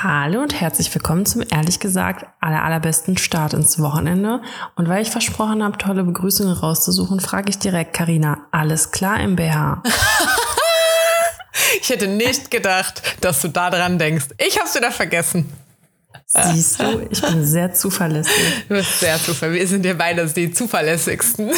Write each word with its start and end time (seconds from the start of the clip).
Hallo 0.00 0.42
und 0.42 0.54
herzlich 0.60 0.94
willkommen 0.94 1.26
zum 1.26 1.42
ehrlich 1.50 1.80
gesagt 1.80 2.24
aller 2.40 2.62
allerbesten 2.62 3.18
Start 3.18 3.52
ins 3.52 3.80
Wochenende. 3.80 4.40
Und 4.76 4.88
weil 4.88 5.02
ich 5.02 5.10
versprochen 5.10 5.64
habe, 5.64 5.76
tolle 5.76 6.04
Begrüßungen 6.04 6.52
rauszusuchen, 6.52 7.18
frage 7.18 7.50
ich 7.50 7.58
direkt 7.58 7.94
Karina, 7.94 8.46
alles 8.52 8.92
klar 8.92 9.18
im 9.18 9.34
BH? 9.34 9.82
ich 11.82 11.88
hätte 11.88 12.06
nicht 12.06 12.52
gedacht, 12.52 13.02
dass 13.22 13.42
du 13.42 13.48
da 13.48 13.70
dran 13.70 13.98
denkst. 13.98 14.26
Ich 14.38 14.60
hab's 14.60 14.76
wieder 14.76 14.92
vergessen. 14.92 15.52
Siehst 16.26 16.80
du, 16.80 17.08
ich 17.10 17.20
bin 17.20 17.44
sehr 17.44 17.74
zuverlässig. 17.74 18.66
Du 18.68 18.76
bist 18.76 19.00
sehr 19.00 19.18
zuverlässig. 19.18 19.62
Wir 19.62 19.66
sind 19.66 19.84
ja 19.84 19.94
beide 19.94 20.24
die 20.28 20.52
zuverlässigsten. 20.52 21.50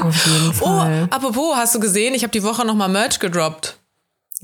Auf 0.00 0.26
jeden 0.26 0.52
Fall. 0.52 1.08
Oh, 1.10 1.14
apropos, 1.14 1.56
hast 1.56 1.74
du 1.74 1.80
gesehen, 1.80 2.14
ich 2.14 2.22
habe 2.22 2.30
die 2.30 2.44
Woche 2.44 2.64
nochmal 2.64 2.88
Merch 2.88 3.18
gedroppt. 3.18 3.80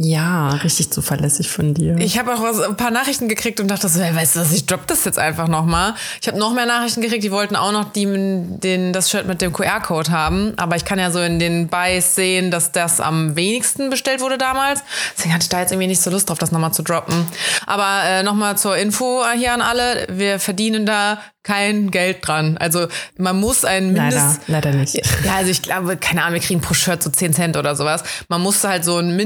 Ja, 0.02 0.48
richtig 0.48 0.90
zuverlässig 0.90 1.50
von 1.50 1.74
dir. 1.74 1.98
Ich 1.98 2.18
habe 2.18 2.32
auch 2.32 2.40
was, 2.40 2.58
ein 2.58 2.74
paar 2.74 2.90
Nachrichten 2.90 3.28
gekriegt 3.28 3.60
und 3.60 3.68
dachte 3.68 3.86
so, 3.86 4.00
hey, 4.00 4.16
weißt 4.16 4.34
du 4.34 4.40
was, 4.40 4.50
ich 4.50 4.64
droppe 4.64 4.84
das 4.86 5.04
jetzt 5.04 5.18
einfach 5.18 5.46
nochmal. 5.46 5.92
Ich 6.22 6.26
habe 6.26 6.38
noch 6.38 6.54
mehr 6.54 6.64
Nachrichten 6.64 7.02
gekriegt, 7.02 7.22
die 7.22 7.30
wollten 7.30 7.54
auch 7.54 7.70
noch 7.70 7.92
die, 7.92 8.06
den, 8.06 8.94
das 8.94 9.10
Shirt 9.10 9.26
mit 9.26 9.42
dem 9.42 9.52
QR-Code 9.52 10.10
haben. 10.10 10.54
Aber 10.56 10.76
ich 10.76 10.86
kann 10.86 10.98
ja 10.98 11.10
so 11.10 11.20
in 11.20 11.38
den 11.38 11.68
Buys 11.68 12.14
sehen, 12.14 12.50
dass 12.50 12.72
das 12.72 12.98
am 12.98 13.36
wenigsten 13.36 13.90
bestellt 13.90 14.22
wurde 14.22 14.38
damals. 14.38 14.82
Deswegen 15.18 15.34
hatte 15.34 15.42
ich 15.42 15.50
da 15.50 15.60
jetzt 15.60 15.70
irgendwie 15.70 15.88
nicht 15.88 16.00
so 16.00 16.10
Lust 16.10 16.30
drauf, 16.30 16.38
das 16.38 16.50
nochmal 16.50 16.72
zu 16.72 16.82
droppen. 16.82 17.26
Aber 17.66 18.00
äh, 18.04 18.22
nochmal 18.22 18.56
zur 18.56 18.78
Info 18.78 19.22
hier 19.36 19.52
an 19.52 19.60
alle. 19.60 20.06
Wir 20.08 20.40
verdienen 20.40 20.86
da 20.86 21.18
kein 21.42 21.90
Geld 21.90 22.26
dran. 22.26 22.58
Also 22.58 22.86
man 23.16 23.38
muss 23.40 23.64
ein 23.64 23.92
Mindest... 23.92 24.40
Leider, 24.46 24.68
leider 24.68 24.78
nicht. 24.78 24.94
Ja, 25.24 25.36
also 25.36 25.50
ich 25.50 25.62
glaube, 25.62 25.96
keine 25.96 26.22
Ahnung, 26.22 26.34
wir 26.34 26.40
kriegen 26.40 26.60
pro 26.60 26.74
Shirt 26.74 27.02
so 27.02 27.10
10 27.10 27.32
Cent 27.32 27.56
oder 27.56 27.74
sowas. 27.76 28.02
Man 28.28 28.42
muss 28.42 28.62
halt 28.62 28.84
so 28.84 28.96
einen 28.96 29.16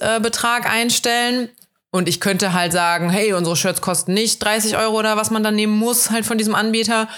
Mindestbetrag 0.00 0.70
einstellen. 0.70 1.48
Und 1.92 2.08
ich 2.08 2.20
könnte 2.20 2.52
halt 2.52 2.72
sagen, 2.72 3.10
hey, 3.10 3.32
unsere 3.32 3.56
Shirts 3.56 3.80
kosten 3.80 4.14
nicht 4.14 4.42
30 4.42 4.76
Euro 4.76 4.98
oder 4.98 5.16
was 5.16 5.30
man 5.30 5.42
dann 5.42 5.56
nehmen 5.56 5.76
muss 5.76 6.10
halt 6.10 6.24
von 6.24 6.38
diesem 6.38 6.54
Anbieter. 6.54 7.08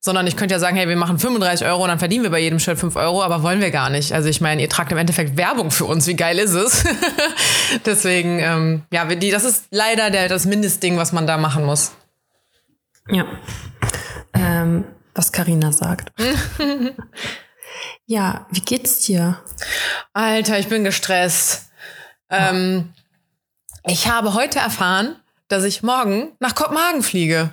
Sondern 0.00 0.26
ich 0.28 0.36
könnte 0.36 0.54
ja 0.54 0.60
sagen, 0.60 0.76
hey, 0.76 0.88
wir 0.88 0.96
machen 0.96 1.18
35 1.18 1.66
Euro 1.66 1.82
und 1.82 1.88
dann 1.88 1.98
verdienen 1.98 2.22
wir 2.22 2.30
bei 2.30 2.38
jedem 2.38 2.60
Shirt 2.60 2.78
5 2.78 2.94
Euro, 2.94 3.22
aber 3.22 3.42
wollen 3.42 3.60
wir 3.60 3.72
gar 3.72 3.90
nicht. 3.90 4.12
Also 4.12 4.28
ich 4.28 4.40
meine, 4.40 4.62
ihr 4.62 4.68
tragt 4.68 4.92
im 4.92 4.98
Endeffekt 4.98 5.36
Werbung 5.36 5.72
für 5.72 5.86
uns. 5.86 6.06
Wie 6.06 6.14
geil 6.14 6.38
ist 6.38 6.52
es? 6.52 6.84
Deswegen, 7.86 8.38
ähm, 8.38 8.82
ja, 8.92 9.06
die, 9.06 9.30
das 9.30 9.44
ist 9.44 9.64
leider 9.70 10.10
der, 10.10 10.28
das 10.28 10.44
Mindestding, 10.44 10.98
was 10.98 11.12
man 11.12 11.26
da 11.26 11.36
machen 11.36 11.64
muss. 11.64 11.92
Ja. 13.10 13.24
Ähm, 14.34 14.84
was 15.14 15.32
Karina 15.32 15.72
sagt. 15.72 16.12
ja, 18.06 18.46
wie 18.50 18.60
geht's 18.60 19.00
dir? 19.00 19.38
Alter, 20.12 20.60
ich 20.60 20.68
bin 20.68 20.84
gestresst. 20.84 21.67
Ähm, 22.30 22.92
ich 23.84 24.08
habe 24.08 24.34
heute 24.34 24.58
erfahren, 24.58 25.16
dass 25.48 25.64
ich 25.64 25.82
morgen 25.82 26.32
nach 26.40 26.54
Kopenhagen 26.54 27.02
fliege. 27.02 27.52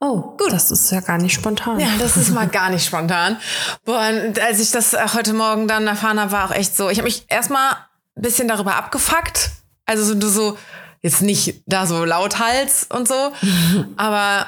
Oh, 0.00 0.36
gut. 0.36 0.52
Das 0.52 0.70
ist 0.70 0.90
ja 0.90 1.00
gar 1.00 1.18
nicht 1.18 1.34
spontan. 1.34 1.80
Ja, 1.80 1.88
das 1.98 2.16
ist 2.16 2.30
mal 2.30 2.48
gar 2.48 2.70
nicht 2.70 2.84
spontan. 2.84 3.38
Boah, 3.84 4.08
und 4.08 4.38
als 4.38 4.60
ich 4.60 4.70
das 4.70 4.94
heute 5.14 5.32
Morgen 5.32 5.66
dann 5.66 5.86
erfahren 5.86 6.20
habe, 6.20 6.32
war 6.32 6.46
auch 6.46 6.54
echt 6.54 6.76
so. 6.76 6.90
Ich 6.90 6.98
habe 6.98 7.06
mich 7.06 7.24
erstmal 7.28 7.72
ein 8.16 8.22
bisschen 8.22 8.48
darüber 8.48 8.76
abgefuckt. 8.76 9.50
Also 9.86 10.04
so, 10.04 10.28
so 10.28 10.58
jetzt 11.04 11.20
nicht 11.20 11.62
da 11.66 11.86
so 11.86 12.04
lauthals 12.04 12.86
und 12.90 13.06
so, 13.06 13.32
aber 13.96 14.46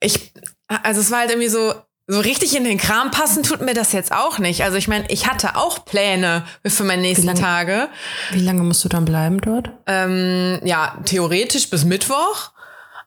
ich, 0.00 0.32
also 0.68 1.00
es 1.00 1.10
war 1.10 1.20
halt 1.20 1.30
irgendwie 1.30 1.48
so, 1.48 1.74
so 2.06 2.20
richtig 2.20 2.54
in 2.54 2.64
den 2.64 2.76
Kram 2.76 3.10
passen 3.10 3.42
tut 3.42 3.62
mir 3.62 3.72
das 3.72 3.92
jetzt 3.92 4.12
auch 4.12 4.38
nicht. 4.38 4.62
Also 4.62 4.76
ich 4.76 4.88
meine, 4.88 5.06
ich 5.08 5.26
hatte 5.26 5.56
auch 5.56 5.84
Pläne 5.86 6.44
für 6.66 6.84
meine 6.84 7.02
nächsten 7.02 7.22
wie 7.22 7.28
lange, 7.28 7.40
Tage. 7.40 7.88
Wie 8.30 8.40
lange 8.40 8.62
musst 8.62 8.84
du 8.84 8.88
dann 8.88 9.06
bleiben 9.06 9.40
dort? 9.40 9.70
Ähm, 9.86 10.60
ja, 10.64 10.98
theoretisch 11.06 11.70
bis 11.70 11.84
Mittwoch. 11.84 12.50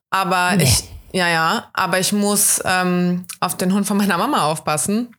Aber 0.10 0.56
nee. 0.56 0.64
ich, 0.64 0.84
ja, 1.12 1.28
ja, 1.28 1.70
aber 1.74 2.00
ich 2.00 2.12
muss 2.12 2.62
ähm, 2.66 3.26
auf 3.40 3.56
den 3.56 3.74
Hund 3.74 3.86
von 3.86 3.98
meiner 3.98 4.18
Mama 4.18 4.46
aufpassen. 4.46 5.16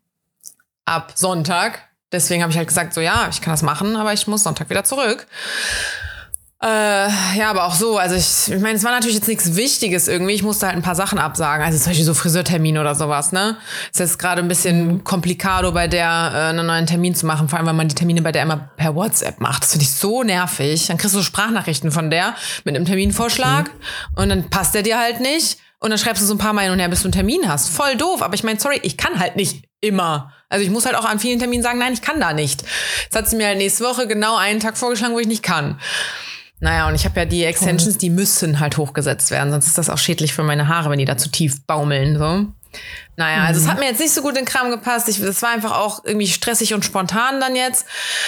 Ab 0.84 1.12
Sonntag. 1.14 1.88
Deswegen 2.10 2.42
habe 2.42 2.50
ich 2.50 2.56
halt 2.56 2.68
gesagt, 2.68 2.94
so 2.94 3.00
ja, 3.00 3.28
ich 3.30 3.42
kann 3.42 3.52
das 3.52 3.62
machen, 3.62 3.94
aber 3.94 4.12
ich 4.12 4.26
muss 4.26 4.42
Sonntag 4.42 4.70
wieder 4.70 4.82
zurück. 4.82 5.26
Äh, 6.60 6.66
ja, 7.38 7.50
aber 7.50 7.66
auch 7.66 7.74
so. 7.74 7.98
Also 7.98 8.16
ich, 8.16 8.52
ich 8.52 8.60
meine, 8.60 8.76
es 8.76 8.82
war 8.82 8.90
natürlich 8.90 9.14
jetzt 9.14 9.28
nichts 9.28 9.54
Wichtiges 9.54 10.08
irgendwie. 10.08 10.32
Ich 10.32 10.42
musste 10.42 10.66
halt 10.66 10.74
ein 10.74 10.82
paar 10.82 10.96
Sachen 10.96 11.20
absagen. 11.20 11.64
Also 11.64 11.78
zum 11.78 11.90
Beispiel 11.90 12.04
so 12.04 12.14
Friseurtermin 12.14 12.78
oder 12.78 12.96
sowas, 12.96 13.30
ne? 13.30 13.56
Ist 13.92 14.00
jetzt 14.00 14.18
gerade 14.18 14.42
ein 14.42 14.48
bisschen 14.48 14.86
mhm. 14.86 15.04
komplikado 15.04 15.70
bei 15.70 15.86
der 15.86 16.32
äh, 16.34 16.38
einen 16.48 16.66
neuen 16.66 16.86
Termin 16.86 17.14
zu 17.14 17.26
machen, 17.26 17.48
vor 17.48 17.58
allem, 17.58 17.68
wenn 17.68 17.76
man 17.76 17.86
die 17.86 17.94
Termine 17.94 18.22
bei 18.22 18.32
der 18.32 18.42
immer 18.42 18.70
per 18.76 18.96
WhatsApp 18.96 19.40
macht. 19.40 19.62
Das 19.62 19.70
finde 19.70 19.84
ich 19.84 19.92
so 19.92 20.24
nervig. 20.24 20.88
Dann 20.88 20.98
kriegst 20.98 21.14
du 21.14 21.22
Sprachnachrichten 21.22 21.92
von 21.92 22.10
der 22.10 22.34
mit 22.64 22.74
einem 22.74 22.84
Terminvorschlag 22.84 23.66
okay. 23.66 24.22
und 24.22 24.28
dann 24.28 24.50
passt 24.50 24.74
der 24.74 24.82
dir 24.82 24.98
halt 24.98 25.20
nicht. 25.20 25.58
Und 25.78 25.90
dann 25.90 25.98
schreibst 25.98 26.20
du 26.20 26.26
so 26.26 26.34
ein 26.34 26.38
paar 26.38 26.54
Mal 26.54 26.62
hin 26.62 26.72
und 26.72 26.80
her, 26.80 26.88
bis 26.88 27.02
du 27.02 27.06
einen 27.06 27.12
Termin 27.12 27.48
hast. 27.48 27.68
Voll 27.68 27.94
doof. 27.96 28.20
Aber 28.20 28.34
ich 28.34 28.42
meine, 28.42 28.58
sorry, 28.58 28.80
ich 28.82 28.96
kann 28.96 29.20
halt 29.20 29.36
nicht 29.36 29.68
immer. 29.80 30.32
Also 30.48 30.64
ich 30.64 30.70
muss 30.70 30.86
halt 30.86 30.96
auch 30.96 31.04
an 31.04 31.20
vielen 31.20 31.38
Terminen 31.38 31.62
sagen, 31.62 31.78
nein, 31.78 31.92
ich 31.92 32.02
kann 32.02 32.18
da 32.18 32.32
nicht. 32.32 32.64
Jetzt 33.04 33.14
hat 33.14 33.28
sie 33.28 33.36
mir 33.36 33.46
halt 33.46 33.58
nächste 33.58 33.84
Woche 33.84 34.08
genau 34.08 34.36
einen 34.36 34.58
Tag 34.58 34.76
vorgeschlagen, 34.76 35.14
wo 35.14 35.20
ich 35.20 35.28
nicht 35.28 35.44
kann. 35.44 35.78
Naja, 36.60 36.88
und 36.88 36.94
ich 36.94 37.04
habe 37.04 37.20
ja 37.20 37.26
die 37.26 37.44
Extensions, 37.44 37.94
Toll. 37.94 38.00
die 38.00 38.10
müssen 38.10 38.60
halt 38.60 38.76
hochgesetzt 38.76 39.30
werden, 39.30 39.52
sonst 39.52 39.68
ist 39.68 39.78
das 39.78 39.90
auch 39.90 39.98
schädlich 39.98 40.32
für 40.32 40.42
meine 40.42 40.68
Haare, 40.68 40.90
wenn 40.90 40.98
die 40.98 41.04
da 41.04 41.16
zu 41.16 41.30
tief 41.30 41.64
baumeln. 41.66 42.18
So. 42.18 42.46
Naja, 43.16 43.44
also 43.44 43.60
es 43.60 43.66
mhm. 43.66 43.70
hat 43.70 43.78
mir 43.78 43.86
jetzt 43.86 44.00
nicht 44.00 44.12
so 44.12 44.22
gut 44.22 44.30
in 44.30 44.44
den 44.44 44.44
Kram 44.44 44.70
gepasst. 44.70 45.08
Ich, 45.08 45.20
das 45.20 45.42
war 45.42 45.50
einfach 45.50 45.76
auch 45.76 46.04
irgendwie 46.04 46.28
stressig 46.28 46.74
und 46.74 46.84
spontan 46.84 47.40
dann 47.40 47.56
jetzt. 47.56 47.86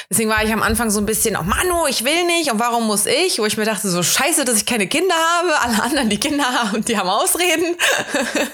Deswegen 0.08 0.30
war 0.30 0.42
ich 0.44 0.52
am 0.52 0.62
Anfang 0.62 0.90
so 0.90 1.00
ein 1.00 1.06
bisschen, 1.06 1.36
oh 1.36 1.42
Manu, 1.42 1.86
ich 1.88 2.04
will 2.04 2.26
nicht 2.26 2.50
und 2.50 2.58
warum 2.58 2.86
muss 2.86 3.06
ich? 3.06 3.38
Wo 3.38 3.46
ich 3.46 3.56
mir 3.56 3.64
dachte, 3.64 3.88
so 3.88 4.02
scheiße, 4.02 4.44
dass 4.44 4.56
ich 4.56 4.66
keine 4.66 4.86
Kinder 4.86 5.14
habe. 5.14 5.60
Alle 5.60 5.82
anderen, 5.82 6.08
die 6.08 6.18
Kinder 6.18 6.44
haben 6.44 6.76
und 6.76 6.88
die 6.88 6.98
haben 6.98 7.08
Ausreden. 7.08 7.76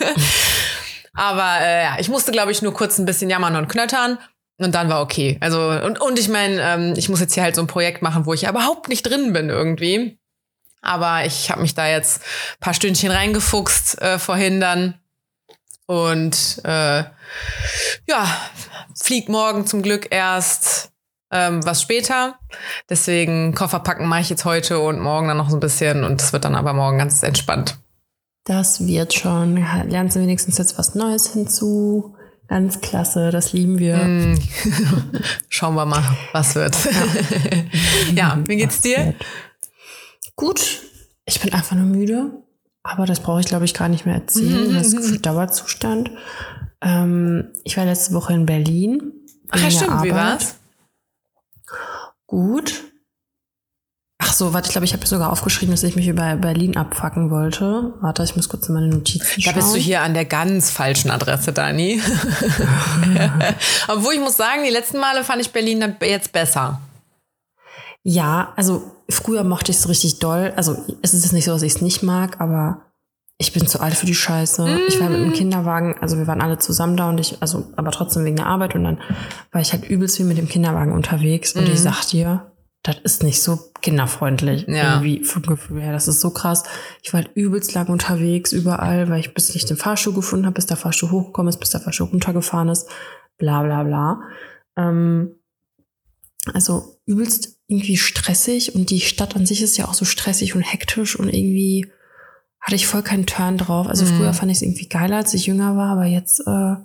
Aber 1.14 1.60
äh, 1.60 1.84
ja, 1.84 1.96
ich 1.98 2.08
musste, 2.10 2.32
glaube 2.32 2.52
ich, 2.52 2.60
nur 2.60 2.74
kurz 2.74 2.98
ein 2.98 3.06
bisschen 3.06 3.30
jammern 3.30 3.56
und 3.56 3.68
knöttern. 3.68 4.18
Und 4.58 4.74
dann 4.74 4.88
war 4.88 5.02
okay. 5.02 5.36
Also, 5.40 5.70
und, 5.70 6.00
und 6.00 6.18
ich 6.18 6.28
meine, 6.28 6.60
ähm, 6.62 6.94
ich 6.96 7.08
muss 7.08 7.20
jetzt 7.20 7.34
hier 7.34 7.42
halt 7.42 7.54
so 7.54 7.60
ein 7.60 7.66
Projekt 7.66 8.02
machen, 8.02 8.24
wo 8.24 8.32
ich 8.32 8.42
ja 8.42 8.50
überhaupt 8.50 8.88
nicht 8.88 9.02
drin 9.02 9.32
bin 9.32 9.50
irgendwie. 9.50 10.18
Aber 10.80 11.26
ich 11.26 11.50
habe 11.50 11.62
mich 11.62 11.74
da 11.74 11.88
jetzt 11.88 12.22
paar 12.60 12.74
Stündchen 12.74 13.10
reingefuchst 13.10 14.00
äh, 14.00 14.18
vorhin 14.18 14.60
dann. 14.60 14.94
Und 15.86 16.60
äh, 16.64 17.04
ja, 18.08 18.36
fliegt 19.00 19.28
morgen 19.28 19.66
zum 19.66 19.82
Glück 19.82 20.08
erst 20.10 20.90
ähm, 21.30 21.64
was 21.64 21.82
später. 21.82 22.38
Deswegen 22.88 23.54
Koffer 23.54 23.80
packen 23.80 24.06
mache 24.06 24.22
ich 24.22 24.30
jetzt 24.30 24.44
heute 24.44 24.80
und 24.80 25.00
morgen 25.00 25.28
dann 25.28 25.36
noch 25.36 25.50
so 25.50 25.56
ein 25.56 25.60
bisschen. 25.60 26.04
Und 26.04 26.22
es 26.22 26.32
wird 26.32 26.44
dann 26.44 26.54
aber 26.54 26.72
morgen 26.72 26.98
ganz 26.98 27.22
entspannt. 27.22 27.76
Das 28.44 28.86
wird 28.86 29.12
schon. 29.12 29.56
Lernst 29.88 30.16
du 30.16 30.20
wenigstens 30.20 30.58
jetzt 30.58 30.78
was 30.78 30.94
Neues 30.94 31.32
hinzu? 31.32 32.16
Ganz 32.48 32.80
klasse, 32.80 33.30
das 33.30 33.52
lieben 33.52 33.78
wir. 33.78 33.96
Mm. 33.96 34.38
Schauen 35.48 35.74
wir 35.74 35.84
mal, 35.84 36.02
was 36.32 36.54
wird. 36.54 36.76
Ja, 38.14 38.38
wie 38.46 38.56
geht's 38.56 38.80
dir? 38.80 39.14
Gut, 40.36 40.82
ich 41.24 41.40
bin 41.40 41.52
einfach 41.52 41.74
nur 41.74 41.86
müde, 41.86 42.30
aber 42.82 43.04
das 43.06 43.20
brauche 43.20 43.40
ich, 43.40 43.46
glaube 43.46 43.64
ich, 43.64 43.74
gar 43.74 43.88
nicht 43.88 44.06
mehr 44.06 44.16
erzählen. 44.16 44.74
Das 44.74 44.92
ist 44.92 45.26
Dauerzustand. 45.26 46.10
Ähm, 46.80 47.48
ich 47.64 47.76
war 47.76 47.84
letzte 47.84 48.14
Woche 48.14 48.34
in 48.34 48.46
Berlin. 48.46 49.12
Ach 49.50 49.60
ja, 49.60 49.70
stimmt, 49.70 49.90
Arbeit. 49.90 50.04
wie 50.04 50.14
war's? 50.14 50.56
Gut. 52.26 52.84
So, 54.36 54.52
warte, 54.52 54.66
ich 54.66 54.72
glaube, 54.72 54.84
ich 54.84 54.92
habe 54.92 55.06
sogar 55.06 55.32
aufgeschrieben, 55.32 55.72
dass 55.72 55.82
ich 55.82 55.96
mich 55.96 56.08
über 56.08 56.36
Berlin 56.36 56.76
abfacken 56.76 57.30
wollte. 57.30 57.94
Warte, 58.02 58.22
ich 58.22 58.36
muss 58.36 58.50
kurz 58.50 58.68
in 58.68 58.74
meine 58.74 58.88
Notizen 58.88 59.40
schauen. 59.40 59.54
Da 59.54 59.58
bist 59.58 59.74
du 59.74 59.78
hier 59.78 60.02
an 60.02 60.12
der 60.12 60.26
ganz 60.26 60.70
falschen 60.70 61.10
Adresse, 61.10 61.54
Dani. 61.54 62.02
Obwohl 63.88 64.12
ich 64.12 64.20
muss 64.20 64.36
sagen, 64.36 64.62
die 64.62 64.70
letzten 64.70 64.98
Male 64.98 65.24
fand 65.24 65.40
ich 65.40 65.52
Berlin 65.52 65.96
jetzt 66.02 66.32
besser. 66.32 66.82
Ja, 68.02 68.52
also 68.56 68.82
früher 69.08 69.42
mochte 69.42 69.72
ich 69.72 69.78
es 69.78 69.88
richtig 69.88 70.18
doll. 70.18 70.52
Also 70.54 70.76
es 71.00 71.14
ist 71.14 71.24
jetzt 71.24 71.32
nicht 71.32 71.46
so, 71.46 71.52
dass 71.52 71.62
ich 71.62 71.76
es 71.76 71.80
nicht 71.80 72.02
mag, 72.02 72.38
aber 72.38 72.82
ich 73.38 73.54
bin 73.54 73.66
zu 73.66 73.80
alt 73.80 73.94
für 73.94 74.04
die 74.04 74.14
Scheiße. 74.14 74.66
Mm. 74.66 74.80
Ich 74.86 75.00
war 75.00 75.08
mit 75.08 75.20
dem 75.20 75.32
Kinderwagen, 75.32 75.96
also 76.02 76.18
wir 76.18 76.26
waren 76.26 76.42
alle 76.42 76.58
zusammen 76.58 76.98
da 76.98 77.08
und 77.08 77.18
ich, 77.20 77.40
also 77.40 77.72
aber 77.76 77.90
trotzdem 77.90 78.26
wegen 78.26 78.36
der 78.36 78.48
Arbeit 78.48 78.74
und 78.74 78.84
dann 78.84 79.00
war 79.50 79.62
ich 79.62 79.72
halt 79.72 79.88
übelst 79.88 80.18
wie 80.18 80.24
mit 80.24 80.36
dem 80.36 80.48
Kinderwagen 80.48 80.92
unterwegs 80.92 81.54
mm. 81.54 81.58
und 81.58 81.68
ich 81.68 81.78
mhm. 81.80 81.84
sag 81.84 82.04
dir, 82.08 82.52
das 82.82 82.98
ist 83.02 83.22
nicht 83.22 83.42
so 83.42 83.58
kinderfreundlich. 83.80 84.66
Ja. 84.68 84.94
Irgendwie 84.94 85.24
vom 85.24 85.42
Gefühl 85.42 85.82
her. 85.82 85.92
Das 85.92 86.08
ist 86.08 86.20
so 86.20 86.30
krass. 86.30 86.62
Ich 87.02 87.12
war 87.12 87.22
halt 87.22 87.32
übelst 87.34 87.74
lang 87.74 87.88
unterwegs, 87.88 88.52
überall, 88.52 89.08
weil 89.08 89.20
ich 89.20 89.34
bis 89.34 89.52
nicht 89.54 89.68
den 89.68 89.76
Fahrstuhl 89.76 90.14
gefunden 90.14 90.46
habe, 90.46 90.54
bis 90.54 90.66
der 90.66 90.76
Fahrstuhl 90.76 91.10
hochgekommen 91.10 91.48
ist, 91.48 91.58
bis 91.58 91.70
der 91.70 91.80
Fahrstuhl 91.80 92.08
runtergefahren 92.08 92.68
ist. 92.68 92.88
Bla 93.38 93.62
bla 93.62 93.82
bla. 93.82 94.20
Ähm, 94.76 95.34
also 96.52 97.00
übelst 97.06 97.58
irgendwie 97.66 97.96
stressig 97.96 98.74
und 98.74 98.90
die 98.90 99.00
Stadt 99.00 99.34
an 99.34 99.46
sich 99.46 99.62
ist 99.62 99.76
ja 99.76 99.86
auch 99.86 99.94
so 99.94 100.04
stressig 100.04 100.54
und 100.54 100.62
hektisch 100.62 101.18
und 101.18 101.28
irgendwie 101.28 101.90
hatte 102.60 102.76
ich 102.76 102.86
voll 102.86 103.02
keinen 103.02 103.26
Turn 103.26 103.58
drauf. 103.58 103.88
Also 103.88 104.04
mhm. 104.04 104.18
früher 104.18 104.32
fand 104.32 104.50
ich 104.50 104.58
es 104.58 104.62
irgendwie 104.62 104.88
geiler, 104.88 105.16
als 105.16 105.34
ich 105.34 105.46
jünger 105.46 105.76
war, 105.76 105.90
aber 105.90 106.04
jetzt 106.04 106.40
äh, 106.40 106.76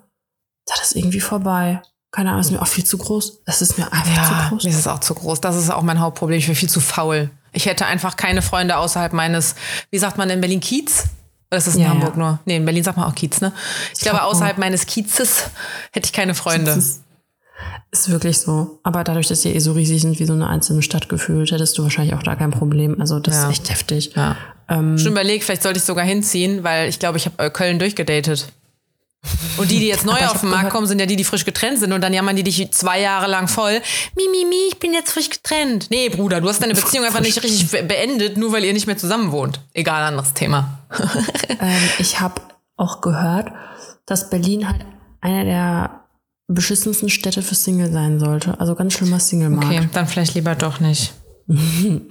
das 0.66 0.82
ist 0.82 0.96
irgendwie 0.96 1.20
vorbei. 1.20 1.82
Keine 2.12 2.30
Ahnung, 2.30 2.42
ist 2.42 2.52
mir 2.52 2.62
auch 2.62 2.68
viel 2.68 2.84
zu 2.84 2.98
groß. 2.98 3.40
Das 3.46 3.62
ist 3.62 3.78
mir 3.78 3.92
einfach 3.94 4.16
ja, 4.16 4.28
zu 4.28 4.50
groß. 4.50 4.64
Mir 4.64 4.70
ist 4.72 4.80
es 4.80 4.88
auch 4.88 5.00
zu 5.00 5.14
groß. 5.14 5.40
Das 5.42 5.56
ist 5.56 5.70
auch 5.70 5.82
mein 5.82 6.00
Hauptproblem. 6.00 6.38
Ich 6.40 6.46
bin 6.48 6.56
viel 6.56 6.70
zu 6.70 6.82
faul. 6.82 7.30
Ich 7.54 7.66
hätte 7.66 7.86
einfach 7.86 8.18
keine 8.18 8.42
Freunde 8.42 8.78
außerhalb 8.78 9.14
meines, 9.14 9.56
wie 9.92 9.98
sagt 9.98 10.18
man 10.18 10.30
in 10.30 10.42
Berlin, 10.42 10.60
Kiez? 10.60 11.06
Oder 11.50 11.58
ist 11.58 11.68
das 11.68 11.76
in 11.76 11.82
Ja, 11.82 11.90
Hamburg 11.90 12.14
ja. 12.14 12.20
nur? 12.20 12.40
Nee, 12.46 12.58
in 12.58 12.66
Berlin 12.66 12.84
sagt 12.84 12.98
man 12.98 13.08
auch 13.10 13.16
Kiez, 13.16 13.42
ne? 13.42 13.52
Ich, 13.94 14.00
glaube, 14.02 14.18
glaub 14.18 14.28
auch. 14.30 14.36
außerhalb 14.36 14.58
meines 14.58 14.86
Kiezes 14.86 15.50
hätte 15.92 16.06
ich 16.06 16.14
keine 16.14 16.34
Freunde. 16.36 16.72
Ist, 17.92 18.10
wirklich 18.10 18.40
so. 18.40 18.80
Aber 18.84 19.04
dadurch, 19.04 19.28
dass 19.28 19.44
wir 19.44 19.54
eh 19.54 19.60
so 19.60 19.74
riesig 19.74 20.02
sind 20.02 20.18
wie 20.20 20.26
so 20.26 20.34
eine 20.34 20.48
einzelne 20.48 20.82
Stadt 20.82 21.10
gefühlt, 21.10 21.52
hättest 21.52 21.78
du 21.78 21.84
wahrscheinlich 21.84 22.16
auch 22.16 22.24
da 22.24 22.36
kein 22.36 22.52
Problem. 22.52 23.00
Also 23.02 23.20
das 23.20 23.36
Ja. 23.36 23.44
ist 23.44 23.52
echt 23.52 23.70
heftig. 23.70 24.14
Ja. 24.16 24.38
Ähm, 24.70 24.98
Schon 24.98 25.12
überlegt, 25.12 25.44
vielleicht 25.44 25.64
sollte 25.64 25.78
ich 25.80 25.84
sogar 25.84 26.06
hinziehen, 26.06 26.64
weil 26.64 26.88
ich 26.88 27.00
glaube, 27.00 27.18
ich 27.18 27.26
habe 27.26 27.52
Köln 27.52 27.80
durchgedatet. 27.80 28.48
Und 29.58 29.70
die, 29.70 29.80
die 29.80 29.88
jetzt 29.88 30.06
neu 30.06 30.14
auf 30.26 30.40
den 30.42 30.50
Markt 30.50 30.62
gehört- 30.64 30.74
kommen, 30.74 30.88
sind 30.88 31.00
ja 31.00 31.06
die, 31.06 31.16
die 31.16 31.24
frisch 31.24 31.46
getrennt 31.46 31.78
sind. 31.80 31.94
Und 31.94 32.02
dann 32.02 32.14
jammern 32.14 32.36
die 32.36 32.44
dich 32.44 32.72
zwei 32.72 33.00
Jahre 33.00 33.28
lang 33.28 33.48
voll. 33.48 33.80
Mi, 34.16 34.24
mi, 34.32 34.46
mi, 34.46 34.56
ich 34.70 34.80
bin 34.80 34.94
jetzt 34.94 35.12
frisch 35.12 35.30
getrennt. 35.30 35.88
Nee, 35.92 36.10
Bruder, 36.10 36.42
du 36.42 36.50
hast 36.50 36.62
deine 36.64 36.74
Beziehung 36.74 37.06
einfach 37.06 37.20
nicht 37.22 37.42
richtig 37.44 37.70
be- 37.70 37.84
beendet, 37.84 38.38
nur 38.38 38.52
weil 38.52 38.64
ihr 38.64 38.74
nicht 38.74 38.88
mehr 38.88 38.98
zusammen 38.98 39.32
wohnt. 39.32 39.62
Egal, 39.74 40.02
anderes 40.04 40.34
Thema. 40.34 40.80
ähm, 41.60 41.82
ich 42.00 42.20
habe 42.20 42.42
auch 42.78 43.02
gehört, 43.02 43.52
dass 44.08 44.30
Berlin 44.32 44.68
halt 44.68 44.86
einer 45.22 45.44
der 45.46 46.02
beschissensten 46.48 47.10
Städte 47.10 47.44
für 47.44 47.56
Single 47.56 47.92
sein 47.92 48.20
sollte. 48.20 48.60
Also 48.60 48.74
ganz 48.76 48.94
schlimmer 48.94 49.20
Single-Markt. 49.20 49.68
Okay, 49.68 49.90
dann 49.94 50.08
vielleicht 50.08 50.34
lieber 50.34 50.56
doch 50.56 50.80
nicht. 50.80 51.14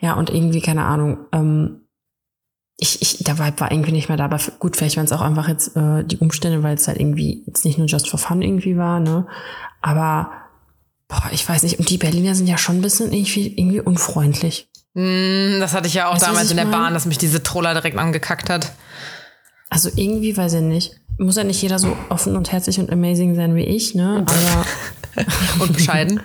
Ja, 0.00 0.14
und 0.14 0.30
irgendwie, 0.30 0.60
keine 0.60 0.84
Ahnung, 0.84 1.18
ähm, 1.32 1.83
ich, 2.76 3.00
ich, 3.02 3.18
der 3.24 3.38
Vibe 3.38 3.60
war 3.60 3.70
irgendwie 3.70 3.92
nicht 3.92 4.08
mehr 4.08 4.16
da, 4.18 4.24
aber 4.24 4.40
gut, 4.58 4.76
vielleicht 4.76 4.96
waren 4.96 5.04
es 5.04 5.12
auch 5.12 5.20
einfach 5.20 5.48
jetzt 5.48 5.76
äh, 5.76 6.04
die 6.04 6.18
Umstände, 6.18 6.62
weil 6.62 6.74
es 6.74 6.88
halt 6.88 6.98
irgendwie 6.98 7.44
jetzt 7.46 7.64
nicht 7.64 7.78
nur 7.78 7.86
just 7.86 8.08
for 8.08 8.18
fun 8.18 8.42
irgendwie 8.42 8.76
war, 8.76 8.98
ne? 9.00 9.26
Aber, 9.80 10.32
boah, 11.08 11.22
ich 11.30 11.48
weiß 11.48 11.62
nicht, 11.62 11.78
und 11.78 11.88
die 11.88 11.98
Berliner 11.98 12.34
sind 12.34 12.46
ja 12.48 12.58
schon 12.58 12.78
ein 12.78 12.82
bisschen 12.82 13.12
irgendwie, 13.12 13.46
irgendwie 13.56 13.80
unfreundlich. 13.80 14.68
Mm, 14.94 15.60
Das 15.60 15.72
hatte 15.72 15.86
ich 15.86 15.94
ja 15.94 16.08
auch 16.08 16.14
Weißt 16.14 16.26
damals 16.26 16.50
in 16.50 16.56
der 16.56 16.66
mein? 16.66 16.72
Bahn, 16.72 16.94
dass 16.94 17.06
mich 17.06 17.18
diese 17.18 17.42
Troller 17.42 17.74
direkt 17.74 17.96
angekackt 17.98 18.50
hat. 18.50 18.72
Also 19.70 19.90
irgendwie, 19.94 20.36
weiß 20.36 20.54
ich 20.54 20.62
nicht. 20.62 20.96
Muss 21.18 21.36
ja 21.36 21.44
nicht 21.44 21.62
jeder 21.62 21.78
so 21.78 21.96
offen 22.08 22.36
und 22.36 22.50
herzlich 22.50 22.78
und 22.80 22.92
amazing 22.92 23.36
sein 23.36 23.54
wie 23.54 23.64
ich, 23.64 23.94
ne? 23.94 24.24
Aber, 24.26 25.24
Und 25.60 25.72
bescheiden. 25.74 26.20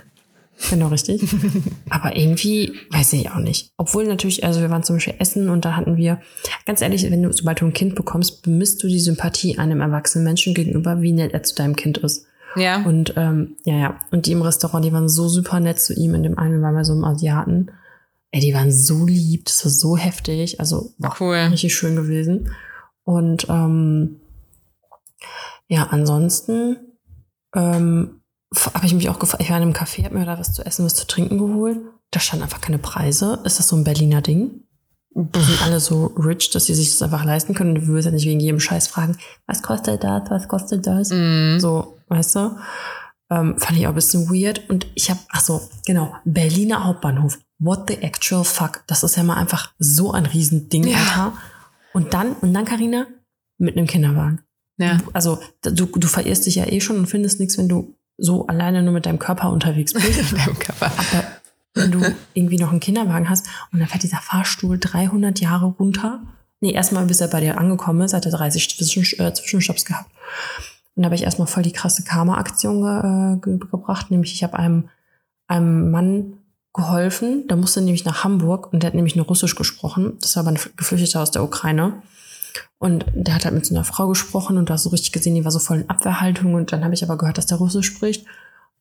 Genau 0.70 0.88
richtig. 0.88 1.22
Aber 1.90 2.16
irgendwie, 2.16 2.74
weiß 2.92 3.14
ich 3.14 3.30
auch 3.32 3.38
nicht. 3.40 3.72
Obwohl 3.78 4.06
natürlich, 4.06 4.44
also 4.44 4.62
wir 4.62 4.70
waren 4.70 4.84
zum 4.84 4.98
Beispiel 4.98 5.16
essen 5.20 5.50
und 5.50 5.66
da 5.66 5.76
hatten 5.76 5.98
wir, 5.98 6.20
ganz 6.66 6.82
ehrlich, 6.82 7.10
wenn 7.10 7.24
du, 7.24 7.32
sobald 7.32 7.62
du 7.62 7.66
ein 7.66 7.74
Kind 7.74 7.96
bekommst, 7.96 8.42
bemisst 8.44 8.84
du 8.84 8.88
die 8.88 9.00
Sympathie 9.00 9.58
einem 9.58 9.82
erwachsenen 9.82 10.24
Menschen 10.26 10.54
gegenüber, 10.54 11.02
wie 11.02 11.12
nett 11.14 11.34
er 11.34 11.44
zu 11.44 11.56
deinem 11.56 11.76
Kind 11.76 11.98
ist. 12.00 12.26
ja. 12.56 12.84
Und 12.84 13.14
ähm, 13.18 13.56
ja, 13.64 13.76
ja. 13.78 14.00
Und 14.12 14.26
die 14.26 14.32
im 14.32 14.42
Restaurant, 14.42 14.84
die 14.86 14.92
waren 14.94 15.10
so 15.10 15.28
super 15.28 15.60
nett 15.60 15.80
zu 15.80 15.94
ihm. 15.94 16.14
In 16.16 16.24
dem 16.24 16.38
einen, 16.38 16.56
wir 16.56 16.62
waren 16.62 16.76
bei 16.76 16.84
so 16.84 16.94
einem 16.94 17.04
Asiaten. 17.06 17.72
Ey, 18.32 18.42
die 18.42 18.54
waren 18.54 18.72
so 18.72 19.06
lieb, 19.06 19.46
das 19.46 19.66
war 19.66 19.72
so 19.72 19.98
heftig. 19.98 20.60
Also 20.60 20.92
boah, 21.00 21.16
Cool. 21.20 21.36
richtig 21.52 21.74
schön 21.76 21.96
gewesen. 21.96 22.52
Und 23.04 23.48
ähm, 23.50 24.18
ja, 25.68 25.88
ansonsten 25.92 26.78
ähm, 27.56 28.19
habe 28.74 28.86
ich 28.86 28.94
mich 28.94 29.10
auch 29.10 29.20
gefragt, 29.20 29.44
ich 29.44 29.50
war 29.50 29.58
in 29.58 29.64
einem 29.64 29.74
Café, 29.74 30.04
hab 30.04 30.12
mir 30.12 30.26
da 30.26 30.40
was 30.40 30.54
zu 30.54 30.66
essen, 30.66 30.86
was 30.86 30.96
zu 30.96 31.06
trinken 31.06 31.38
geholt. 31.38 31.80
Da 32.12 32.20
standen 32.20 32.44
einfach 32.44 32.62
keine 32.62 32.80
Preise. 32.80 33.40
Ist 33.44 33.60
das 33.60 33.68
so 33.68 33.76
ein 33.76 33.84
Berliner 33.84 34.22
Ding? 34.22 34.64
Die 35.12 35.42
sind 35.42 35.62
alle 35.64 35.80
so 35.80 36.08
rich, 36.18 36.50
dass 36.52 36.66
sie 36.66 36.76
sich 36.76 36.92
das 36.92 37.02
einfach 37.02 37.26
leisten 37.26 37.54
können. 37.54 37.76
Du 37.76 37.88
würdest 37.88 38.06
ja 38.06 38.12
nicht 38.12 38.26
wegen 38.26 38.40
jedem 38.40 38.60
Scheiß 38.60 38.88
fragen, 38.88 39.18
was 39.48 39.62
kostet 39.62 40.04
das, 40.04 40.30
was 40.30 40.48
kostet 40.48 40.88
das? 40.88 41.10
Mm. 41.12 41.60
So, 41.60 41.98
weißt 42.08 42.36
du? 42.36 42.58
Ähm, 43.32 43.58
fand 43.58 43.78
ich 43.78 43.86
auch 43.86 43.92
ein 43.92 43.96
bisschen 43.96 44.30
weird. 44.30 44.70
Und 44.70 44.88
ich 44.96 45.10
habe, 45.10 45.20
ach 45.30 45.42
so, 45.42 45.62
genau, 45.86 46.16
Berliner 46.26 46.86
Hauptbahnhof. 46.86 47.40
What 47.60 47.90
the 47.90 48.02
actual 48.02 48.44
fuck? 48.44 48.84
Das 48.88 49.04
ist 49.04 49.18
ja 49.18 49.24
mal 49.24 49.36
einfach 49.36 49.74
so 49.78 50.12
ein 50.12 50.26
Riesending, 50.26 50.88
Ja. 50.88 50.98
Alter. 50.98 51.34
Und 51.94 52.14
dann, 52.14 52.34
und 52.34 52.54
dann, 52.54 52.66
Karina 52.66 53.08
mit 53.58 53.76
einem 53.76 53.88
Kinderwagen. 53.88 54.42
Ja. 54.78 55.00
Also, 55.14 55.40
du, 55.62 55.86
du 55.86 56.08
verirrst 56.08 56.46
dich 56.46 56.56
ja 56.56 56.66
eh 56.66 56.80
schon 56.80 56.98
und 56.98 57.08
findest 57.08 57.40
nichts, 57.40 57.58
wenn 57.58 57.68
du 57.68 57.96
so 58.20 58.48
alleine 58.48 58.84
nur 58.84 58.94
mit 58.94 59.06
deinem 59.06 59.20
Körper 59.20 59.50
unterwegs 59.50 59.94
bist. 59.94 60.20
In 60.32 60.38
deinem 60.38 60.60
Körper. 60.60 60.88
Aber 60.88 61.24
wenn 61.74 61.92
du 61.92 62.02
irgendwie 62.34 62.58
noch 62.58 62.72
einen 62.72 62.80
Kinderwagen 62.80 63.30
hast 63.30 63.48
und 63.72 63.80
dann 63.80 63.88
fährt 63.88 64.04
dieser 64.04 64.18
Fahrstuhl 64.18 64.78
300 64.80 65.40
Jahre 65.40 65.68
runter. 65.68 66.22
Nee, 66.62 66.72
erstmal 66.72 67.06
bis 67.06 67.22
er 67.22 67.30
bei 67.30 67.40
dir 67.40 67.58
angekommen 67.58 68.02
ist, 68.02 68.14
hat 68.14 68.26
er 68.26 68.32
30 68.32 68.78
Zwischen, 68.78 69.20
äh, 69.20 69.34
Zwischenstopps 69.34 69.86
gehabt. 69.86 70.10
Und 70.96 71.04
da 71.04 71.06
habe 71.06 71.16
ich 71.16 71.24
erstmal 71.24 71.48
voll 71.48 71.64
die 71.64 71.72
krasse 71.72 72.04
Karma-Aktion 72.04 72.82
ge, 72.82 73.54
äh, 73.56 73.58
ge, 73.58 73.70
gebracht. 73.72 74.12
Nämlich, 74.12 74.34
ich 74.34 74.44
habe 74.44 74.60
einem, 74.60 74.90
einem 75.48 75.92
Mann 75.92 76.34
geholfen, 76.74 77.48
der 77.48 77.58
musste 77.58 77.82
nämlich 77.82 78.06
nach 78.06 78.24
Hamburg 78.24 78.72
und 78.72 78.84
der 78.84 78.88
hat 78.88 78.96
nämlich 78.96 79.16
nur 79.16 79.26
Russisch 79.26 79.56
gesprochen. 79.56 80.18
Das 80.22 80.36
war 80.36 80.44
aber 80.44 80.52
ein 80.52 80.60
Geflüchteter 80.76 81.22
aus 81.22 81.32
der 81.32 81.44
Ukraine. 81.44 82.02
Und 82.78 83.06
der 83.14 83.36
hat 83.36 83.46
halt 83.46 83.56
mit 83.56 83.66
so 83.66 83.76
einer 83.76 83.84
Frau 83.84 84.08
gesprochen 84.08 84.58
und 84.58 84.70
du 84.70 84.74
hast 84.74 84.84
so 84.84 84.90
richtig 84.90 85.12
gesehen, 85.12 85.36
die 85.36 85.44
war 85.46 85.52
so 85.52 85.60
voll 85.60 85.82
in 85.82 85.90
Abwehrhaltung. 85.90 86.54
Und 86.54 86.72
dann 86.72 86.84
habe 86.84 86.94
ich 86.94 87.04
aber 87.04 87.18
gehört, 87.18 87.38
dass 87.38 87.46
der 87.48 87.58
Russisch 87.58 87.88
spricht. 87.88 88.26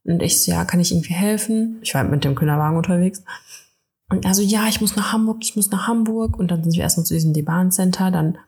Und 0.04 0.22
ich 0.22 0.42
so, 0.42 0.50
ja, 0.52 0.64
kann 0.64 0.80
ich 0.80 0.92
irgendwie 0.92 1.14
helfen? 1.14 1.78
Ich 1.82 1.94
war 1.94 2.02
halt 2.02 2.10
mit 2.10 2.24
dem 2.24 2.36
Kinderwagen 2.36 2.76
unterwegs. 2.76 3.22
Und 4.10 4.24
er 4.24 4.34
so, 4.34 4.42
ja, 4.42 4.66
ich 4.68 4.80
muss 4.80 4.96
nach 4.96 5.12
Hamburg, 5.12 5.38
ich 5.42 5.54
muss 5.56 5.70
nach 5.70 5.86
Hamburg. 5.86 6.38
Und 6.38 6.50
dann 6.50 6.62
sind 6.62 6.74
wir 6.74 6.82
erstmal 6.82 7.04
zu 7.06 7.14
diesem 7.14 7.32
D-Bahn-Center. 7.34 8.10
Dann 8.10 8.38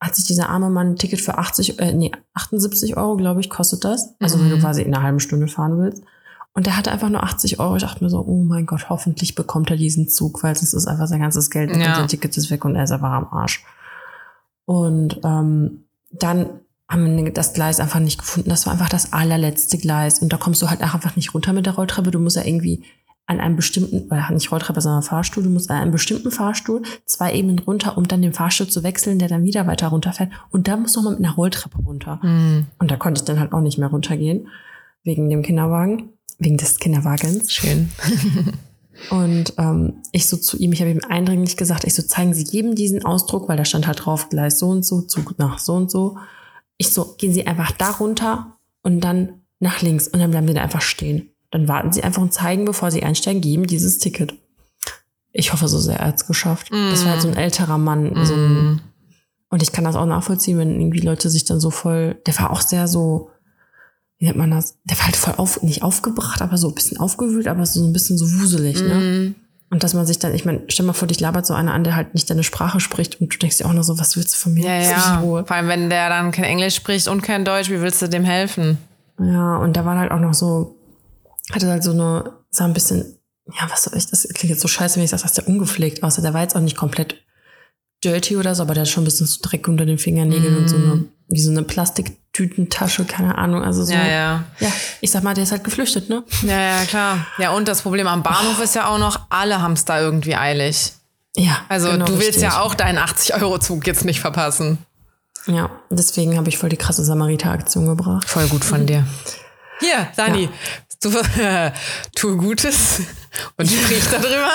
hat 0.00 0.14
sich 0.14 0.26
dieser 0.26 0.50
arme 0.50 0.68
Mann 0.68 0.90
ein 0.92 0.96
Ticket 0.96 1.20
für 1.22 1.38
80, 1.38 1.78
äh, 1.78 1.92
nee, 1.92 2.12
78 2.34 2.96
Euro, 2.98 3.16
glaube 3.16 3.40
ich, 3.40 3.48
kostet 3.48 3.84
das. 3.84 4.14
Also 4.20 4.38
wenn 4.38 4.50
du 4.50 4.56
Mhm. 4.56 4.60
quasi 4.60 4.82
in 4.82 4.94
einer 4.94 5.02
halben 5.02 5.20
Stunde 5.20 5.48
fahren 5.48 5.78
willst. 5.78 6.02
Und 6.52 6.66
der 6.66 6.76
hatte 6.76 6.90
einfach 6.92 7.08
nur 7.10 7.22
80 7.22 7.60
Euro. 7.60 7.76
Ich 7.76 7.82
dachte 7.82 8.02
mir 8.04 8.10
so, 8.10 8.20
oh 8.26 8.42
mein 8.42 8.66
Gott, 8.66 8.88
hoffentlich 8.90 9.34
bekommt 9.34 9.70
er 9.70 9.76
diesen 9.76 10.08
Zug, 10.08 10.42
weil 10.42 10.54
sonst 10.56 10.72
ist 10.74 10.86
einfach 10.86 11.06
sein 11.06 11.20
ganzes 11.20 11.50
Geld 11.50 11.70
und 11.70 11.80
Ja. 11.80 11.94
sein 11.94 12.08
Ticket 12.08 12.36
ist 12.36 12.50
weg 12.50 12.64
und 12.64 12.76
er 12.76 12.84
ist 12.84 12.92
einfach 12.92 13.10
am 13.12 13.26
Arsch. 13.30 13.64
Und 14.66 15.20
ähm, 15.24 15.84
dann 16.12 16.46
haben 16.88 17.16
wir 17.16 17.32
das 17.32 17.52
Gleis 17.52 17.80
einfach 17.80 18.00
nicht 18.00 18.18
gefunden. 18.18 18.50
Das 18.50 18.66
war 18.66 18.74
einfach 18.74 18.88
das 18.88 19.12
allerletzte 19.12 19.78
Gleis. 19.78 20.20
Und 20.20 20.32
da 20.32 20.36
kommst 20.36 20.62
du 20.62 20.70
halt 20.70 20.82
auch 20.82 20.94
einfach 20.94 21.16
nicht 21.16 21.34
runter 21.34 21.52
mit 21.52 21.66
der 21.66 21.74
Rolltreppe. 21.74 22.10
Du 22.10 22.18
musst 22.18 22.36
ja 22.36 22.44
irgendwie 22.44 22.84
an 23.26 23.40
einem 23.40 23.56
bestimmten, 23.56 24.06
oder 24.06 24.30
nicht 24.30 24.52
Rolltreppe, 24.52 24.80
sondern 24.80 25.02
Fahrstuhl, 25.02 25.42
du 25.42 25.50
musst 25.50 25.68
an 25.68 25.78
einem 25.82 25.90
bestimmten 25.90 26.30
Fahrstuhl 26.30 26.82
zwei 27.06 27.34
Ebenen 27.34 27.58
runter, 27.58 27.98
um 27.98 28.06
dann 28.06 28.22
den 28.22 28.32
Fahrstuhl 28.32 28.68
zu 28.68 28.84
wechseln, 28.84 29.18
der 29.18 29.28
dann 29.28 29.42
wieder 29.42 29.66
weiter 29.66 29.88
runterfährt. 29.88 30.30
Und 30.50 30.68
dann 30.68 30.82
musst 30.82 30.94
du 30.94 31.00
noch 31.00 31.10
mal 31.10 31.16
mit 31.16 31.24
einer 31.24 31.34
Rolltreppe 31.34 31.78
runter. 31.78 32.16
Mm. 32.24 32.66
Und 32.78 32.90
da 32.90 32.96
konnte 32.96 33.20
ich 33.20 33.24
dann 33.24 33.40
halt 33.40 33.52
auch 33.52 33.60
nicht 33.60 33.78
mehr 33.78 33.88
runtergehen, 33.88 34.46
wegen 35.02 35.28
dem 35.28 35.42
Kinderwagen, 35.42 36.10
wegen 36.38 36.56
des 36.56 36.78
Kinderwagens. 36.78 37.52
Schön. 37.52 37.90
Und 39.10 39.54
ähm, 39.58 40.02
ich 40.12 40.28
so 40.28 40.36
zu 40.36 40.56
ihm, 40.56 40.72
ich 40.72 40.80
habe 40.80 40.90
ihm 40.90 41.00
eindringlich 41.08 41.56
gesagt, 41.56 41.84
ich 41.84 41.94
so, 41.94 42.02
zeigen 42.02 42.34
Sie 42.34 42.44
jedem 42.44 42.74
diesen 42.74 43.04
Ausdruck, 43.04 43.48
weil 43.48 43.56
da 43.56 43.64
stand 43.64 43.86
halt 43.86 44.04
drauf, 44.04 44.28
Gleis 44.28 44.58
so 44.58 44.68
und 44.68 44.84
so, 44.84 45.02
Zug 45.02 45.38
nach 45.38 45.58
so 45.58 45.74
und 45.74 45.90
so. 45.90 46.18
Ich 46.78 46.92
so, 46.92 47.14
gehen 47.18 47.32
Sie 47.32 47.46
einfach 47.46 47.72
da 47.72 47.90
runter 47.90 48.58
und 48.82 49.00
dann 49.00 49.42
nach 49.60 49.82
links 49.82 50.08
und 50.08 50.20
dann 50.20 50.30
bleiben 50.30 50.48
Sie 50.48 50.54
da 50.54 50.62
einfach 50.62 50.82
stehen. 50.82 51.30
Dann 51.50 51.68
warten 51.68 51.92
Sie 51.92 52.02
einfach 52.02 52.22
und 52.22 52.32
zeigen, 52.32 52.64
bevor 52.64 52.90
Sie 52.90 53.02
einsteigen, 53.02 53.40
geben 53.40 53.66
dieses 53.66 53.98
Ticket. 53.98 54.34
Ich 55.32 55.52
hoffe 55.52 55.68
so 55.68 55.78
sehr, 55.78 55.98
er 56.00 56.08
hat's 56.08 56.26
geschafft. 56.26 56.70
Das 56.72 57.04
war 57.04 57.12
halt 57.12 57.22
so 57.22 57.28
ein 57.28 57.36
älterer 57.36 57.78
Mann, 57.78 58.24
so 58.24 58.34
ein, 58.34 58.72
Mm. 58.74 58.80
und 59.50 59.62
ich 59.62 59.70
kann 59.72 59.84
das 59.84 59.94
auch 59.96 60.06
nachvollziehen, 60.06 60.58
wenn 60.58 60.80
irgendwie 60.80 61.00
Leute 61.00 61.28
sich 61.30 61.44
dann 61.44 61.60
so 61.60 61.70
voll, 61.70 62.16
der 62.26 62.38
war 62.38 62.50
auch 62.50 62.62
sehr 62.62 62.88
so, 62.88 63.30
wie 64.18 64.26
nennt 64.26 64.38
man 64.38 64.50
das? 64.50 64.78
Der 64.84 64.96
war 64.98 65.06
halt 65.06 65.16
voll 65.16 65.34
auf, 65.36 65.62
nicht 65.62 65.82
aufgebracht, 65.82 66.40
aber 66.40 66.56
so 66.56 66.68
ein 66.68 66.74
bisschen 66.74 66.98
aufgewühlt, 66.98 67.48
aber 67.48 67.66
so 67.66 67.84
ein 67.84 67.92
bisschen 67.92 68.16
so 68.16 68.26
wuselig, 68.40 68.80
ne? 68.80 68.94
Mm. 68.94 69.34
Und 69.68 69.82
dass 69.82 69.94
man 69.94 70.06
sich 70.06 70.18
dann, 70.18 70.32
ich 70.32 70.44
meine, 70.44 70.62
stell 70.68 70.86
mal 70.86 70.92
vor, 70.92 71.08
dich 71.08 71.18
labert 71.18 71.44
so 71.44 71.52
einer 71.52 71.74
an, 71.74 71.82
der 71.82 71.96
halt 71.96 72.14
nicht 72.14 72.30
deine 72.30 72.44
Sprache 72.44 72.78
spricht 72.78 73.20
und 73.20 73.34
du 73.34 73.38
denkst 73.38 73.58
dir 73.58 73.66
auch 73.66 73.72
noch 73.72 73.82
so, 73.82 73.98
was 73.98 74.16
willst 74.16 74.34
du 74.34 74.38
von 74.38 74.54
mir? 74.54 74.64
Ja, 74.64 74.80
ja. 74.80 75.18
Ruhe. 75.18 75.44
Vor 75.44 75.56
allem, 75.56 75.68
wenn 75.68 75.90
der 75.90 76.08
dann 76.08 76.30
kein 76.30 76.44
Englisch 76.44 76.76
spricht 76.76 77.08
und 77.08 77.22
kein 77.22 77.44
Deutsch, 77.44 77.68
wie 77.68 77.80
willst 77.80 78.00
du 78.00 78.08
dem 78.08 78.24
helfen? 78.24 78.78
Ja, 79.18 79.56
und 79.56 79.76
da 79.76 79.84
war 79.84 79.98
halt 79.98 80.12
auch 80.12 80.20
noch 80.20 80.34
so, 80.34 80.76
hatte 81.50 81.68
halt 81.68 81.82
so 81.82 81.90
eine, 81.90 82.32
sah 82.50 82.64
ein 82.64 82.74
bisschen, 82.74 83.18
ja, 83.52 83.68
was 83.68 83.84
soll 83.84 83.96
ich, 83.96 84.06
das 84.06 84.22
klingt 84.28 84.50
jetzt 84.50 84.62
so 84.62 84.68
scheiße, 84.68 84.96
wenn 84.96 85.04
ich 85.04 85.10
sage, 85.10 85.24
dass 85.24 85.32
der 85.32 85.48
ungepflegt 85.48 86.02
aussah. 86.02 86.22
Der 86.22 86.32
war 86.32 86.42
jetzt 86.42 86.54
auch 86.54 86.60
nicht 86.60 86.76
komplett 86.76 87.24
dirty 88.04 88.36
oder 88.36 88.54
so, 88.54 88.62
aber 88.62 88.74
der 88.74 88.82
hat 88.82 88.88
schon 88.88 89.02
ein 89.02 89.06
bisschen 89.06 89.26
so 89.26 89.40
Dreck 89.42 89.66
unter 89.66 89.84
den 89.84 89.98
Fingernägeln 89.98 90.56
und 90.56 90.68
so 90.68 90.76
eine, 90.76 91.06
wie 91.28 91.40
so 91.40 91.50
eine 91.50 91.62
Plastiktütentasche, 92.36 93.04
keine 93.04 93.36
Ahnung, 93.38 93.62
also 93.62 93.84
so. 93.84 93.92
Ja, 93.92 94.06
ja. 94.06 94.44
Ja, 94.60 94.72
ich 95.00 95.10
sag 95.10 95.22
mal, 95.22 95.34
der 95.34 95.44
ist 95.44 95.52
halt 95.52 95.64
geflüchtet, 95.64 96.08
ne? 96.08 96.22
Ja, 96.42 96.58
ja, 96.58 96.84
klar. 96.84 97.26
Ja, 97.38 97.50
und 97.50 97.66
das 97.66 97.82
Problem 97.82 98.06
am 98.06 98.22
Bahnhof 98.22 98.60
ist 98.62 98.74
ja 98.74 98.88
auch 98.88 98.98
noch, 98.98 99.20
alle 99.30 99.62
haben 99.62 99.72
es 99.72 99.84
da 99.84 100.00
irgendwie 100.00 100.36
eilig. 100.36 100.92
Ja. 101.34 101.58
Also 101.68 101.90
genau 101.90 102.04
du 102.04 102.12
willst 102.14 102.28
richtig. 102.28 102.42
ja 102.44 102.60
auch 102.60 102.74
deinen 102.74 102.98
80-Euro-Zug 102.98 103.86
jetzt 103.86 104.04
nicht 104.04 104.20
verpassen. 104.20 104.78
Ja, 105.46 105.70
deswegen 105.90 106.36
habe 106.36 106.48
ich 106.48 106.58
voll 106.58 106.68
die 106.68 106.76
krasse 106.76 107.04
Samariter-Aktion 107.04 107.86
gebracht. 107.86 108.28
Voll 108.28 108.48
gut 108.48 108.64
von 108.64 108.86
dir. 108.86 109.06
Hier, 109.80 110.08
Dani, 110.16 110.44
Ja. 110.44 110.48
Du, 111.02 111.10
äh, 111.10 111.72
tue 112.14 112.36
Gutes 112.36 113.00
und 113.58 113.70
sprich 113.70 114.04
darüber. 114.10 114.50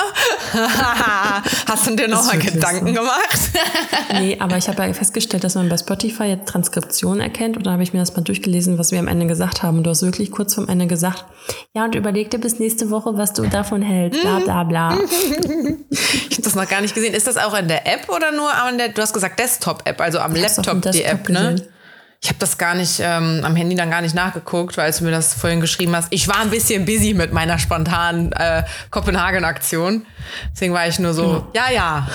Hast 1.67 1.87
du 1.87 1.95
dir 1.95 2.07
nochmal 2.07 2.39
Gedanken 2.39 2.87
so. 2.87 2.93
gemacht? 2.93 3.39
nee, 4.13 4.37
aber 4.39 4.57
ich 4.57 4.67
habe 4.67 4.83
ja 4.83 4.93
festgestellt, 4.93 5.43
dass 5.43 5.55
man 5.55 5.69
bei 5.69 5.77
Spotify 5.77 6.23
jetzt 6.23 6.47
Transkription 6.47 7.19
erkennt. 7.19 7.57
Und 7.57 7.65
da 7.67 7.71
habe 7.71 7.83
ich 7.83 7.93
mir 7.93 7.99
das 7.99 8.15
mal 8.15 8.23
durchgelesen, 8.23 8.77
was 8.79 8.91
wir 8.91 8.99
am 8.99 9.07
Ende 9.07 9.27
gesagt 9.27 9.61
haben. 9.61 9.77
Und 9.77 9.83
du 9.83 9.91
hast 9.91 10.01
wirklich 10.01 10.31
kurz 10.31 10.55
vorm 10.55 10.67
Ende 10.67 10.87
gesagt, 10.87 11.25
ja, 11.75 11.85
und 11.85 11.95
überleg 11.95 12.31
dir 12.31 12.39
bis 12.39 12.59
nächste 12.59 12.89
Woche, 12.89 13.17
was 13.17 13.33
du 13.33 13.43
davon 13.47 13.81
hältst. 13.81 14.21
Bla 14.21 14.39
bla 14.39 14.63
bla. 14.63 14.97
ich 14.99 16.31
habe 16.31 16.41
das 16.43 16.55
noch 16.55 16.67
gar 16.67 16.81
nicht 16.81 16.95
gesehen. 16.95 17.13
Ist 17.13 17.27
das 17.27 17.37
auch 17.37 17.57
in 17.57 17.67
der 17.67 17.85
App 17.87 18.09
oder 18.09 18.31
nur 18.31 18.51
an 18.51 18.77
der, 18.77 18.89
du 18.89 19.01
hast 19.01 19.13
gesagt 19.13 19.39
Desktop-App, 19.39 20.01
also 20.01 20.19
am 20.19 20.35
Laptop 20.35 20.81
die 20.91 21.03
App, 21.03 21.29
ne? 21.29 21.55
Ich 22.23 22.29
habe 22.29 22.37
das 22.37 22.59
gar 22.59 22.75
nicht 22.75 22.99
ähm, 22.99 23.41
am 23.43 23.55
Handy 23.55 23.75
dann 23.75 23.89
gar 23.89 24.01
nicht 24.01 24.13
nachgeguckt, 24.13 24.77
weil 24.77 24.91
du 24.91 25.03
mir 25.03 25.09
das 25.09 25.33
vorhin 25.33 25.59
geschrieben 25.59 25.95
hast. 25.95 26.13
Ich 26.13 26.27
war 26.27 26.37
ein 26.41 26.51
bisschen 26.51 26.85
busy 26.85 27.15
mit 27.15 27.33
meiner 27.33 27.57
spontanen 27.57 28.31
äh, 28.33 28.63
Kopenhagen-Aktion. 28.91 30.05
Deswegen 30.53 30.71
war 30.71 30.87
ich 30.87 30.99
nur 30.99 31.15
so, 31.15 31.47
ja, 31.55 31.71
ja. 31.71 32.07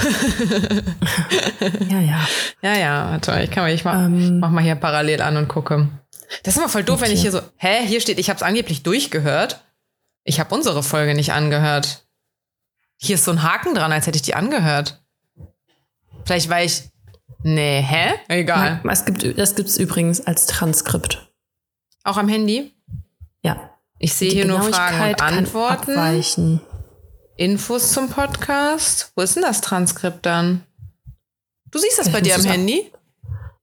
ja, 1.89 2.01
ja. 2.01 2.29
Ja, 2.63 2.75
ja, 2.75 3.11
warte, 3.11 3.41
ich 3.43 3.51
kann 3.51 3.65
mal, 3.65 3.73
ich 3.73 3.85
mach, 3.85 3.95
ähm, 3.95 4.39
mach 4.39 4.51
mal 4.51 4.63
hier 4.63 4.77
parallel 4.77 5.23
an 5.23 5.37
und 5.37 5.49
gucke. 5.49 5.89
Das 6.45 6.55
ist 6.55 6.59
immer 6.59 6.69
voll 6.69 6.85
doof, 6.85 7.01
okay. 7.01 7.07
wenn 7.07 7.15
ich 7.15 7.23
hier 7.23 7.33
so, 7.33 7.41
hä, 7.57 7.85
hier 7.85 8.01
steht, 8.01 8.19
ich 8.21 8.29
habe 8.29 8.37
es 8.37 8.43
angeblich 8.43 8.85
durchgehört. 8.85 9.61
Ich 10.23 10.39
habe 10.39 10.55
unsere 10.55 10.85
Folge 10.85 11.15
nicht 11.15 11.33
angehört. 11.33 12.07
Hier 12.97 13.17
ist 13.17 13.25
so 13.25 13.33
ein 13.33 13.43
Haken 13.43 13.75
dran, 13.75 13.93
als 13.93 14.07
hätte 14.07 14.17
ich 14.17 14.23
die 14.23 14.35
angehört. 14.35 15.03
Vielleicht, 16.25 16.49
weil 16.49 16.67
ich 16.67 16.85
Nee, 17.43 17.81
hä? 17.81 18.15
Egal. 18.29 18.81
Es 18.91 19.05
gibt, 19.05 19.39
das 19.39 19.55
gibt 19.55 19.69
es 19.69 19.79
übrigens 19.79 20.27
als 20.27 20.47
Transkript. 20.47 21.31
Auch 22.05 22.17
am 22.17 22.29
Handy? 22.29 22.73
Ja. 23.43 23.71
Ich 23.99 24.15
sehe 24.15 24.31
hier 24.31 24.47
nur 24.47 24.63
Fragen 24.63 25.11
und 25.11 25.23
Antworten. 25.23 25.93
Abweichen. 25.93 26.61
Infos 27.37 27.93
zum 27.93 28.09
Podcast. 28.09 29.13
Wo 29.15 29.23
ist 29.23 29.37
denn 29.37 29.43
das 29.43 29.61
Transkript 29.61 30.27
dann? 30.27 30.65
Du 31.71 31.79
siehst 31.79 31.99
das 31.99 32.09
Vielleicht 32.09 32.25
bei 32.25 32.29
dir 32.29 32.35
am 32.37 32.45
Handy? 32.45 32.91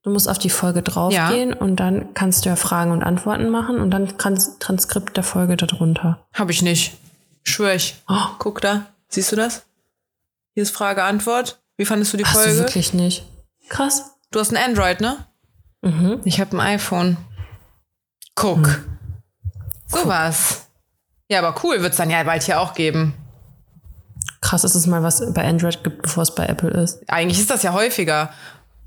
Du 0.03 0.09
musst 0.09 0.27
auf 0.27 0.37
die 0.37 0.49
Folge 0.49 0.81
draufgehen 0.81 1.51
ja. 1.51 1.57
und 1.57 1.77
dann 1.77 2.13
kannst 2.13 2.43
du 2.43 2.49
ja 2.49 2.55
Fragen 2.55 2.91
und 2.91 3.03
Antworten 3.03 3.49
machen 3.49 3.79
und 3.79 3.91
dann 3.91 4.17
kannst 4.17 4.59
Transkript 4.59 5.15
der 5.15 5.23
Folge 5.23 5.55
darunter. 5.55 6.25
Habe 6.33 6.51
ich 6.51 6.61
nicht. 6.61 6.97
Schwör 7.43 7.73
ich. 7.73 7.95
Oh. 8.09 8.27
Guck 8.37 8.61
da. 8.61 8.85
Siehst 9.07 9.31
du 9.31 9.35
das? 9.35 9.63
Hier 10.53 10.63
ist 10.63 10.71
Frage, 10.75 11.03
Antwort. 11.03 11.59
Wie 11.77 11.85
fandest 11.85 12.13
du 12.13 12.17
die 12.17 12.25
Hast 12.25 12.33
Folge? 12.33 12.51
Du 12.51 12.57
wirklich 12.59 12.93
nicht. 12.93 13.25
Krass. 13.69 14.15
Du 14.31 14.39
hast 14.39 14.51
ein 14.51 14.57
Android, 14.57 15.01
ne? 15.01 15.25
Mhm. 15.81 16.21
Ich 16.23 16.39
habe 16.39 16.57
ein 16.57 16.59
iPhone. 16.59 17.17
Guck. 18.35 18.59
Mhm. 18.67 18.97
Sowas. 19.87 20.67
Ja, 21.29 21.39
aber 21.39 21.55
cool 21.63 21.81
wird 21.81 21.91
es 21.91 21.97
dann 21.97 22.09
ja 22.09 22.23
bald 22.23 22.43
hier 22.43 22.59
auch 22.59 22.73
geben. 22.73 23.13
Krass, 24.41 24.63
dass 24.63 24.75
es 24.75 24.87
mal 24.87 25.03
was 25.03 25.33
bei 25.33 25.47
Android 25.47 25.83
gibt, 25.83 26.01
bevor 26.01 26.23
es 26.23 26.35
bei 26.35 26.45
Apple 26.45 26.69
ist. 26.69 27.07
Eigentlich 27.09 27.39
ist 27.39 27.49
das 27.49 27.63
ja 27.63 27.73
häufiger, 27.73 28.31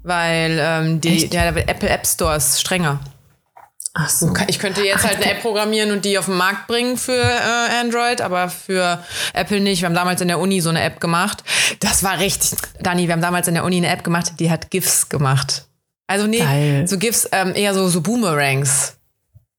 weil 0.02 0.58
ähm, 0.60 1.00
die, 1.00 1.28
der 1.28 1.48
Apple 1.48 1.88
App 1.88 2.06
Store 2.06 2.36
ist 2.36 2.60
strenger. 2.60 3.00
Ach 3.98 4.10
so. 4.10 4.32
Ich 4.48 4.58
könnte 4.58 4.82
jetzt 4.82 5.04
Ach, 5.04 5.08
halt 5.08 5.16
eine 5.16 5.32
App 5.32 5.40
programmieren 5.40 5.90
und 5.90 6.04
die 6.04 6.18
auf 6.18 6.26
den 6.26 6.36
Markt 6.36 6.66
bringen 6.66 6.98
für 6.98 7.12
äh, 7.12 7.80
Android, 7.80 8.20
aber 8.20 8.50
für 8.50 9.02
Apple 9.32 9.60
nicht. 9.60 9.80
Wir 9.80 9.86
haben 9.88 9.94
damals 9.94 10.20
in 10.20 10.28
der 10.28 10.38
Uni 10.38 10.60
so 10.60 10.68
eine 10.68 10.82
App 10.82 11.00
gemacht. 11.00 11.42
Das 11.80 12.02
war 12.02 12.18
richtig. 12.18 12.58
Dani, 12.80 13.06
wir 13.06 13.14
haben 13.14 13.22
damals 13.22 13.48
in 13.48 13.54
der 13.54 13.64
Uni 13.64 13.78
eine 13.78 13.88
App 13.88 14.04
gemacht, 14.04 14.34
die 14.38 14.50
hat 14.50 14.70
GIFs 14.70 15.08
gemacht. 15.08 15.64
Also 16.08 16.26
nee, 16.26 16.40
Geil. 16.40 16.86
so 16.86 16.98
GIFs, 16.98 17.26
ähm, 17.32 17.54
eher 17.54 17.72
so, 17.72 17.88
so 17.88 18.02
Boomerangs. 18.02 18.95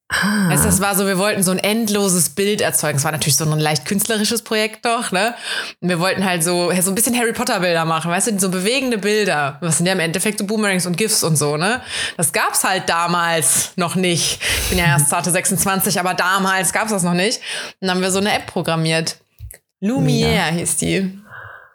Ah. 0.10 0.48
Also 0.50 0.64
das 0.66 0.80
war 0.80 0.96
so, 0.96 1.06
wir 1.06 1.18
wollten 1.18 1.44
so 1.44 1.52
ein 1.52 1.60
endloses 1.60 2.30
Bild 2.30 2.62
erzeugen. 2.62 2.98
Es 2.98 3.04
war 3.04 3.12
natürlich 3.12 3.36
so 3.36 3.44
ein 3.44 3.60
leicht 3.60 3.86
künstlerisches 3.86 4.42
Projekt 4.42 4.86
doch, 4.86 5.12
ne? 5.12 5.36
Und 5.82 5.90
wir 5.90 6.00
wollten 6.00 6.24
halt 6.24 6.44
so, 6.44 6.72
so 6.80 6.92
ein 6.92 6.96
bisschen 6.96 7.18
Harry 7.18 7.34
Potter 7.34 7.60
Bilder 7.60 7.84
machen, 7.84 8.10
weißt 8.10 8.28
du, 8.28 8.40
so 8.40 8.50
bewegende 8.50 8.98
Bilder. 8.98 9.58
Was 9.60 9.78
sind 9.78 9.86
ja 9.86 9.92
im 9.92 10.00
Endeffekt 10.00 10.40
so 10.40 10.46
Boomerangs 10.46 10.86
und 10.86 10.96
GIFs 10.96 11.24
und 11.24 11.36
so, 11.36 11.58
ne? 11.58 11.82
Das 12.16 12.32
gab's 12.32 12.64
halt 12.64 12.88
damals 12.88 13.72
noch 13.76 13.96
nicht. 13.96 14.40
Ich 14.64 14.70
bin 14.70 14.80
ja 14.80 14.86
erst 14.86 15.10
zarte 15.10 15.30
26, 15.30 16.00
aber 16.00 16.14
damals 16.14 16.72
gab's 16.72 16.92
das 16.92 17.04
noch 17.04 17.14
nicht. 17.14 17.42
Und 17.82 17.88
dann 17.88 17.92
haben 17.92 18.02
wir 18.02 18.12
so 18.12 18.20
eine 18.20 18.34
App 18.34 18.46
programmiert. 18.46 19.18
Lumiere 19.82 20.36
ja. 20.36 20.46
hieß 20.46 20.78
die. 20.78 21.20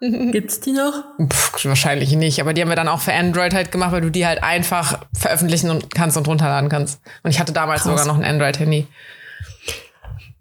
Gibt's 0.03 0.59
die 0.59 0.73
noch? 0.73 1.05
Pff, 1.29 1.65
wahrscheinlich 1.65 2.11
nicht, 2.17 2.41
aber 2.41 2.55
die 2.55 2.61
haben 2.61 2.69
wir 2.69 2.77
dann 2.77 2.89
auch 2.89 3.01
für 3.01 3.13
Android 3.13 3.55
halt 3.55 3.71
gemacht, 3.71 3.93
weil 3.93 4.01
du 4.01 4.11
die 4.11 4.27
halt 4.27 4.43
einfach 4.43 4.99
veröffentlichen 5.17 5.71
und 5.71 5.95
kannst 5.95 6.17
und 6.17 6.27
runterladen 6.27 6.69
kannst. 6.69 7.01
Und 7.23 7.31
ich 7.31 7.39
hatte 7.39 7.53
damals 7.53 7.83
Krass. 7.83 8.01
sogar 8.01 8.07
noch 8.07 8.21
ein 8.21 8.29
Android-Handy. 8.29 8.89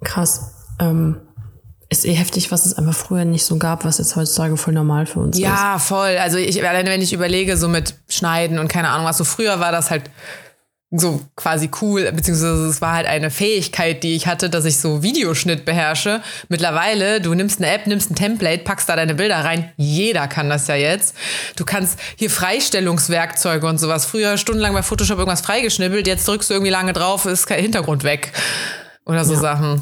Krass. 0.03 0.55
Ähm, 0.79 1.17
ist 1.89 2.05
eh 2.05 2.13
heftig, 2.13 2.51
was 2.51 2.65
es 2.65 2.73
einfach 2.73 2.95
früher 2.95 3.23
nicht 3.23 3.45
so 3.45 3.57
gab, 3.57 3.85
was 3.85 3.99
jetzt 3.99 4.15
heutzutage 4.15 4.57
voll 4.57 4.73
normal 4.73 5.05
für 5.05 5.19
uns 5.19 5.37
ja, 5.37 5.53
ist. 5.53 5.59
Ja, 5.59 5.77
voll. 5.77 6.17
Also 6.17 6.37
ich, 6.37 6.67
alleine 6.67 6.89
wenn 6.89 7.01
ich 7.01 7.13
überlege, 7.13 7.55
so 7.55 7.67
mit 7.67 7.93
Schneiden 8.09 8.57
und 8.57 8.67
keine 8.67 8.89
Ahnung 8.89 9.05
was, 9.05 9.19
so 9.19 9.25
früher 9.25 9.59
war 9.59 9.71
das 9.71 9.91
halt 9.91 10.09
so 10.93 11.21
quasi 11.37 11.69
cool, 11.81 12.11
beziehungsweise 12.11 12.65
es 12.65 12.81
war 12.81 12.93
halt 12.93 13.07
eine 13.07 13.31
Fähigkeit, 13.31 14.03
die 14.03 14.13
ich 14.13 14.27
hatte, 14.27 14.49
dass 14.49 14.65
ich 14.65 14.77
so 14.77 15.01
Videoschnitt 15.01 15.63
beherrsche. 15.63 16.21
Mittlerweile, 16.49 17.21
du 17.21 17.33
nimmst 17.33 17.59
eine 17.59 17.71
App, 17.71 17.87
nimmst 17.87 18.11
ein 18.11 18.15
Template, 18.15 18.63
packst 18.63 18.89
da 18.89 18.97
deine 18.97 19.15
Bilder 19.15 19.37
rein. 19.37 19.71
Jeder 19.77 20.27
kann 20.27 20.49
das 20.49 20.67
ja 20.67 20.75
jetzt. 20.75 21.15
Du 21.55 21.63
kannst 21.63 21.97
hier 22.17 22.29
Freistellungswerkzeuge 22.29 23.65
und 23.67 23.77
sowas. 23.77 24.05
Früher 24.05 24.37
stundenlang 24.37 24.73
bei 24.73 24.83
Photoshop 24.83 25.17
irgendwas 25.17 25.41
freigeschnibbelt, 25.41 26.07
jetzt 26.07 26.27
drückst 26.27 26.49
du 26.49 26.55
irgendwie 26.55 26.71
lange 26.71 26.91
drauf, 26.91 27.25
ist 27.25 27.47
kein 27.47 27.61
Hintergrund 27.61 28.03
weg. 28.03 28.33
Oder 29.05 29.23
so 29.23 29.33
ja. 29.33 29.39
Sachen. 29.39 29.81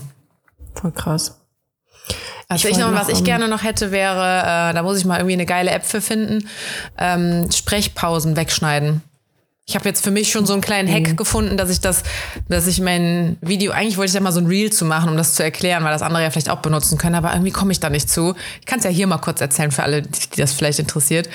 Voll 0.76 0.92
krass. 0.92 1.40
Also 2.48 2.68
ich, 2.68 2.76
ich 2.76 2.80
noch, 2.80 2.94
was 2.94 3.10
ich 3.10 3.24
gerne 3.24 3.48
noch 3.48 3.64
hätte, 3.64 3.92
wäre, 3.92 4.72
äh, 4.72 4.74
da 4.74 4.84
muss 4.84 4.98
ich 4.98 5.06
mal 5.06 5.18
irgendwie 5.18 5.34
eine 5.34 5.46
geile 5.46 5.72
App 5.72 5.86
für 5.86 6.02
finden, 6.02 6.48
ähm, 6.98 7.50
Sprechpausen 7.52 8.36
wegschneiden. 8.36 9.04
Ich 9.70 9.76
habe 9.76 9.88
jetzt 9.88 10.04
für 10.04 10.10
mich 10.10 10.32
schon 10.32 10.48
so 10.48 10.54
einen 10.54 10.64
kleinen 10.64 10.92
Hack 10.92 11.10
mhm. 11.10 11.16
gefunden, 11.16 11.56
dass 11.56 11.70
ich 11.70 11.80
das, 11.80 12.02
dass 12.48 12.66
ich 12.66 12.82
mein 12.82 13.38
Video, 13.42 13.72
eigentlich 13.72 13.98
wollte 13.98 14.10
ich 14.10 14.16
ja 14.16 14.20
mal 14.20 14.32
so 14.32 14.40
ein 14.40 14.48
Reel 14.48 14.72
zu 14.72 14.84
machen, 14.84 15.12
um 15.12 15.16
das 15.16 15.36
zu 15.36 15.44
erklären, 15.44 15.84
weil 15.84 15.92
das 15.92 16.02
andere 16.02 16.24
ja 16.24 16.32
vielleicht 16.32 16.50
auch 16.50 16.58
benutzen 16.58 16.98
können, 16.98 17.14
aber 17.14 17.34
irgendwie 17.34 17.52
komme 17.52 17.72
ich 17.72 17.80
da 17.80 17.92
nicht 17.92 18.10
zu. 18.10 18.34
Ich 18.62 18.66
kann 18.66 18.80
es 18.80 18.86
ja 18.86 18.90
hier 18.90 19.06
mal 19.06 19.20
kurz 19.20 19.42
erzählen 19.42 19.70
für 19.70 19.84
alle, 19.84 20.02
die, 20.02 20.10
die 20.10 20.42
das 20.42 20.54
vielleicht 20.54 20.80
interessiert. 20.80 21.30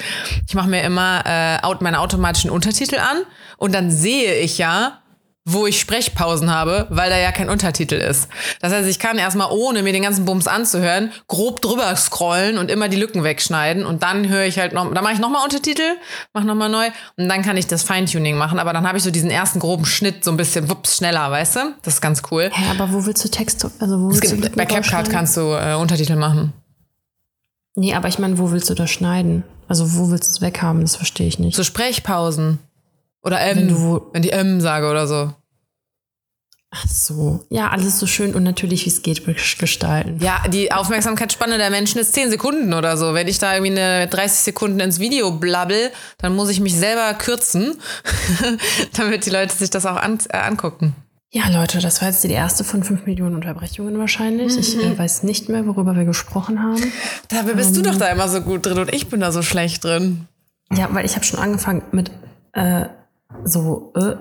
Ich 0.49 0.55
mache 0.57 0.69
mir 0.69 0.83
immer 0.83 1.23
äh, 1.25 1.75
meine 1.79 2.01
automatischen 2.01 2.51
Untertitel 2.51 2.97
an 2.97 3.19
und 3.57 3.73
dann 3.73 3.93
sehe 3.93 4.35
ich 4.35 4.59
ja, 4.59 4.99
wo 5.47 5.67
ich 5.67 5.79
Sprechpausen 5.79 6.51
habe, 6.51 6.87
weil 6.89 7.11
da 7.11 7.19
ja 7.19 7.31
kein 7.31 7.51
Untertitel 7.51 7.97
ist. 7.97 8.29
Das 8.61 8.73
heißt, 8.73 8.89
ich 8.89 8.99
kann 8.99 9.19
erstmal 9.19 9.51
ohne 9.51 9.83
mir 9.83 9.93
den 9.93 10.03
ganzen 10.03 10.25
Bums 10.25 10.47
anzuhören, 10.47 11.13
grob 11.29 11.61
drüber 11.61 11.95
scrollen 11.97 12.57
und 12.57 12.71
immer 12.71 12.89
die 12.89 12.97
Lücken 12.97 13.25
wegschneiden 13.25 13.85
und 13.85 14.03
dann 14.03 14.29
höre 14.29 14.45
ich 14.45 14.59
halt 14.59 14.73
noch, 14.73 14.91
dann 14.93 15.05
mache 15.05 15.13
ich 15.13 15.19
nochmal 15.19 15.45
Untertitel, 15.45 15.97
mache 16.33 16.47
nochmal 16.47 16.71
neu 16.71 16.87
und 17.19 17.29
dann 17.29 17.43
kann 17.43 17.59
ich 17.59 17.67
das 17.67 17.83
Feintuning 17.83 18.39
machen, 18.39 18.59
aber 18.59 18.73
dann 18.73 18.89
habe 18.89 18.97
ich 18.97 19.05
so 19.05 19.11
diesen 19.11 19.31
ersten 19.31 19.61
groben 19.61 19.85
Schnitt 19.85 20.25
so 20.25 20.31
ein 20.31 20.39
bisschen 20.39 20.71
wups 20.71 20.97
schneller, 20.97 21.31
weißt 21.31 21.57
du? 21.57 21.61
Das 21.83 21.95
ist 21.95 22.01
ganz 22.01 22.23
cool. 22.31 22.51
Hä, 22.51 22.71
aber 22.71 22.91
wo 22.93 23.05
willst 23.05 23.23
du 23.23 23.29
Text, 23.29 23.67
also 23.81 24.01
wo 24.01 24.09
willst 24.09 24.23
gibt, 24.23 24.45
du 24.45 24.51
Bei 24.51 24.65
CapCut 24.65 25.11
kannst 25.11 25.37
du 25.37 25.53
äh, 25.53 25.75
Untertitel 25.75 26.17
machen. 26.17 26.55
Nee, 27.77 27.95
aber 27.95 28.09
ich 28.09 28.19
meine, 28.19 28.39
wo 28.39 28.51
willst 28.51 28.71
du 28.71 28.75
das 28.75 28.91
schneiden? 28.91 29.43
Also 29.69 29.95
wo 29.95 30.11
willst 30.11 30.31
du 30.31 30.31
es 30.31 30.41
weghaben? 30.41 30.83
Das 30.83 30.97
verstehe 30.97 31.27
ich 31.27 31.39
nicht. 31.39 31.57
So 31.57 31.65
Sprechpausen. 31.65 32.61
Oder 33.25 33.41
M, 33.41 33.57
wenn, 33.57 33.69
du, 33.69 34.11
wenn 34.13 34.23
die 34.23 34.31
M 34.31 34.61
sage 34.61 34.89
oder 34.89 35.07
so. 35.07 35.33
Ach 36.77 36.89
so. 36.89 37.45
Ja, 37.51 37.71
alles 37.71 38.01
so 38.01 38.07
schön 38.07 38.35
und 38.35 38.43
natürlich, 38.43 38.85
wie 38.85 38.91
es 38.91 39.03
geht, 39.03 39.23
gestalten. 39.59 40.19
Ja, 40.21 40.43
die 40.49 40.73
Aufmerksamkeitsspanne 40.73 41.57
der 41.57 41.71
Menschen 41.71 42.01
ist 42.01 42.15
10 42.15 42.31
Sekunden 42.31 42.75
oder 42.75 42.97
so. 42.97 43.15
Wenn 43.15 43.29
ich 43.29 43.39
da 43.39 43.55
irgendwie 43.55 43.81
eine 43.81 44.09
30 44.09 44.41
Sekunden 44.41 44.81
ins 44.81 44.99
Video 44.99 45.31
blabbel, 45.31 45.93
dann 46.19 46.35
muss 46.35 46.51
ich 46.51 46.61
mich 46.61 46.77
selber 46.77 47.15
kürzen, 47.15 47.77
damit 48.97 49.25
die 49.25 49.31
Leute 49.31 49.55
sich 49.55 49.71
das 49.71 49.87
auch 49.87 49.97
an, 49.97 50.19
äh, 50.31 50.39
angucken. 50.39 50.97
Ja, 51.31 51.49
Leute, 51.49 51.79
das 51.79 52.01
war 52.01 52.09
jetzt 52.09 52.25
die 52.25 52.31
erste 52.31 52.65
von 52.65 52.83
5 52.83 53.07
Millionen 53.07 53.37
Unterbrechungen 53.37 53.99
wahrscheinlich. 53.99 54.55
Mhm. 54.55 54.61
Ich 54.61 54.77
äh, 54.77 54.99
weiß 54.99 55.23
nicht 55.23 55.49
mehr, 55.49 55.67
worüber 55.67 55.95
wir 55.95 56.05
gesprochen 56.05 56.61
haben. 56.61 56.93
Da 57.29 57.43
bist 57.43 57.77
ähm, 57.77 57.83
du 57.83 57.91
doch 57.91 57.99
da 57.99 58.09
immer 58.09 58.29
so 58.29 58.41
gut 58.41 58.67
drin 58.67 58.79
und 58.79 58.93
ich 58.93 59.09
bin 59.09 59.21
da 59.21 59.31
so 59.31 59.43
schlecht 59.43 59.85
drin. 59.85 60.27
Ja, 60.73 60.89
weil 60.91 61.05
ich 61.05 61.15
habe 61.15 61.25
schon 61.25 61.39
angefangen 61.39 61.83
mit 61.93 62.11
äh, 62.53 62.87
so, 63.45 63.93
äh, 63.97 64.17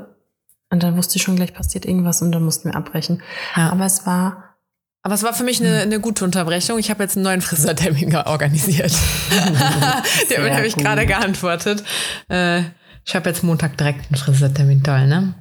und 0.74 0.81
dann 0.81 0.98
wusste 0.98 1.17
ich 1.17 1.24
schon 1.24 1.36
gleich 1.36 1.53
passiert 1.53 1.86
irgendwas 1.86 2.22
und 2.24 2.31
dann 2.31 2.43
mussten 2.43 2.69
wir 2.69 2.75
abbrechen. 2.75 3.22
Ja. 3.55 3.72
Aber 3.72 3.86
es 3.86 4.07
war. 4.07 4.55
Aber 5.03 5.13
es 5.13 5.22
war 5.22 5.33
für 5.33 5.43
mich 5.43 5.60
eine, 5.60 5.81
eine 5.81 6.00
gute 6.00 6.24
Unterbrechung. 6.24 6.79
Ich 6.79 6.89
habe 6.89 7.03
jetzt 7.03 7.15
einen 7.15 7.25
neuen 7.25 7.41
Friseurtermin 7.41 8.15
organisiert. 8.25 8.91
Hat 9.29 10.03
mir 10.29 10.50
nämlich 10.50 10.75
gerade 10.75 11.05
geantwortet. 11.05 11.83
Äh, 12.29 12.62
ich 13.05 13.13
habe 13.15 13.29
jetzt 13.29 13.43
Montag 13.43 13.77
direkt 13.77 14.07
einen 14.07 14.15
Friseurtermin. 14.15 14.81
Toll, 14.81 15.07
ne? 15.07 15.36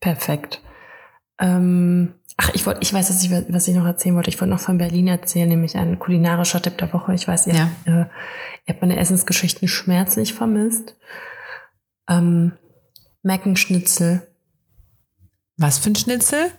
Perfekt. 0.00 0.60
Ähm, 1.38 2.14
ach, 2.36 2.50
ich 2.54 2.66
wollte, 2.66 2.80
ich 2.82 2.92
weiß, 2.92 3.08
dass 3.08 3.22
ich, 3.22 3.30
was 3.30 3.68
ich 3.68 3.74
noch 3.74 3.86
erzählen 3.86 4.16
wollte. 4.16 4.28
Ich 4.30 4.40
wollte 4.40 4.52
noch 4.52 4.60
von 4.60 4.76
Berlin 4.76 5.06
erzählen, 5.06 5.48
nämlich 5.48 5.76
ein 5.76 5.98
kulinarischer 5.98 6.60
Tipp 6.60 6.76
der 6.76 6.92
Woche. 6.92 7.14
Ich 7.14 7.26
weiß, 7.26 7.46
ihr, 7.46 7.54
ja. 7.54 7.70
äh, 7.86 7.90
ihr 7.90 8.10
habt 8.68 8.82
meine 8.82 8.98
Essensgeschichten 8.98 9.68
schmerzlich 9.68 10.34
vermisst. 10.34 10.96
Ähm, 12.10 12.52
Meckenschnitzel. 13.24 14.28
Was 15.56 15.78
für 15.78 15.90
ein 15.90 15.96
Schnitzel? 15.96 16.50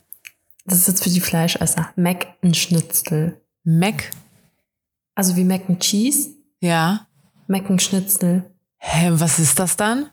das 0.67 0.79
ist 0.79 0.87
jetzt 0.87 1.03
für 1.03 1.11
die 1.11 1.19
Fleischesser, 1.21 1.89
Mac 1.95 2.25
and 2.43 2.57
Schnitzel. 2.57 3.39
Mac? 3.63 4.09
Also 5.13 5.35
wie 5.35 5.43
Mac 5.43 5.69
and 5.69 5.79
Cheese, 5.79 6.29
Ja. 6.59 7.05
Mac 7.47 7.69
and 7.69 7.79
Schnitzel. 7.81 8.49
Hä, 8.79 9.09
was 9.13 9.37
ist 9.37 9.59
das 9.59 9.77
dann? 9.77 10.09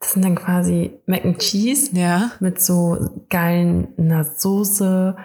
Das 0.00 0.12
sind 0.12 0.24
dann 0.24 0.36
quasi 0.36 0.92
Mac 1.06 1.24
and 1.24 1.38
Cheese 1.40 1.90
Ja. 1.92 2.30
mit 2.38 2.62
so 2.62 3.24
geilen 3.30 3.88
einer 3.98 4.24
Soße, 4.24 5.16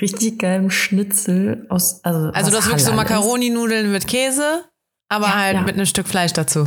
richtig 0.00 0.38
geilem 0.38 0.70
Schnitzel 0.70 1.66
aus. 1.68 2.02
Also, 2.02 2.30
Also 2.30 2.50
du 2.52 2.56
hast 2.56 2.66
wirklich 2.68 2.84
so. 2.84 2.92
Macaroni-Nudeln 2.94 3.92
mit 3.92 4.06
Käse, 4.08 4.64
aber 5.10 5.26
Ja, 5.26 5.34
halt 5.34 5.54
ja. 5.56 5.60
mit 5.62 5.74
einem 5.74 5.84
Stück 5.86 6.08
Fleisch 6.08 6.32
dazu. 6.32 6.66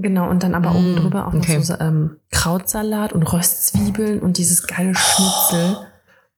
Genau, 0.00 0.30
und 0.30 0.44
dann 0.44 0.54
aber 0.54 0.76
oben 0.76 0.94
Mm, 0.94 0.96
drüber 0.96 1.26
auch 1.26 1.34
okay. 1.34 1.58
noch 1.58 1.64
so 1.64 1.74
ähm, 1.80 2.18
Krautsalat 2.30 3.12
und 3.12 3.24
Röstzwiebeln 3.24 4.20
und 4.20 4.38
dieses 4.38 4.64
geile 4.64 4.94
Schnitzel. 4.94 5.76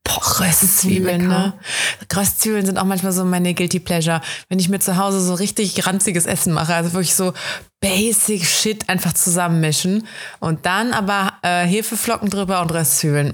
Boah, 0.02 0.40
Röstzwiebeln, 0.40 1.29
ne? 1.29 1.52
Röstzwiebeln 2.17 2.64
sind 2.64 2.79
auch 2.79 2.85
manchmal 2.85 3.12
so 3.12 3.23
meine 3.23 3.52
Guilty 3.52 3.81
Pleasure. 3.81 4.23
Wenn 4.49 4.59
ich 4.59 4.71
mir 4.71 4.79
zu 4.81 4.97
Hause 4.97 5.21
so 5.21 5.35
richtig 5.35 5.87
ranziges 5.87 6.25
Essen 6.25 6.55
mache, 6.55 6.75
also 6.75 6.95
wirklich 6.95 7.14
so 7.14 7.35
basic 7.81 8.47
Shit 8.47 8.88
einfach 8.88 9.12
zusammenmischen 9.12 10.07
und 10.40 10.64
dann 10.64 10.95
aber 10.95 11.35
äh, 11.43 11.67
Hefeflocken 11.67 12.31
drüber 12.31 12.62
und 12.62 12.73
Röstzwiebeln. 12.73 13.31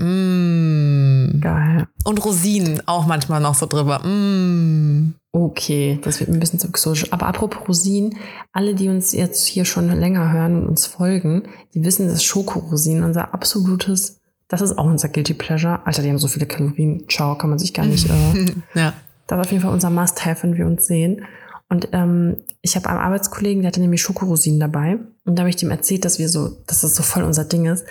Mm. 1.33 1.41
Geil. 1.41 1.87
Und 2.05 2.25
Rosinen 2.25 2.83
auch 2.87 3.07
manchmal 3.07 3.41
noch 3.41 3.55
so 3.55 3.67
drüber. 3.67 4.01
Mm. 4.01 5.15
Okay, 5.33 5.99
das 6.03 6.21
wird 6.21 6.31
ein 6.31 6.41
bisschen 6.41 6.59
zu 6.59 6.69
exotisch. 6.69 7.13
Aber 7.13 7.27
apropos 7.27 7.69
Rosinen, 7.69 8.17
alle, 8.53 8.75
die 8.75 8.89
uns 8.89 9.13
jetzt 9.13 9.47
hier 9.47 9.65
schon 9.65 9.89
länger 9.91 10.33
hören 10.33 10.63
und 10.63 10.69
uns 10.69 10.87
folgen, 10.87 11.43
die 11.75 11.85
wissen, 11.85 12.09
dass 12.09 12.25
Schokorosinen 12.25 13.05
unser 13.05 13.35
absolutes, 13.35 14.21
das 14.49 14.63
ist 14.63 14.79
auch 14.79 14.87
unser 14.87 15.09
Guilty 15.09 15.35
Pleasure. 15.35 15.85
Alter, 15.85 16.03
die 16.03 16.09
haben 16.09 16.19
so 16.19 16.29
viele 16.29 16.47
Kalorien. 16.47 17.05
Ciao, 17.09 17.37
kann 17.37 17.51
man 17.51 17.59
sich 17.59 17.75
gar 17.75 17.85
nicht. 17.85 18.09
Äh, 18.09 18.47
Ja. 18.75 18.95
Das 19.27 19.41
ist 19.41 19.47
auf 19.47 19.51
jeden 19.51 19.63
Fall 19.63 19.73
unser 19.73 19.91
Must-Have, 19.91 20.45
wenn 20.45 20.57
wir 20.57 20.67
uns 20.67 20.87
sehen. 20.87 21.25
Und 21.69 21.89
ähm, 21.93 22.37
ich 22.63 22.77
habe 22.77 22.89
einen 22.89 22.99
Arbeitskollegen, 23.01 23.63
der 23.63 23.69
hatte 23.69 23.81
nämlich 23.81 24.01
Schokorosinen 24.01 24.61
dabei. 24.61 24.99
Und 25.25 25.37
da 25.37 25.41
habe 25.41 25.51
ich 25.51 25.57
dem 25.57 25.71
erzählt, 25.71 26.05
dass 26.05 26.19
wir 26.19 26.29
so, 26.29 26.57
dass 26.67 26.83
das 26.83 26.95
so 26.95 27.03
voll 27.03 27.25
unser 27.25 27.45
Ding 27.45 27.67
ist. 27.67 27.85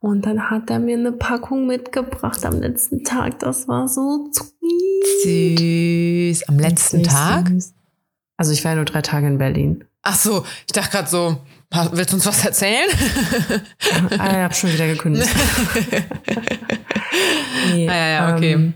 Und 0.00 0.26
dann 0.26 0.50
hat 0.50 0.68
er 0.70 0.80
mir 0.80 0.96
eine 0.98 1.12
Packung 1.12 1.66
mitgebracht 1.66 2.44
am 2.44 2.60
letzten 2.60 3.04
Tag. 3.04 3.38
Das 3.38 3.68
war 3.68 3.88
so 3.88 4.28
süß. 4.32 5.22
Süß. 5.22 6.48
Am 6.48 6.58
letzten 6.58 7.04
Tag? 7.04 7.48
süß. 7.48 7.74
Also 8.36 8.52
ich 8.52 8.64
war 8.64 8.72
ja 8.72 8.76
nur 8.76 8.84
drei 8.84 9.00
Tage 9.02 9.28
in 9.28 9.38
Berlin. 9.38 9.84
Ach 10.02 10.16
so, 10.16 10.44
ich 10.66 10.72
dachte 10.72 10.90
gerade 10.90 11.08
so, 11.08 11.36
willst 11.92 12.10
du 12.10 12.16
uns 12.16 12.26
was 12.26 12.44
erzählen? 12.44 12.90
ah, 14.18 14.30
ich 14.30 14.36
habe 14.36 14.54
schon 14.54 14.72
wieder 14.72 14.86
gekündigt. 14.88 15.30
nee, 17.72 17.88
Ah, 17.88 17.94
ja, 17.94 18.08
ja, 18.08 18.34
okay. 18.36 18.52
Ähm, 18.52 18.74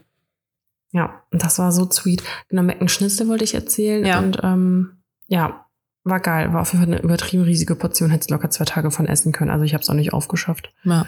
ja, 0.93 1.23
und 1.31 1.43
das 1.43 1.59
war 1.59 1.71
so 1.73 1.91
sweet. 1.91 2.23
Genau, 2.49 2.63
Mecken 2.63 2.89
Schnitzel 2.89 3.29
wollte 3.29 3.45
ich 3.45 3.55
erzählen. 3.55 4.05
Ja. 4.07 4.19
Und 4.19 4.39
ähm, 4.43 5.03
ja, 5.27 5.67
war 6.05 6.21
geil. 6.21 6.53
War 6.53 6.63
auf 6.63 6.73
jeden 6.73 6.85
Fall 6.85 6.95
eine 6.95 7.03
übertrieben 7.03 7.43
riesige 7.45 7.75
Portion. 7.75 8.11
Hättest 8.11 8.31
locker 8.31 8.49
zwei 8.51 8.65
Tage 8.65 8.91
von 8.91 9.07
essen 9.07 9.33
können. 9.33 9.51
Also 9.51 9.65
ich 9.65 9.75
habe 9.75 9.83
es 9.83 9.91
auch 9.91 9.95
nicht 9.95 10.13
aufgeschafft. 10.15 10.73
Ja. 10.85 11.07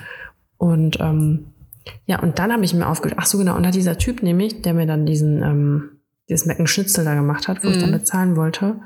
Und 0.58 1.00
ähm, 1.00 1.46
ja, 2.04 2.20
und 2.20 2.38
dann 2.38 2.52
habe 2.52 2.64
ich 2.64 2.74
mir 2.74 2.86
aufgeschafft. 2.86 3.20
Ach 3.22 3.26
so, 3.26 3.38
genau. 3.38 3.56
Und 3.56 3.62
da 3.62 3.70
dieser 3.70 3.96
Typ 3.96 4.22
nämlich, 4.22 4.60
der 4.60 4.74
mir 4.74 4.86
dann 4.86 5.06
diesen, 5.06 5.42
ähm, 5.42 5.90
dieses 6.28 6.44
Mecken 6.44 6.66
Schnitzel 6.66 7.04
da 7.06 7.14
gemacht 7.14 7.48
hat, 7.48 7.64
wo 7.64 7.68
ich 7.68 7.76
Mhm. 7.76 7.80
dann 7.80 7.92
bezahlen 7.92 8.36
wollte, 8.36 8.80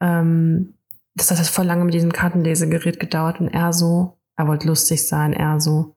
ähm, 0.00 0.74
das 1.14 1.30
hat 1.30 1.38
halt 1.38 1.48
voll 1.48 1.64
lange 1.64 1.84
mit 1.84 1.94
diesem 1.94 2.12
Kartenlesegerät 2.12 3.00
gedauert. 3.00 3.40
Und 3.40 3.48
er 3.48 3.72
so, 3.72 4.18
er 4.36 4.46
wollte 4.46 4.66
lustig 4.68 5.06
sein, 5.08 5.32
er 5.32 5.60
so, 5.60 5.94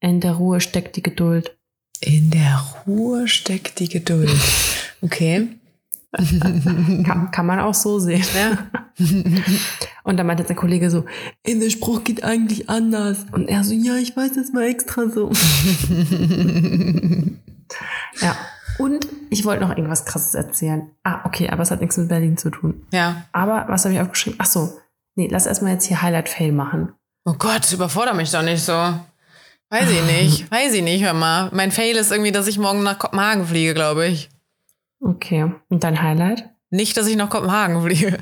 in 0.00 0.20
der 0.20 0.32
Ruhe 0.32 0.60
steckt 0.60 0.96
die 0.96 1.02
Geduld. 1.02 1.57
In 2.00 2.30
der 2.30 2.64
Ruhe 2.86 3.28
steckt 3.28 3.78
die 3.80 3.88
Geduld. 3.88 4.30
Okay. 5.00 5.46
Kann, 7.06 7.30
kann 7.30 7.46
man 7.46 7.60
auch 7.60 7.74
so 7.74 8.00
sehen. 8.00 8.24
Ja. 8.34 8.58
Und 10.02 10.16
dann 10.16 10.26
meinte 10.26 10.42
der 10.42 10.56
Kollege 10.56 10.90
so, 10.90 11.04
ey, 11.44 11.56
der 11.56 11.70
Spruch 11.70 12.02
geht 12.02 12.24
eigentlich 12.24 12.68
anders. 12.68 13.18
Und 13.30 13.46
er 13.48 13.62
so, 13.62 13.74
ja, 13.74 13.94
ich 13.94 14.16
weiß, 14.16 14.32
das 14.32 14.52
war 14.52 14.62
extra 14.62 15.08
so. 15.08 15.30
ja. 18.20 18.36
Und 18.78 19.06
ich 19.30 19.44
wollte 19.44 19.62
noch 19.62 19.70
irgendwas 19.70 20.04
krasses 20.04 20.34
erzählen. 20.34 20.90
Ah, 21.04 21.20
okay, 21.24 21.48
aber 21.48 21.62
es 21.62 21.70
hat 21.70 21.80
nichts 21.80 21.96
mit 21.96 22.08
Berlin 22.08 22.36
zu 22.36 22.50
tun. 22.50 22.86
ja. 22.92 23.24
Aber 23.32 23.66
was 23.68 23.84
habe 23.84 23.94
ich 23.94 24.00
aufgeschrieben? 24.00 24.38
Ach 24.42 24.46
so. 24.46 24.72
Nee, 25.14 25.28
lass 25.30 25.46
erstmal 25.46 25.72
jetzt 25.74 25.86
hier 25.86 26.02
Highlight-Fail 26.02 26.50
machen. 26.52 26.92
Oh 27.24 27.34
Gott, 27.34 27.70
überfordere 27.72 28.16
mich 28.16 28.30
doch 28.32 28.42
nicht 28.42 28.64
so. 28.64 28.94
Weiß 29.70 29.90
ich 29.90 30.02
nicht. 30.02 30.50
Weiß 30.50 30.72
ich 30.72 30.82
nicht, 30.82 31.04
hör 31.04 31.12
mal. 31.12 31.50
Mein 31.52 31.70
Fail 31.70 31.96
ist 31.96 32.10
irgendwie, 32.10 32.32
dass 32.32 32.46
ich 32.46 32.58
morgen 32.58 32.82
nach 32.82 32.98
Kopenhagen 32.98 33.46
fliege, 33.46 33.74
glaube 33.74 34.06
ich. 34.06 34.30
Okay. 35.00 35.52
Und 35.68 35.84
dein 35.84 36.02
Highlight? 36.02 36.48
Nicht, 36.70 36.96
dass 36.96 37.06
ich 37.06 37.16
nach 37.16 37.30
Kopenhagen 37.30 37.82
fliege. 37.82 38.18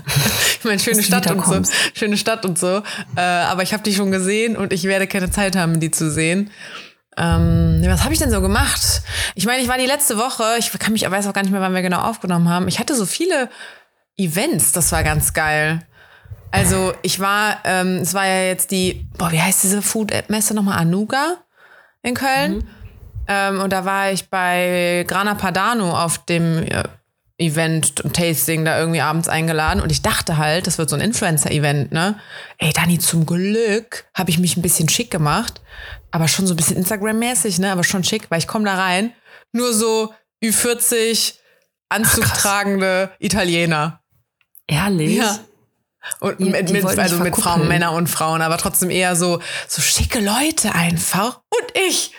ich 0.58 0.64
meine, 0.64 0.78
schöne 0.78 1.02
Stadt 1.02 1.30
und 1.30 1.44
so. 1.44 1.62
Schöne 1.94 2.16
Stadt 2.16 2.44
und 2.44 2.58
so. 2.58 2.82
Äh, 3.16 3.20
aber 3.20 3.62
ich 3.62 3.72
habe 3.72 3.82
die 3.82 3.94
schon 3.94 4.10
gesehen 4.10 4.56
und 4.56 4.72
ich 4.72 4.84
werde 4.84 5.06
keine 5.06 5.30
Zeit 5.30 5.56
haben, 5.56 5.80
die 5.80 5.90
zu 5.90 6.10
sehen. 6.10 6.50
Ähm, 7.16 7.82
was 7.84 8.04
habe 8.04 8.14
ich 8.14 8.20
denn 8.20 8.30
so 8.30 8.40
gemacht? 8.40 9.02
Ich 9.34 9.44
meine, 9.44 9.62
ich 9.62 9.68
war 9.68 9.76
die 9.76 9.86
letzte 9.86 10.16
Woche, 10.16 10.44
ich 10.58 10.70
kann 10.78 10.92
mich, 10.92 11.10
weiß 11.10 11.26
auch 11.26 11.32
gar 11.32 11.42
nicht 11.42 11.50
mehr, 11.50 11.60
wann 11.60 11.74
wir 11.74 11.82
genau 11.82 12.00
aufgenommen 12.00 12.48
haben. 12.48 12.68
Ich 12.68 12.78
hatte 12.78 12.94
so 12.94 13.04
viele 13.04 13.50
Events, 14.16 14.72
das 14.72 14.92
war 14.92 15.02
ganz 15.02 15.34
geil. 15.34 15.86
Also 16.50 16.92
ich 17.02 17.20
war, 17.20 17.58
ähm, 17.64 17.98
es 17.98 18.14
war 18.14 18.26
ja 18.26 18.48
jetzt 18.48 18.70
die, 18.70 19.06
boah, 19.16 19.30
wie 19.32 19.40
heißt 19.40 19.62
diese 19.62 19.82
Food-Messe 19.82 20.54
nochmal? 20.54 20.78
Anuga 20.78 21.36
in 22.02 22.14
Köln. 22.14 22.68
Ähm, 23.28 23.60
und 23.60 23.72
da 23.72 23.84
war 23.84 24.10
ich 24.10 24.28
bei 24.28 25.04
Grana 25.06 25.34
Padano 25.34 25.96
auf 25.96 26.24
dem 26.24 26.64
äh, 26.66 26.82
Event 27.38 28.00
und 28.02 28.14
Tasting 28.14 28.64
da 28.64 28.78
irgendwie 28.78 29.00
abends 29.00 29.28
eingeladen 29.28 29.80
und 29.80 29.90
ich 29.90 30.02
dachte 30.02 30.36
halt, 30.36 30.66
das 30.66 30.76
wird 30.76 30.90
so 30.90 30.96
ein 30.96 31.00
Influencer-Event, 31.00 31.90
ne? 31.90 32.20
Ey, 32.58 32.72
Dani, 32.72 32.98
zum 32.98 33.24
Glück 33.24 34.04
habe 34.14 34.30
ich 34.30 34.38
mich 34.38 34.56
ein 34.56 34.62
bisschen 34.62 34.90
schick 34.90 35.10
gemacht, 35.10 35.62
aber 36.10 36.28
schon 36.28 36.46
so 36.46 36.52
ein 36.52 36.56
bisschen 36.56 36.76
Instagram-mäßig, 36.76 37.58
ne? 37.58 37.72
Aber 37.72 37.82
schon 37.82 38.04
schick, 38.04 38.30
weil 38.30 38.40
ich 38.40 38.46
komme 38.46 38.66
da 38.66 38.74
rein, 38.74 39.12
nur 39.52 39.72
so 39.72 40.12
Ü40 40.44 41.34
anzugtragende 41.88 43.10
Italiener. 43.18 44.02
Ehrlich? 44.66 45.16
Ja. 45.16 45.38
Und 46.20 46.38
Die- 46.40 46.44
mit, 46.50 46.68
die 46.68 46.72
mit, 46.74 46.84
also 46.98 47.16
mit 47.16 47.36
Frauen. 47.36 47.68
Männer 47.68 47.92
und 47.92 48.08
Frauen, 48.08 48.42
aber 48.42 48.56
trotzdem 48.58 48.90
eher 48.90 49.16
so, 49.16 49.40
so 49.68 49.82
schicke 49.82 50.20
Leute 50.20 50.74
einfach. 50.74 51.40
Und 51.50 51.78
ich. 51.88 52.12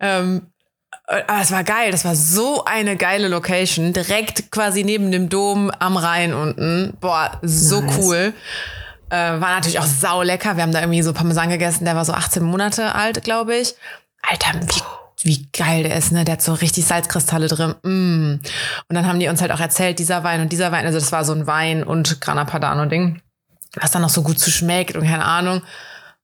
Ähm, 0.00 0.46
äh, 1.06 1.22
aber 1.26 1.40
es 1.40 1.50
war 1.52 1.62
geil, 1.64 1.92
das 1.92 2.04
war 2.04 2.14
so 2.16 2.64
eine 2.64 2.96
geile 2.96 3.28
Location, 3.28 3.92
direkt 3.92 4.50
quasi 4.50 4.82
neben 4.84 5.12
dem 5.12 5.28
Dom 5.28 5.70
am 5.78 5.96
Rhein 5.96 6.32
unten. 6.34 6.96
Boah, 7.00 7.38
so 7.42 7.80
Nice. 7.80 7.96
cool. 7.98 8.34
Äh, 9.10 9.16
war 9.16 9.54
natürlich 9.56 9.78
auch 9.80 9.86
sau 9.86 10.22
lecker. 10.22 10.56
Wir 10.56 10.62
haben 10.62 10.72
da 10.72 10.80
irgendwie 10.80 11.02
so 11.02 11.12
Parmesan 11.12 11.48
gegessen, 11.50 11.84
der 11.84 11.96
war 11.96 12.04
so 12.04 12.12
18 12.12 12.42
Monate 12.44 12.94
alt, 12.94 13.22
glaube 13.24 13.56
ich. 13.56 13.74
Alter, 14.22 14.52
wie, 14.60 14.82
wie 15.22 15.48
geil 15.52 15.82
der 15.82 15.96
ist, 15.96 16.12
ne? 16.12 16.24
Der 16.24 16.34
hat 16.34 16.42
so 16.42 16.54
richtig 16.54 16.84
Salzkristalle 16.86 17.48
drin. 17.48 17.74
Mm. 17.82 18.40
Und 18.88 18.94
dann 18.94 19.06
haben 19.06 19.20
die 19.20 19.28
uns 19.28 19.40
halt 19.40 19.52
auch 19.52 19.60
erzählt, 19.60 19.98
dieser 19.98 20.24
Wein 20.24 20.40
und 20.40 20.50
dieser 20.50 20.72
Wein, 20.72 20.86
also 20.86 20.98
das 20.98 21.12
war 21.12 21.24
so 21.24 21.32
ein 21.32 21.46
Wein 21.46 21.82
und 21.82 22.20
Grana 22.20 22.44
Padano-Ding, 22.44 23.20
was 23.74 23.90
dann 23.90 24.02
noch 24.02 24.10
so 24.10 24.22
gut 24.22 24.38
zu 24.38 24.50
schmeckt 24.50 24.96
und 24.96 25.04
keine 25.04 25.24
Ahnung. 25.24 25.62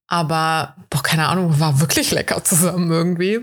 Aber, 0.09 0.77
boah, 0.89 1.03
keine 1.03 1.27
Ahnung, 1.27 1.59
war 1.59 1.81
wirklich 1.81 2.13
lecker 2.13 2.43
zusammen 2.45 2.91
irgendwie. 2.91 3.41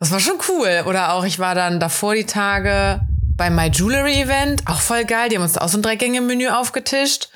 Das 0.00 0.10
war 0.10 0.18
schon 0.18 0.38
cool. 0.48 0.82
Oder 0.86 1.12
auch, 1.12 1.24
ich 1.24 1.38
war 1.38 1.54
dann 1.54 1.78
davor 1.78 2.14
die 2.14 2.26
Tage 2.26 3.00
beim 3.36 3.54
My 3.54 3.68
Jewelry 3.68 4.22
Event, 4.22 4.62
auch 4.66 4.80
voll 4.80 5.04
geil. 5.04 5.28
Die 5.28 5.36
haben 5.36 5.44
uns 5.44 5.56
auch 5.56 5.68
so 5.68 5.78
ein 5.78 5.82
Dreigänge-Menü 5.82 6.48
aufgetischt. 6.48 7.28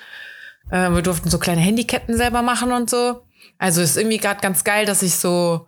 Äh, 0.70 0.90
wir 0.90 1.02
durften 1.02 1.30
so 1.30 1.38
kleine 1.38 1.60
Handyketten 1.60 2.16
selber 2.16 2.42
machen 2.42 2.72
und 2.72 2.90
so. 2.90 3.22
Also 3.58 3.80
ist 3.80 3.96
irgendwie 3.96 4.18
gerade 4.18 4.40
ganz 4.40 4.64
geil, 4.64 4.86
dass 4.86 5.02
ich 5.02 5.14
so. 5.16 5.66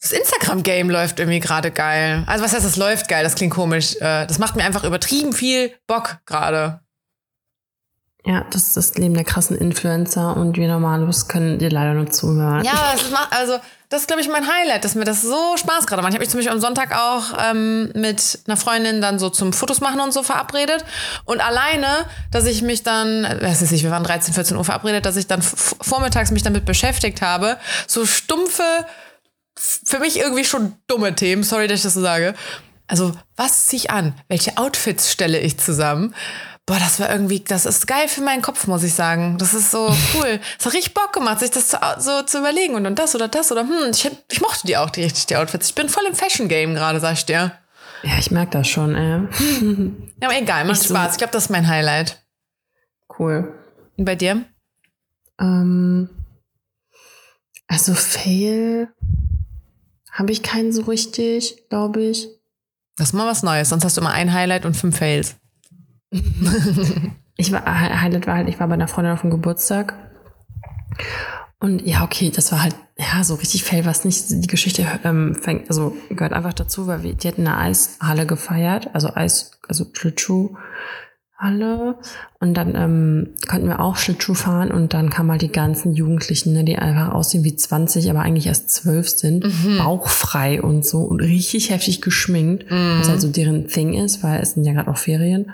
Das 0.00 0.12
Instagram-Game 0.12 0.90
läuft 0.90 1.18
irgendwie 1.18 1.40
gerade 1.40 1.70
geil. 1.70 2.22
Also 2.26 2.44
was 2.44 2.52
heißt, 2.52 2.64
das 2.64 2.76
läuft 2.76 3.08
geil? 3.08 3.24
Das 3.24 3.34
klingt 3.34 3.52
komisch. 3.52 3.96
Äh, 3.96 4.26
das 4.26 4.38
macht 4.38 4.54
mir 4.54 4.64
einfach 4.64 4.84
übertrieben 4.84 5.32
viel 5.32 5.72
Bock 5.86 6.18
gerade. 6.24 6.80
Ja, 8.24 8.44
das 8.50 8.68
ist 8.68 8.76
das 8.76 8.94
Leben 8.96 9.14
der 9.14 9.24
krassen 9.24 9.56
Influencer 9.56 10.36
und 10.36 10.56
wir 10.56 10.68
Normalos 10.68 11.28
können 11.28 11.58
dir 11.58 11.70
leider 11.70 11.94
nur 11.94 12.10
zuhören. 12.10 12.62
Ja, 12.64 12.92
das 12.92 13.10
macht, 13.10 13.32
also 13.32 13.58
das 13.88 14.02
ist, 14.02 14.06
glaube 14.06 14.20
ich, 14.20 14.28
mein 14.28 14.46
Highlight, 14.46 14.84
dass 14.84 14.94
mir 14.94 15.04
das 15.04 15.22
so 15.22 15.56
Spaß 15.56 15.86
gerade 15.86 16.02
macht. 16.02 16.10
Ich 16.10 16.16
habe 16.16 16.20
mich 16.20 16.28
zum 16.28 16.38
Beispiel 16.38 16.52
am 16.52 16.60
Sonntag 16.60 16.94
auch 16.94 17.22
ähm, 17.42 17.90
mit 17.94 18.40
einer 18.46 18.58
Freundin 18.58 19.00
dann 19.00 19.18
so 19.18 19.30
zum 19.30 19.54
Fotos 19.54 19.80
machen 19.80 20.00
und 20.00 20.12
so 20.12 20.22
verabredet. 20.22 20.84
Und 21.24 21.40
alleine, 21.40 21.86
dass 22.30 22.44
ich 22.44 22.60
mich 22.60 22.82
dann, 22.82 23.24
ist 23.24 23.72
ich, 23.72 23.82
wir 23.82 23.90
waren 23.90 24.04
13, 24.04 24.34
14 24.34 24.58
Uhr 24.58 24.64
verabredet, 24.64 25.06
dass 25.06 25.16
ich 25.16 25.26
dann 25.26 25.40
vormittags 25.40 26.30
mich 26.30 26.42
damit 26.42 26.66
beschäftigt 26.66 27.22
habe, 27.22 27.56
so 27.86 28.04
stumpfe, 28.04 28.84
für 29.58 29.98
mich 29.98 30.18
irgendwie 30.18 30.44
schon 30.44 30.74
dumme 30.86 31.14
Themen, 31.14 31.42
sorry, 31.42 31.66
dass 31.68 31.78
ich 31.80 31.82
das 31.84 31.94
so 31.94 32.00
sage. 32.00 32.34
Also, 32.86 33.12
was 33.36 33.66
ziehe 33.66 33.78
ich 33.82 33.90
an? 33.90 34.14
Welche 34.28 34.56
Outfits 34.56 35.12
stelle 35.12 35.38
ich 35.40 35.58
zusammen? 35.58 36.14
boah, 36.68 36.78
das 36.78 37.00
war 37.00 37.10
irgendwie, 37.10 37.40
das 37.40 37.64
ist 37.64 37.86
geil 37.86 38.08
für 38.08 38.20
meinen 38.20 38.42
Kopf, 38.42 38.66
muss 38.66 38.82
ich 38.82 38.92
sagen. 38.92 39.38
Das 39.38 39.54
ist 39.54 39.70
so 39.70 39.86
cool. 40.14 40.38
Es 40.58 40.66
hat 40.66 40.74
richtig 40.74 40.92
Bock 40.92 41.14
gemacht, 41.14 41.40
sich 41.40 41.50
das 41.50 41.68
zu, 41.68 41.78
so 41.98 42.20
zu 42.22 42.40
überlegen 42.40 42.74
und, 42.74 42.84
und 42.86 42.98
das 42.98 43.14
oder 43.14 43.26
das 43.26 43.50
oder 43.50 43.62
hm, 43.62 43.90
ich, 43.90 44.10
ich 44.30 44.40
mochte 44.42 44.66
die 44.66 44.76
auch, 44.76 44.90
die 44.90 45.02
richtig, 45.02 45.24
die 45.26 45.36
Outfits. 45.36 45.70
Ich 45.70 45.74
bin 45.74 45.88
voll 45.88 46.04
im 46.06 46.14
Fashion-Game 46.14 46.74
gerade, 46.74 47.00
sag 47.00 47.14
ich 47.14 47.24
dir. 47.24 47.52
Ja, 48.02 48.18
ich 48.18 48.30
merke 48.30 48.52
das 48.52 48.68
schon, 48.68 48.94
ey. 48.94 49.22
Ja, 50.20 50.28
aber 50.28 50.38
egal, 50.38 50.66
macht 50.66 50.82
Ich 50.82 50.88
so- 50.88 50.94
Spaß. 50.94 51.12
Ich 51.12 51.18
glaube, 51.18 51.32
das 51.32 51.44
ist 51.44 51.50
mein 51.50 51.66
Highlight. 51.66 52.22
Cool. 53.18 53.54
Und 53.96 54.04
bei 54.04 54.14
dir? 54.14 54.44
Ähm, 55.40 56.10
also 57.66 57.94
Fail 57.94 58.88
habe 60.18 60.32
ich 60.32 60.42
keinen 60.42 60.72
so 60.72 60.82
richtig, 60.82 61.68
glaube 61.68 62.02
ich. 62.02 62.28
Das 62.96 63.10
ist 63.10 63.12
mal 63.12 63.28
was 63.28 63.44
Neues, 63.44 63.68
sonst 63.68 63.84
hast 63.84 63.96
du 63.96 64.00
immer 64.00 64.10
ein 64.10 64.32
Highlight 64.32 64.66
und 64.66 64.76
fünf 64.76 64.98
Fails. 64.98 65.36
Ich 67.40 67.52
war, 67.52 67.64
Highlight 67.64 68.26
war 68.26 68.34
halt, 68.34 68.48
ich 68.48 68.58
war 68.58 68.66
bei 68.66 68.74
einer 68.74 68.88
Freundin 68.88 69.12
auf 69.12 69.20
dem 69.20 69.30
Geburtstag. 69.30 69.94
Und 71.60 71.86
ja, 71.86 72.02
okay, 72.02 72.32
das 72.34 72.50
war 72.50 72.64
halt, 72.64 72.74
ja, 72.98 73.22
so 73.22 73.36
richtig 73.36 73.62
fail 73.62 73.84
war 73.84 73.92
es 73.92 74.04
nicht. 74.04 74.24
Die 74.28 74.48
Geschichte 74.48 74.84
ähm, 75.04 75.36
fängt, 75.36 75.68
also 75.68 75.96
gehört 76.08 76.32
einfach 76.32 76.52
dazu, 76.52 76.88
weil 76.88 77.04
wir, 77.04 77.14
die 77.14 77.28
hatten 77.28 77.46
eine 77.46 77.56
Eishalle 77.56 78.26
gefeiert, 78.26 78.90
also 78.92 79.14
Eis, 79.14 79.52
also 79.68 79.84
Schlittschuhhalle. 81.38 81.96
Und 82.40 82.54
dann 82.54 82.74
ähm, 82.74 83.34
konnten 83.48 83.68
wir 83.68 83.80
auch 83.80 83.96
Schlittschuh 83.96 84.34
fahren 84.34 84.70
und 84.70 84.94
dann 84.94 85.10
kamen 85.10 85.30
halt 85.30 85.42
die 85.42 85.52
ganzen 85.52 85.94
Jugendlichen, 85.94 86.52
ne, 86.52 86.64
die 86.64 86.76
einfach 86.76 87.12
aussehen 87.12 87.44
wie 87.44 87.56
20, 87.56 88.08
aber 88.10 88.20
eigentlich 88.20 88.46
erst 88.46 88.70
12 88.70 89.08
sind, 89.08 89.46
bauchfrei 89.78 90.62
und 90.62 90.84
so 90.84 91.00
und 91.00 91.20
richtig 91.20 91.70
heftig 91.70 92.00
geschminkt, 92.00 92.66
was 92.70 93.08
halt 93.08 93.20
so 93.20 93.28
deren 93.28 93.68
Thing 93.68 93.94
ist, 93.94 94.22
weil 94.22 94.40
es 94.40 94.52
sind 94.52 94.64
ja 94.64 94.72
gerade 94.72 94.90
auch 94.90 94.98
Ferien. 94.98 95.52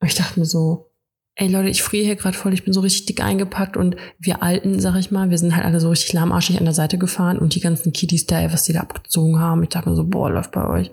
Und 0.00 0.08
ich 0.08 0.14
dachte 0.14 0.38
mir 0.38 0.46
so, 0.46 0.90
ey 1.36 1.48
Leute, 1.48 1.68
ich 1.68 1.82
friere 1.82 2.04
hier 2.04 2.16
gerade 2.16 2.36
voll, 2.36 2.54
ich 2.54 2.64
bin 2.64 2.72
so 2.72 2.80
richtig 2.80 3.06
dick 3.06 3.22
eingepackt 3.22 3.76
und 3.76 3.96
wir 4.18 4.42
Alten, 4.42 4.78
sag 4.80 4.96
ich 4.96 5.10
mal, 5.10 5.30
wir 5.30 5.38
sind 5.38 5.56
halt 5.56 5.64
alle 5.64 5.80
so 5.80 5.90
richtig 5.90 6.12
lahmarschig 6.12 6.58
an 6.58 6.64
der 6.64 6.74
Seite 6.74 6.98
gefahren 6.98 7.38
und 7.38 7.54
die 7.54 7.60
ganzen 7.60 7.92
Kiddies 7.92 8.26
da, 8.26 8.40
ey, 8.40 8.52
was 8.52 8.64
die 8.64 8.72
da 8.72 8.80
abgezogen 8.80 9.40
haben, 9.40 9.62
ich 9.62 9.70
dachte 9.70 9.88
mir 9.88 9.96
so, 9.96 10.04
boah, 10.04 10.30
läuft 10.30 10.52
bei 10.52 10.66
euch. 10.66 10.92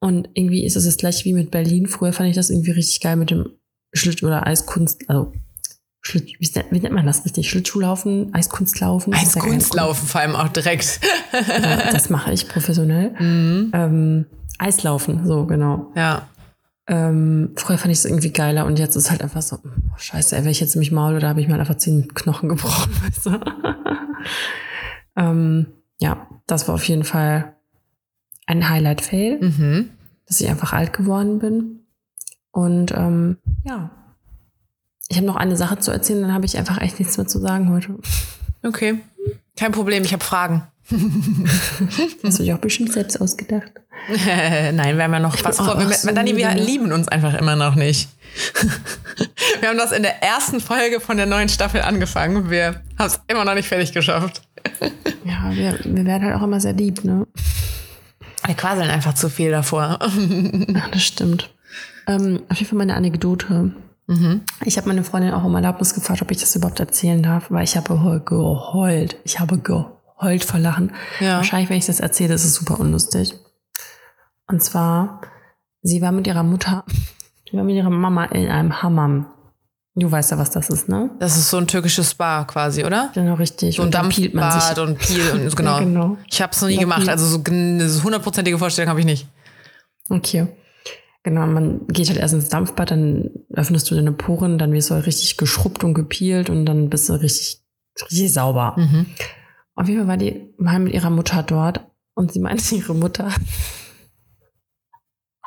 Und 0.00 0.28
irgendwie 0.34 0.64
ist 0.64 0.76
es 0.76 0.84
das 0.84 0.96
gleiche 0.98 1.24
wie 1.24 1.32
mit 1.32 1.50
Berlin. 1.50 1.86
Früher 1.86 2.12
fand 2.12 2.28
ich 2.28 2.36
das 2.36 2.50
irgendwie 2.50 2.72
richtig 2.72 3.00
geil 3.00 3.16
mit 3.16 3.30
dem 3.30 3.46
Schlitt- 3.92 4.22
oder 4.22 4.46
Eiskunst, 4.46 5.08
also 5.08 5.32
Schlitt, 6.02 6.28
wie, 6.38 6.50
nennt- 6.54 6.70
wie 6.70 6.78
nennt 6.80 6.94
man 6.94 7.06
das 7.06 7.24
richtig? 7.24 7.48
Schlittschuhlaufen, 7.50 8.32
Eiskunstlaufen? 8.34 9.12
Eiskunstlaufen 9.14 10.06
vor 10.06 10.20
allem 10.20 10.36
auch 10.36 10.48
direkt. 10.48 11.00
Ja, 11.32 11.90
das 11.92 12.10
mache 12.10 12.32
ich 12.32 12.46
professionell. 12.48 13.10
Mhm. 13.20 13.70
Ähm, 13.74 14.26
Eislaufen, 14.58 15.26
so 15.26 15.46
genau. 15.46 15.90
Ja. 15.96 16.28
Ähm, 16.88 17.50
früher 17.56 17.78
fand 17.78 17.90
ich 17.90 17.98
es 17.98 18.04
irgendwie 18.04 18.30
geiler 18.30 18.64
und 18.66 18.78
jetzt 18.78 18.94
ist 18.94 19.10
halt 19.10 19.20
einfach 19.22 19.42
so, 19.42 19.56
oh, 19.64 19.96
scheiße, 19.98 20.36
ey, 20.36 20.44
wenn 20.44 20.52
ich 20.52 20.60
jetzt 20.60 20.76
mich 20.76 20.92
maul 20.92 21.16
oder 21.16 21.28
habe 21.28 21.40
ich 21.40 21.48
mir 21.48 21.58
einfach 21.58 21.76
zehn 21.78 22.06
Knochen 22.14 22.48
gebrochen, 22.48 22.92
weißt 23.02 23.26
du? 23.26 23.40
ähm, 25.16 25.66
ja, 25.98 26.28
das 26.46 26.68
war 26.68 26.74
auf 26.76 26.84
jeden 26.84 27.04
Fall 27.04 27.56
ein 28.46 28.68
Highlight-Fail, 28.68 29.38
Mhm. 29.40 29.90
dass 30.26 30.40
ich 30.40 30.48
einfach 30.48 30.72
alt 30.72 30.92
geworden 30.92 31.38
bin. 31.38 31.80
Und 32.52 32.92
ähm, 32.92 33.36
ja, 33.64 33.90
ich 35.08 35.16
habe 35.16 35.26
noch 35.26 35.36
eine 35.36 35.56
Sache 35.56 35.78
zu 35.78 35.90
erzählen, 35.90 36.22
dann 36.22 36.32
habe 36.32 36.46
ich 36.46 36.56
einfach 36.56 36.80
echt 36.80 36.98
nichts 36.98 37.16
mehr 37.16 37.26
zu 37.26 37.38
sagen 37.38 37.70
heute. 37.70 37.96
Okay. 38.62 38.98
Kein 39.56 39.72
Problem, 39.72 40.02
ich 40.04 40.12
habe 40.12 40.24
Fragen. 40.24 40.66
Hast 42.22 42.38
du 42.38 42.42
dich 42.44 42.52
auch 42.52 42.58
bestimmt 42.58 42.92
selbst 42.92 43.20
ausgedacht? 43.20 43.72
Nein, 44.72 44.96
wir 44.96 45.04
haben 45.04 45.12
ja 45.12 45.18
noch 45.20 45.42
was 45.44 45.56
bin 45.56 45.66
vor. 45.66 45.78
Wir, 45.78 45.92
so 45.92 46.12
Dani, 46.12 46.36
wir 46.36 46.54
lieben 46.54 46.92
uns 46.92 47.08
einfach 47.08 47.34
immer 47.34 47.56
noch 47.56 47.74
nicht. 47.74 48.08
wir 49.60 49.68
haben 49.68 49.78
das 49.78 49.92
in 49.92 50.02
der 50.02 50.22
ersten 50.22 50.60
Folge 50.60 51.00
von 51.00 51.16
der 51.16 51.26
neuen 51.26 51.48
Staffel 51.48 51.80
angefangen. 51.80 52.50
Wir 52.50 52.82
haben 52.98 53.06
es 53.06 53.20
immer 53.26 53.44
noch 53.44 53.54
nicht 53.54 53.68
fertig 53.68 53.92
geschafft. 53.92 54.42
Ja, 55.24 55.50
wir, 55.52 55.78
wir 55.84 56.04
werden 56.04 56.24
halt 56.24 56.34
auch 56.36 56.42
immer 56.42 56.60
sehr 56.60 56.72
lieb, 56.74 57.02
ne? 57.04 57.26
Wir 58.46 58.54
quasseln 58.54 58.90
einfach 58.90 59.14
zu 59.14 59.28
viel 59.28 59.50
davor. 59.50 59.98
Ja, 60.00 60.88
das 60.92 61.02
stimmt. 61.02 61.50
Ähm, 62.06 62.42
auf 62.48 62.56
jeden 62.58 62.68
Fall 62.70 62.78
meine 62.78 62.94
Anekdote. 62.94 63.72
Ich 64.64 64.76
habe 64.76 64.86
meine 64.86 65.02
Freundin 65.02 65.32
auch 65.34 65.42
um 65.42 65.52
Erlaubnis 65.56 65.92
gefragt, 65.92 66.22
ob 66.22 66.30
ich 66.30 66.38
das 66.38 66.54
überhaupt 66.54 66.78
erzählen 66.78 67.20
darf, 67.24 67.50
weil 67.50 67.64
ich 67.64 67.76
habe 67.76 68.02
heu- 68.04 68.20
geheult. 68.20 69.16
Ich 69.24 69.40
habe 69.40 69.58
geheult 69.58 70.44
vor 70.44 70.60
Lachen. 70.60 70.92
Ja. 71.18 71.38
Wahrscheinlich, 71.38 71.70
wenn 71.70 71.78
ich 71.78 71.86
das 71.86 71.98
erzähle, 71.98 72.34
ist 72.34 72.44
es 72.44 72.54
super 72.54 72.78
unlustig. 72.78 73.34
Und 74.46 74.62
zwar, 74.62 75.22
sie 75.82 76.02
war 76.02 76.12
mit 76.12 76.28
ihrer 76.28 76.44
Mutter, 76.44 76.84
sie 77.50 77.56
war 77.56 77.64
mit 77.64 77.74
ihrer 77.74 77.90
Mama 77.90 78.26
in 78.26 78.48
einem 78.48 78.80
Hammam. 78.80 79.26
Du 79.98 80.10
weißt 80.12 80.30
ja, 80.30 80.36
was 80.38 80.50
das 80.50 80.68
ist, 80.68 80.90
ne? 80.90 81.08
Das 81.20 81.38
ist 81.38 81.48
so 81.48 81.56
ein 81.56 81.66
türkisches 81.66 82.10
Spa 82.10 82.44
quasi, 82.44 82.84
oder? 82.84 83.10
Genau, 83.14 83.32
richtig. 83.34 83.76
So 83.76 83.82
ein 83.82 83.86
Und 83.86 83.94
dann 83.94 84.10
peelt 84.10 84.34
man 84.34 84.52
sich. 84.52 84.62
Dampfbad 84.74 84.86
und 84.88 84.98
Peel 84.98 85.30
und 85.32 85.56
genau. 85.56 85.72
Ja, 85.72 85.78
genau. 85.80 86.16
Ich 86.30 86.42
habe 86.42 86.52
es 86.52 86.60
noch 86.60 86.68
nie 86.68 86.74
Ja, 86.74 86.80
gemacht, 86.82 87.08
also 87.08 87.26
so 87.26 87.42
eine 87.50 88.02
hundertprozentige 88.02 88.58
Vorstellung 88.58 88.90
habe 88.90 89.00
ich 89.00 89.06
nicht. 89.06 89.26
Okay. 90.10 90.48
Genau, 91.22 91.46
man 91.46 91.86
geht 91.88 92.08
halt 92.08 92.18
erst 92.18 92.34
ins 92.34 92.50
Dampfbad, 92.50 92.90
dann 92.90 93.30
öffnest 93.54 93.90
du 93.90 93.94
deine 93.94 94.12
Poren, 94.12 94.58
dann 94.58 94.70
wirst 94.72 94.90
du 94.90 94.94
halt 94.94 95.06
richtig 95.06 95.38
geschrubbt 95.38 95.82
und 95.82 95.94
gepielt 95.94 96.50
und 96.50 96.66
dann 96.66 96.90
bist 96.90 97.08
du 97.08 97.14
richtig, 97.14 97.62
richtig 98.04 98.32
sauber. 98.34 98.74
Mhm. 98.76 99.06
Auf 99.74 99.88
jeden 99.88 100.00
Fall 100.00 100.08
war 100.08 100.16
die 100.18 100.52
mal 100.58 100.78
mit 100.78 100.92
ihrer 100.92 101.10
Mutter 101.10 101.42
dort 101.42 101.80
und 102.14 102.32
sie 102.32 102.38
meinte, 102.40 102.74
ihre 102.74 102.94
Mutter 102.94 103.30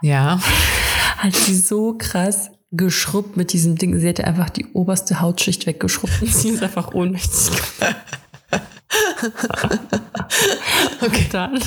Ja. 0.01 0.39
hat 1.17 1.35
sie 1.35 1.55
so 1.55 1.95
krass 1.97 2.49
geschrubbt 2.71 3.37
mit 3.37 3.53
diesem 3.53 3.75
Ding. 3.75 3.99
Sie 3.99 4.07
hätte 4.07 4.25
einfach 4.25 4.49
die 4.49 4.67
oberste 4.73 5.21
Hautschicht 5.21 5.65
weggeschrubbt 5.65 6.21
und 6.21 6.27
sie 6.33 6.49
ist 6.49 6.63
einfach 6.63 6.93
ohnmächtig. 6.93 7.55
Okay, 11.01 11.27
dann. 11.31 11.59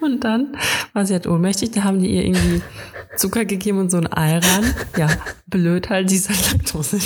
Und 0.00 0.24
dann 0.24 0.56
war 0.92 1.06
sie 1.06 1.14
halt 1.14 1.26
ohnmächtig, 1.26 1.70
da 1.72 1.84
haben 1.84 2.00
die 2.00 2.08
ihr 2.08 2.24
irgendwie 2.24 2.62
Zucker 3.16 3.44
gegeben 3.44 3.78
und 3.78 3.90
so 3.90 3.98
ein 3.98 4.06
Ayran. 4.06 4.74
Ja, 4.96 5.08
blöd 5.46 5.90
halt, 5.90 6.10
dieser 6.10 6.34
Laktose. 6.34 6.98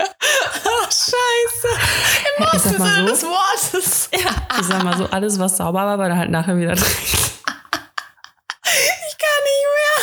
Oh, 0.00 0.84
scheiße. 0.84 1.68
Im 2.38 2.44
Ja, 2.44 2.52
wahrsten 2.52 2.72
Sinne 2.72 3.00
so. 3.00 3.06
des 3.06 3.22
Wortes. 3.24 4.08
Ich 4.12 4.66
sag 4.66 4.82
mal 4.84 4.96
so, 4.96 5.06
alles 5.06 5.38
was 5.38 5.56
sauber 5.56 5.80
war, 5.86 5.98
war 5.98 6.08
dann 6.08 6.18
halt 6.18 6.30
nachher 6.30 6.56
wieder 6.56 6.74
drin. 6.74 6.84
Ich 7.02 7.34
kann 9.18 9.42
nicht 9.44 9.66
mehr. 9.76 9.96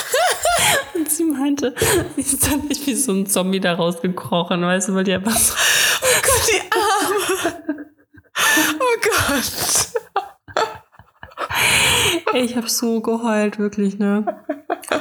Und 1.02 1.10
sie 1.12 1.24
meinte, 1.26 1.74
sie 2.16 2.22
ist 2.22 2.48
dann 2.52 2.62
nicht 2.68 2.86
wie 2.88 2.96
so 2.96 3.12
ein 3.14 3.26
Zombie 3.28 3.60
da 3.60 3.74
rausgekrochen, 3.76 4.62
weißt 4.62 4.90
du, 4.90 4.96
weil 4.96 5.04
die 5.04 5.14
einfach 5.14 5.38
so, 5.38 5.54
Oh 6.02 6.22
Gott, 6.22 6.48
die 6.52 6.62
Arme. 6.72 7.56
Oh 8.80 8.98
Gott. 9.02 9.54
ey, 12.34 12.42
ich 12.42 12.56
hab 12.58 12.68
so 12.70 13.00
geheult, 13.02 13.60
wirklich, 13.60 13.98
ne? 14.00 14.26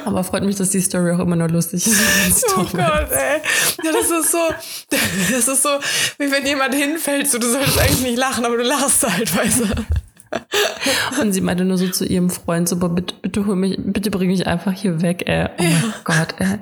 Aber 0.03 0.23
freut 0.23 0.43
mich, 0.43 0.55
dass 0.55 0.69
die 0.71 0.81
Story 0.81 1.11
auch 1.11 1.19
immer 1.19 1.35
noch 1.35 1.49
lustig 1.49 1.85
ist. 1.87 2.45
Oh. 2.57 2.63
Gott, 2.63 3.11
ey. 3.11 3.41
Ja, 3.83 3.91
das 3.91 4.09
ist 4.09 4.31
so, 4.31 4.37
das 4.89 5.47
ist 5.47 5.63
so, 5.63 5.69
wie 6.17 6.31
wenn 6.31 6.45
jemand 6.45 6.73
hinfällt, 6.73 7.29
so, 7.29 7.37
du 7.37 7.47
solltest 7.49 7.77
eigentlich 7.79 8.01
nicht 8.01 8.17
lachen, 8.17 8.45
aber 8.45 8.57
du 8.57 8.63
lachst 8.63 9.03
halt, 9.03 9.35
weißt 9.35 9.59
du. 9.61 11.21
Und 11.21 11.33
sie 11.33 11.41
meinte 11.41 11.65
nur 11.65 11.77
so 11.77 11.87
zu 11.89 12.05
ihrem 12.05 12.29
Freund, 12.29 12.67
so, 12.69 12.77
bitte, 12.77 13.13
bitte 13.21 13.45
hol 13.45 13.55
mich, 13.55 13.77
bitte 13.77 14.09
bring 14.11 14.29
mich 14.29 14.47
einfach 14.47 14.71
hier 14.71 15.01
weg, 15.01 15.23
ey. 15.27 15.49
Oh 15.57 15.63
mein 15.63 15.93
Gott, 16.03 16.35
ey. 16.39 16.59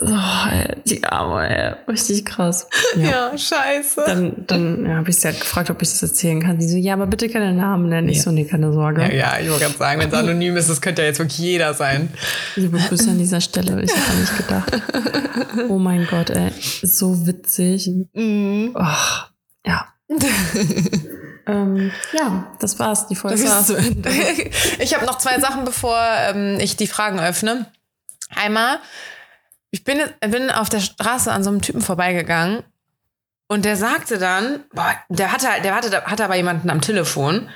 Oh, 0.00 0.48
ey, 0.50 0.76
die 0.86 1.04
Arme, 1.04 1.48
ey. 1.48 1.74
Richtig 1.88 2.24
krass. 2.24 2.66
Ja. 2.96 3.30
Ja, 3.30 3.38
scheiße. 3.38 4.04
Dann, 4.06 4.44
dann 4.46 4.84
ja, 4.84 4.96
habe 4.96 5.08
ich 5.08 5.16
sie 5.16 5.28
ja 5.28 5.32
gefragt, 5.32 5.70
ob 5.70 5.80
ich 5.80 5.88
das 5.88 6.02
erzählen 6.02 6.42
kann. 6.42 6.60
Sie 6.60 6.68
so, 6.68 6.76
ja, 6.76 6.92
aber 6.92 7.06
bitte 7.06 7.28
keine 7.28 7.54
Namen 7.54 7.88
nennen. 7.88 8.08
Ich 8.10 8.20
so, 8.20 8.30
nee, 8.30 8.44
keine 8.44 8.72
Sorge. 8.72 9.00
Ja, 9.02 9.12
ja, 9.12 9.38
ich 9.40 9.48
wollte 9.48 9.64
gerade 9.64 9.78
sagen, 9.78 10.00
wenn 10.00 10.08
es 10.08 10.14
anonym 10.14 10.56
ist, 10.56 10.68
das 10.68 10.82
könnte 10.82 11.02
ja 11.02 11.08
jetzt 11.08 11.18
wirklich 11.18 11.38
jeder 11.38 11.72
sein. 11.72 12.12
Liebe 12.56 12.78
Grüße 12.78 13.10
an 13.10 13.18
dieser 13.18 13.40
Stelle. 13.40 13.82
Ich 13.82 13.92
habe 13.92 14.18
nicht 14.18 14.36
gedacht. 14.36 14.82
Oh 15.68 15.78
mein 15.78 16.06
Gott, 16.06 16.30
ey. 16.30 16.50
So 16.82 17.26
witzig. 17.26 17.90
Mhm. 18.14 18.74
Oh, 18.74 19.26
ja. 19.66 19.86
ähm, 21.46 21.90
ja, 22.12 22.52
das 22.58 22.78
war's. 22.78 23.06
Die 23.08 23.16
Folge 23.16 23.42
ist 23.42 23.66
zu 23.66 23.76
Ende. 23.76 24.10
Ich 24.78 24.94
habe 24.94 25.06
noch 25.06 25.18
zwei 25.18 25.38
Sachen, 25.40 25.64
bevor 25.64 25.98
ähm, 26.28 26.58
ich 26.60 26.76
die 26.76 26.86
Fragen 26.86 27.20
öffne. 27.20 27.66
Einmal, 28.34 28.78
ich 29.72 29.84
bin, 29.84 30.00
bin 30.20 30.50
auf 30.50 30.68
der 30.68 30.80
Straße 30.80 31.32
an 31.32 31.42
so 31.42 31.50
einem 31.50 31.62
Typen 31.62 31.80
vorbeigegangen 31.80 32.62
und 33.48 33.64
der 33.64 33.76
sagte 33.76 34.18
dann, 34.18 34.64
boah, 34.72 34.94
der 35.08 35.32
hatte, 35.32 35.46
der 35.62 35.74
hatte, 35.74 36.04
hatte 36.04 36.24
aber 36.24 36.36
jemanden 36.36 36.70
am 36.70 36.80
Telefon. 36.80 37.50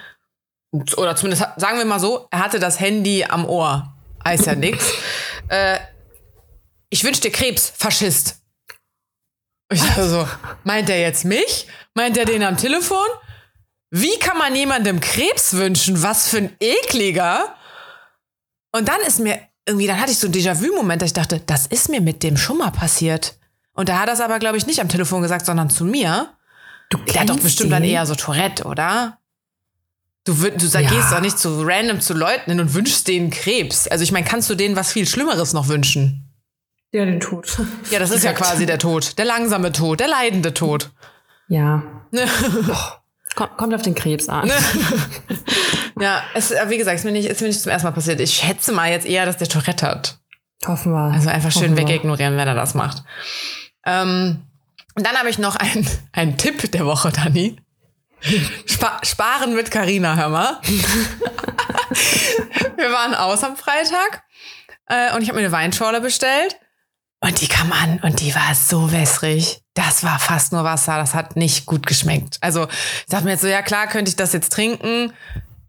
Oder 0.97 1.15
zumindest, 1.15 1.47
sagen 1.57 1.79
wir 1.79 1.85
mal 1.85 2.01
so, 2.01 2.27
er 2.31 2.41
hatte 2.41 2.59
das 2.59 2.81
Handy 2.81 3.25
am 3.25 3.47
Ohr. 3.47 3.95
Heißt 4.25 4.47
ja 4.47 4.55
nix. 4.55 4.93
Äh, 5.49 5.79
ich 6.91 7.05
wünsche 7.05 7.21
dir 7.21 7.31
Krebs, 7.31 7.71
Faschist. 7.71 8.43
Und 9.71 9.77
Ich 9.77 9.87
dachte 9.87 10.09
so, 10.09 10.29
meint 10.65 10.89
der 10.89 11.01
jetzt 11.01 11.25
mich? 11.25 11.69
Meint 11.95 12.17
der 12.17 12.25
den 12.25 12.43
am 12.43 12.57
Telefon? 12.57 13.07
Wie 13.93 14.19
kann 14.19 14.37
man 14.37 14.57
jemandem 14.57 14.99
Krebs 14.99 15.55
wünschen? 15.55 16.03
Was 16.03 16.29
für 16.29 16.39
ein 16.39 16.57
ekliger. 16.59 17.55
Und 18.73 18.89
dann 18.89 19.01
ist 19.03 19.21
mir 19.21 19.39
irgendwie, 19.67 19.87
dann 19.87 20.01
hatte 20.01 20.13
ich 20.13 20.19
so 20.19 20.27
einen 20.29 20.35
Déjà-vu-Moment, 20.35 21.03
dass 21.03 21.09
ich 21.09 21.13
dachte, 21.15 21.41
das 21.47 21.67
ist 21.67 21.89
mir 21.89 22.01
mit 22.01 22.23
dem 22.23 22.37
schon 22.37 22.59
mal 22.59 22.71
passiert. 22.71 23.37
Und 23.75 23.89
da 23.89 23.99
hat 23.99 24.09
er 24.09 24.15
es 24.15 24.21
aber, 24.21 24.39
glaube 24.39 24.57
ich, 24.57 24.67
nicht 24.67 24.81
am 24.81 24.89
Telefon 24.89 25.23
gesagt, 25.23 25.45
sondern 25.45 25.69
zu 25.71 25.85
mir. 25.85 26.31
Du 26.89 26.99
Der 26.99 27.21
hat 27.23 27.29
doch 27.31 27.39
bestimmt 27.39 27.69
ihn? 27.69 27.73
dann 27.73 27.85
eher 27.85 28.07
so 28.07 28.15
Tourette, 28.15 28.65
oder? 28.65 29.19
Du, 30.25 30.33
wün- 30.35 30.57
du 30.57 30.67
sag, 30.67 30.83
Ja. 30.85 30.91
gehst 30.91 31.13
doch 31.13 31.21
nicht 31.21 31.39
zu 31.39 31.63
random 31.65 32.01
zu 32.01 32.15
Leuten 32.15 32.51
hin 32.51 32.61
und 32.61 32.75
wünschst 32.75 33.07
denen 33.09 33.31
Krebs. 33.31 33.87
Also 33.89 34.03
ich 34.05 34.13
meine, 34.13 34.25
kannst 34.27 34.49
du 34.51 34.55
denen 34.55 34.77
was 34.77 34.93
viel 34.93 35.07
Schlimmeres 35.07 35.53
noch 35.53 35.69
wünschen? 35.69 36.33
Ja, 36.93 37.05
den 37.05 37.21
Tod. 37.21 37.47
Ja, 37.91 37.99
das 37.99 38.11
ist 38.11 38.23
ja 38.25 38.33
quasi 38.35 38.67
der 38.67 38.79
Tod. 38.79 39.19
Der 39.19 39.25
langsame 39.25 39.73
Tod, 39.73 40.01
der 40.01 40.09
leidende 40.09 40.55
Tod. 40.55 40.91
Ja. 41.49 41.83
Kommt, 43.35 43.57
kommt 43.59 43.75
auf 43.75 43.83
den 43.83 43.95
Krebs 43.95 44.29
an. 44.31 44.51
Ja, 45.99 46.23
es, 46.35 46.51
äh, 46.51 46.69
wie 46.69 46.79
gesagt, 46.79 46.99
ist 46.99 47.05
mir, 47.05 47.13
nicht, 47.13 47.27
ist 47.27 47.41
mir 47.41 47.49
nicht 47.49 47.61
zum 47.61 47.73
ersten 47.73 47.87
Mal 47.87 47.93
passiert. 47.93 48.21
Ich 48.21 48.35
schätze 48.35 48.73
mal 48.73 48.91
jetzt 48.91 49.07
eher, 49.07 49.25
dass 49.25 49.39
der 49.39 49.49
Tourette 49.49 49.87
hat. 49.87 50.19
Hoffen 50.67 50.93
wir. 50.93 51.13
Also 51.13 51.29
einfach 51.29 51.53
schön 51.53 51.77
wegignorieren, 51.77 52.37
wenn 52.37 52.49
er 52.49 52.55
das 52.55 52.75
macht. 52.75 53.03
Ähm, 53.85 54.43
und 54.95 55.07
dann 55.07 55.17
habe 55.17 55.31
ich 55.31 55.39
noch 55.39 55.57
einen, 55.57 55.87
einen 56.13 56.37
Tipp 56.37 56.71
der 56.73 56.87
Woche, 56.87 57.13
Dani. 57.13 57.57
Spa 58.67 58.99
sparen 59.03 59.55
mit 59.55 59.71
Carina, 59.71 60.17
hör 60.17 60.31
mal. 60.31 60.59
Wir 62.77 62.93
waren 62.93 63.15
aus 63.15 63.45
am 63.45 63.57
Freitag 63.57 64.23
äh, 64.89 65.15
und 65.15 65.23
ich 65.23 65.29
habe 65.29 65.39
mir 65.39 65.47
eine 65.47 65.53
Weinschorle 65.53 66.01
bestellt. 66.01 66.57
Und 67.21 67.41
die 67.41 67.49
kam 67.49 67.73
an 67.73 68.01
und 68.03 68.21
die 68.21 68.35
war 68.35 68.55
so 68.55 68.93
wässrig. 68.93 69.63
Das 69.75 70.05
war 70.05 70.19
fast 70.19 70.53
nur 70.53 70.65
Wasser. 70.65 70.97
Das 70.97 71.15
hat 71.15 71.37
nicht 71.37 71.67
gut 71.67 71.87
geschmeckt. 71.87 72.39
Also 72.41 72.69
ich 72.69 73.07
dachte 73.09 73.25
mir 73.25 73.33
jetzt 73.33 73.43
so, 73.43 73.49
ja 73.49 73.63
klar, 73.63 73.87
könnte 73.87 74.11
ich 74.11 74.17
das 74.17 74.33
jetzt 74.33 74.53
trinken. 74.53 75.13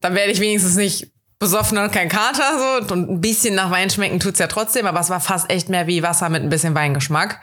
Dann 0.02 0.16
werde 0.16 0.32
ich 0.32 0.40
wenigstens 0.40 0.76
nicht 0.76 1.12
besoffen 1.40 1.78
und 1.78 1.92
kein 1.92 2.10
Kater. 2.10 2.84
So. 2.88 2.94
Und 2.94 3.10
ein 3.10 3.22
bisschen 3.22 3.56
nach 3.56 3.72
Wein 3.72 3.90
schmecken 3.90 4.20
tut's 4.20 4.40
ja 4.40 4.48
trotzdem, 4.48 4.86
aber 4.88 5.00
es 5.00 5.10
war 5.10 5.20
fast 5.20 5.50
echt 5.50 5.70
mehr 5.70 5.88
wie 5.88 6.04
Wasser 6.04 6.30
mit 6.30 6.44
ein 6.44 6.50
bisschen 6.50 6.76
Weingeschmack. 6.76 7.40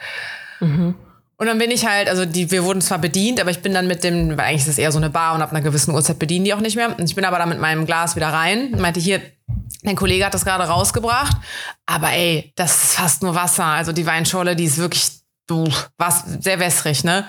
Und 1.36 1.46
dann 1.48 1.58
bin 1.58 1.70
ich 1.70 1.86
halt, 1.86 2.08
also 2.08 2.24
die, 2.24 2.50
wir 2.50 2.64
wurden 2.64 2.80
zwar 2.80 2.98
bedient, 2.98 3.40
aber 3.40 3.50
ich 3.50 3.60
bin 3.60 3.74
dann 3.74 3.88
mit 3.88 4.04
dem, 4.04 4.30
weil 4.38 4.46
eigentlich 4.46 4.62
ist 4.62 4.68
es 4.68 4.78
eher 4.78 4.92
so 4.92 4.98
eine 4.98 5.10
Bar 5.10 5.34
und 5.34 5.42
ab 5.42 5.50
einer 5.50 5.62
gewissen 5.62 5.92
Uhrzeit 5.92 6.18
bedienen 6.18 6.44
die 6.44 6.54
auch 6.54 6.60
nicht 6.60 6.76
mehr. 6.76 6.96
Und 6.96 7.04
ich 7.04 7.16
bin 7.16 7.24
aber 7.24 7.38
dann 7.38 7.48
mit 7.48 7.60
meinem 7.60 7.86
Glas 7.86 8.14
wieder 8.14 8.28
rein 8.28 8.72
und 8.72 8.80
meinte, 8.80 9.00
hier, 9.00 9.20
dein 9.82 9.96
Kollege 9.96 10.24
hat 10.24 10.34
das 10.34 10.44
gerade 10.44 10.64
rausgebracht, 10.64 11.36
aber 11.86 12.12
ey, 12.12 12.52
das 12.54 12.84
ist 12.84 12.94
fast 12.94 13.22
nur 13.22 13.34
Wasser. 13.34 13.64
Also 13.64 13.92
die 13.92 14.06
Weinschorle, 14.06 14.54
die 14.54 14.64
ist 14.64 14.78
wirklich, 14.78 15.10
du, 15.48 15.68
was, 15.98 16.24
sehr 16.40 16.60
wässrig, 16.60 17.02
ne? 17.02 17.26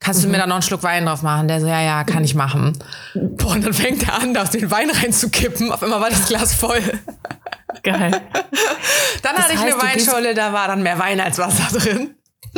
Kannst 0.00 0.22
du 0.24 0.28
mir 0.28 0.38
da 0.38 0.46
noch 0.46 0.54
einen 0.56 0.62
Schluck 0.62 0.82
Wein 0.84 1.06
drauf 1.06 1.22
machen? 1.22 1.48
Der 1.48 1.60
so, 1.60 1.66
ja, 1.66 1.80
ja, 1.82 2.04
kann 2.04 2.24
ich 2.24 2.34
machen. 2.34 2.78
Boah, 3.14 3.52
und 3.52 3.64
dann 3.64 3.72
fängt 3.72 4.04
er 4.08 4.14
an, 4.22 4.32
da 4.32 4.44
den 4.44 4.70
Wein 4.70 4.90
reinzukippen. 4.90 5.72
Auf 5.72 5.82
einmal 5.82 6.00
war 6.00 6.10
das 6.10 6.26
Glas 6.28 6.54
voll. 6.54 6.80
Geil. 7.82 8.10
Dann 9.22 9.34
Das 9.34 9.44
hatte 9.44 9.54
ich 9.54 9.60
heißt, 9.60 9.74
eine 9.74 9.82
Weinschorle, 9.82 10.34
da 10.34 10.52
war 10.52 10.68
dann 10.68 10.82
mehr 10.82 10.98
Wein 10.98 11.20
als 11.20 11.38
Wasser 11.38 11.78
drin. 11.78 12.14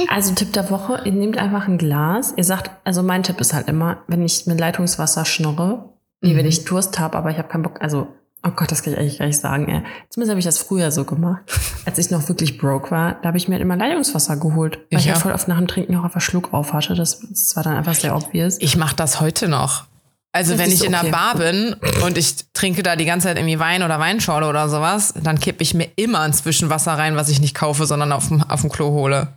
Also 0.08 0.34
Tipp 0.34 0.52
der 0.52 0.70
Woche, 0.70 1.02
ihr 1.04 1.12
nehmt 1.12 1.38
einfach 1.38 1.66
ein 1.66 1.78
Glas. 1.78 2.32
Ihr 2.36 2.44
sagt, 2.44 2.70
also 2.84 3.02
mein 3.02 3.22
Tipp 3.22 3.40
ist 3.40 3.52
halt 3.54 3.68
immer, 3.68 3.98
wenn 4.06 4.22
ich 4.22 4.46
mit 4.46 4.60
Leitungswasser 4.60 5.24
schnurre, 5.24 5.94
wie 6.20 6.36
wenn 6.36 6.46
ich 6.46 6.64
Durst 6.64 6.98
habe, 6.98 7.18
aber 7.18 7.30
ich 7.30 7.38
habe 7.38 7.48
keinen 7.48 7.62
Bock, 7.62 7.80
also, 7.80 8.08
oh 8.42 8.50
Gott, 8.50 8.70
das 8.70 8.82
kann 8.82 8.92
ich 8.94 8.98
eigentlich 8.98 9.18
gar 9.18 9.26
nicht 9.26 9.40
sagen, 9.40 9.68
ey. 9.68 9.82
Zumindest 10.08 10.30
habe 10.30 10.38
ich 10.38 10.44
das 10.44 10.58
früher 10.58 10.90
so 10.90 11.04
gemacht. 11.04 11.42
Als 11.84 11.98
ich 11.98 12.10
noch 12.10 12.28
wirklich 12.28 12.58
broke 12.58 12.90
war, 12.90 13.14
da 13.22 13.28
habe 13.28 13.38
ich 13.38 13.48
mir 13.48 13.54
halt 13.54 13.62
immer 13.62 13.76
Leitungswasser 13.76 14.36
geholt. 14.36 14.78
Weil 14.90 14.98
Ich 14.98 15.06
ich, 15.06 15.06
ja 15.06 15.14
voll 15.14 15.32
oft 15.32 15.48
nach 15.48 15.58
dem 15.58 15.68
Trinken 15.68 15.96
auch 15.96 16.04
einfach 16.04 16.20
Schluck 16.20 16.52
auf 16.52 16.72
hatte. 16.72 16.94
Das, 16.94 17.20
das 17.20 17.54
war 17.56 17.62
dann 17.62 17.76
einfach 17.76 17.94
sehr 17.94 18.16
obvious. 18.16 18.56
Ich 18.60 18.76
mache 18.76 18.96
das 18.96 19.20
heute 19.20 19.48
noch. 19.48 19.84
Also 20.32 20.52
Das 20.52 20.60
wenn 20.60 20.72
ich 20.72 20.84
in 20.84 20.92
der 20.92 21.00
okay. 21.00 21.10
Bar 21.10 21.34
bin 21.36 21.74
und 22.04 22.16
ich 22.16 22.36
trinke 22.52 22.82
da 22.82 22.94
die 22.94 23.04
ganze 23.04 23.26
Zeit 23.26 23.36
irgendwie 23.36 23.58
Wein 23.58 23.82
oder 23.82 23.98
Weinschorle 23.98 24.48
oder 24.48 24.68
sowas, 24.68 25.12
dann 25.20 25.40
kippe 25.40 25.62
ich 25.62 25.74
mir 25.74 25.88
immer 25.96 26.20
ein 26.20 26.32
Zwischenwasser 26.32 26.92
rein, 26.92 27.16
was 27.16 27.28
ich 27.28 27.40
nicht 27.40 27.56
kaufe, 27.56 27.84
sondern 27.84 28.12
auf 28.12 28.28
dem, 28.28 28.42
auf 28.44 28.60
dem 28.60 28.70
Klo 28.70 28.90
hole. 28.90 29.28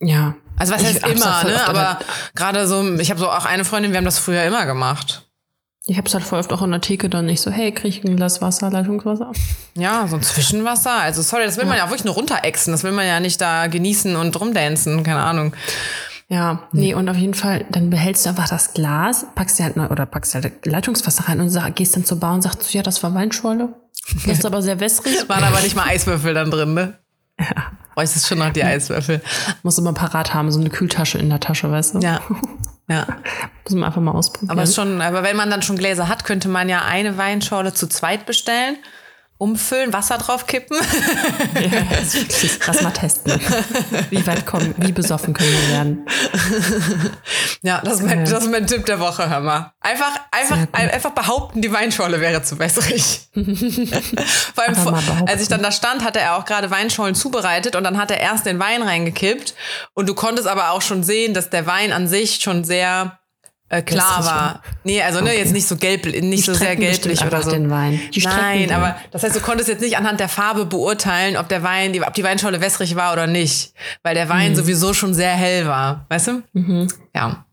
Ja. 0.00 0.34
Also 0.56 0.74
was 0.74 0.82
Ich 0.82 0.88
heißt 0.88 1.06
immer, 1.06 1.44
ne? 1.44 1.68
Aber 1.68 1.98
gerade 2.34 2.66
so, 2.66 2.94
ich 2.96 3.10
habe 3.10 3.20
so 3.20 3.30
auch 3.30 3.44
eine 3.44 3.64
Freundin, 3.64 3.92
wir 3.92 3.98
haben 3.98 4.04
das 4.04 4.18
früher 4.18 4.42
immer 4.42 4.66
gemacht. 4.66 5.22
Ich 5.88 5.96
habe 5.98 6.08
es 6.08 6.14
halt 6.14 6.24
voll 6.24 6.40
oft 6.40 6.52
auch 6.52 6.62
in 6.62 6.72
der 6.72 6.80
Theke 6.80 7.08
dann 7.08 7.26
nicht 7.26 7.40
so, 7.40 7.50
hey, 7.50 7.70
krieg 7.70 7.98
ich 7.98 8.04
ein 8.04 8.16
Glas 8.16 8.42
Wasser, 8.42 8.70
Leitungswasser? 8.70 9.30
Ja, 9.74 10.06
so 10.08 10.16
ein 10.16 10.22
Zwischenwasser. 10.22 10.92
Also 10.92 11.22
sorry, 11.22 11.44
das 11.44 11.56
will 11.56 11.66
man 11.66 11.76
ja 11.76 11.84
auch 11.84 11.90
wirklich 11.90 12.04
nur 12.04 12.14
runterexen. 12.14 12.72
Das 12.72 12.82
will 12.82 12.92
man 12.92 13.06
ja 13.06 13.20
nicht 13.20 13.40
da 13.40 13.68
genießen 13.68 14.16
und 14.16 14.38
rumdancen, 14.40 15.04
keine 15.04 15.20
Ahnung. 15.20 15.54
Ja, 16.28 16.64
nee, 16.72 16.92
und 16.92 17.08
auf 17.08 17.16
jeden 17.16 17.34
Fall, 17.34 17.66
dann 17.70 17.88
behältst 17.88 18.26
du 18.26 18.30
einfach 18.30 18.48
das 18.48 18.74
Glas, 18.74 19.26
packst 19.36 19.60
dir 19.60 19.64
halt 19.64 19.76
neu, 19.76 19.86
oder 19.86 20.06
packst 20.06 20.34
halt 20.34 20.66
Leitungswasser 20.66 21.28
rein 21.28 21.40
und 21.40 21.50
sag, 21.50 21.76
gehst 21.76 21.94
dann 21.94 22.04
zur 22.04 22.18
Bar 22.18 22.34
und 22.34 22.42
sagst, 22.42 22.64
so, 22.64 22.76
ja, 22.76 22.82
das 22.82 23.04
war 23.04 23.14
Weinschorle. 23.14 23.68
Das 24.26 24.38
ist 24.38 24.46
aber 24.46 24.60
sehr 24.60 24.80
wässrig. 24.80 25.16
Waren 25.28 25.44
aber 25.44 25.60
nicht 25.60 25.76
mal 25.76 25.86
Eiswürfel 25.86 26.34
dann 26.34 26.50
drin, 26.50 26.74
ne? 26.74 26.94
Ja. 27.38 27.72
Bräuchtest 27.94 28.26
schon 28.26 28.38
noch 28.38 28.50
die 28.50 28.64
Eiswürfel. 28.64 29.22
Muss 29.62 29.78
immer 29.78 29.92
parat 29.92 30.34
haben, 30.34 30.50
so 30.50 30.60
eine 30.60 30.70
Kühltasche 30.70 31.18
in 31.18 31.30
der 31.30 31.40
Tasche, 31.40 31.70
weißt 31.70 31.94
du? 31.94 31.98
Ja. 32.00 32.20
Ja. 32.88 33.06
Muss 33.64 33.74
man 33.74 33.84
einfach 33.84 34.00
mal 34.00 34.12
ausprobieren. 34.12 34.50
Aber 34.50 34.66
schon, 34.66 35.00
aber 35.00 35.22
wenn 35.22 35.36
man 35.36 35.50
dann 35.50 35.62
schon 35.62 35.76
Gläser 35.76 36.08
hat, 36.08 36.24
könnte 36.24 36.48
man 36.48 36.68
ja 36.68 36.82
eine 36.84 37.16
Weinschorle 37.18 37.74
zu 37.74 37.88
zweit 37.88 38.26
bestellen, 38.26 38.76
umfüllen, 39.38 39.92
Wasser 39.92 40.18
draufkippen. 40.18 40.76
ja, 41.54 41.82
das 42.00 42.16
lass 42.66 42.82
mal 42.82 42.90
testen. 42.92 43.32
Wie 44.10 44.26
weit 44.26 44.46
kommen, 44.46 44.74
wie 44.78 44.92
besoffen 44.92 45.34
können 45.34 45.50
wir 45.50 45.68
werden? 45.74 46.06
Ja, 47.62 47.80
das 47.84 47.94
ist 48.00 48.02
mein, 48.06 48.24
das 48.24 48.44
ist 48.44 48.50
mein 48.50 48.66
Tipp 48.66 48.86
der 48.86 48.98
Woche, 49.00 49.28
hör 49.28 49.40
mal. 49.40 49.72
Einfach, 49.80 50.12
einfach, 50.30 50.58
einfach 50.72 51.10
behaupten, 51.10 51.60
die 51.62 51.72
Weinschorle 51.72 52.20
wäre 52.20 52.42
zu 52.42 52.58
wässrig. 52.58 53.20
Vor 54.54 54.64
allem, 54.64 54.74
vor- 54.74 54.98
als 55.26 55.42
ich 55.42 55.48
dann 55.48 55.62
da 55.62 55.70
stand, 55.70 56.02
hatte 56.04 56.20
er 56.20 56.36
auch 56.36 56.44
gerade 56.44 56.70
Weinschollen 56.70 57.14
zubereitet 57.14 57.76
und 57.76 57.84
dann 57.84 57.98
hat 57.98 58.10
er 58.10 58.20
erst 58.20 58.46
den 58.46 58.58
Wein 58.58 58.82
reingekippt 58.82 59.54
und 59.94 60.08
du 60.08 60.14
konntest 60.14 60.48
aber 60.48 60.70
auch 60.70 60.82
schon 60.82 61.02
sehen, 61.02 61.34
dass 61.34 61.50
der 61.50 61.66
Wein 61.66 61.92
an 61.92 62.08
sich 62.08 62.40
schon 62.40 62.64
sehr 62.64 63.18
äh, 63.68 63.82
klar 63.82 64.24
war. 64.24 64.62
Nee, 64.84 65.02
also 65.02 65.20
ne, 65.20 65.36
jetzt 65.36 65.52
nicht 65.52 65.66
so 65.66 65.76
gelb, 65.76 66.06
nicht 66.06 66.44
so 66.44 66.54
sehr 66.54 66.76
gelblich 66.76 67.24
oder 67.24 67.42
so. 67.42 67.50
den 67.50 67.70
Wein. 67.70 68.00
Die 68.14 68.20
Nein, 68.22 68.60
den. 68.68 68.72
aber 68.72 68.96
das 69.10 69.22
heißt, 69.24 69.34
du 69.34 69.40
konntest 69.40 69.68
jetzt 69.68 69.80
nicht 69.80 69.96
anhand 69.96 70.20
der 70.20 70.28
Farbe 70.28 70.66
beurteilen, 70.66 71.36
ob 71.36 71.48
der 71.48 71.62
Wein, 71.62 71.92
die, 71.92 72.02
ob 72.02 72.14
die 72.14 72.22
Weinschorle 72.24 72.60
wässrig 72.60 72.94
war 72.96 73.12
oder 73.12 73.26
nicht, 73.26 73.72
weil 74.02 74.14
der 74.14 74.28
Wein 74.28 74.52
Mhm. 74.52 74.56
sowieso 74.56 74.92
schon 74.94 75.14
sehr 75.14 75.32
hell 75.32 75.66
war, 75.66 76.06
weißt 76.08 76.28
du? 76.28 76.42
Ja, 77.14 77.44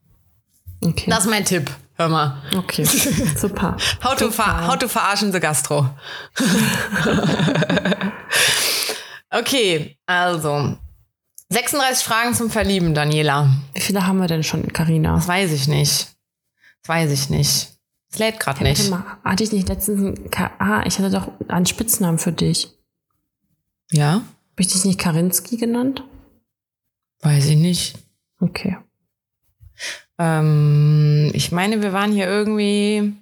Okay. 0.81 1.09
das 1.09 1.25
ist 1.25 1.29
mein 1.29 1.45
Tipp. 1.45 1.69
Hör 1.95 2.09
mal. 2.09 2.41
okay. 2.57 2.83
Super. 3.37 3.77
How 4.03 4.15
to, 4.15 4.31
ver 4.31 4.67
how 4.67 4.75
to 4.77 4.87
verarschen 4.87 5.31
the 5.31 5.39
Gastro. 5.39 5.89
okay, 9.31 9.97
also 10.05 10.77
36 11.53 12.03
Fragen 12.03 12.33
zum 12.33 12.49
Verlieben, 12.49 12.93
Daniela. 12.93 13.49
Wie 13.73 13.81
viele 13.81 14.05
haben 14.05 14.19
wir 14.19 14.27
denn 14.27 14.43
schon, 14.43 14.73
Karina? 14.73 15.15
Das 15.15 15.27
weiß 15.27 15.51
ich 15.51 15.67
nicht. 15.67 16.07
Das 16.81 16.89
weiß 16.89 17.11
ich 17.11 17.29
nicht. 17.29 17.69
Es 18.11 18.19
lädt 18.19 18.39
gerade 18.39 18.59
Warte 18.59 18.69
nicht. 18.69 18.89
mal, 18.89 19.03
hatte 19.23 19.43
ich 19.43 19.51
nicht 19.51 19.69
letztens 19.69 19.99
einen 19.99 20.29
Ka 20.31 20.51
Ah, 20.59 20.83
ich 20.85 20.99
hatte 20.99 21.09
doch 21.09 21.29
einen 21.47 21.65
Spitznamen 21.65 22.19
für 22.19 22.31
dich. 22.31 22.69
Ja? 23.91 24.13
Habe 24.13 24.23
ich 24.57 24.67
dich 24.67 24.83
nicht 24.85 24.99
Karinski 24.99 25.57
genannt? 25.57 26.03
Weiß 27.21 27.45
ich 27.45 27.57
nicht. 27.57 27.97
Okay. 28.39 28.77
Ähm, 30.19 31.31
ich 31.33 31.51
meine, 31.51 31.81
wir 31.81 31.93
waren 31.93 32.11
hier 32.11 32.27
irgendwie, 32.27 33.13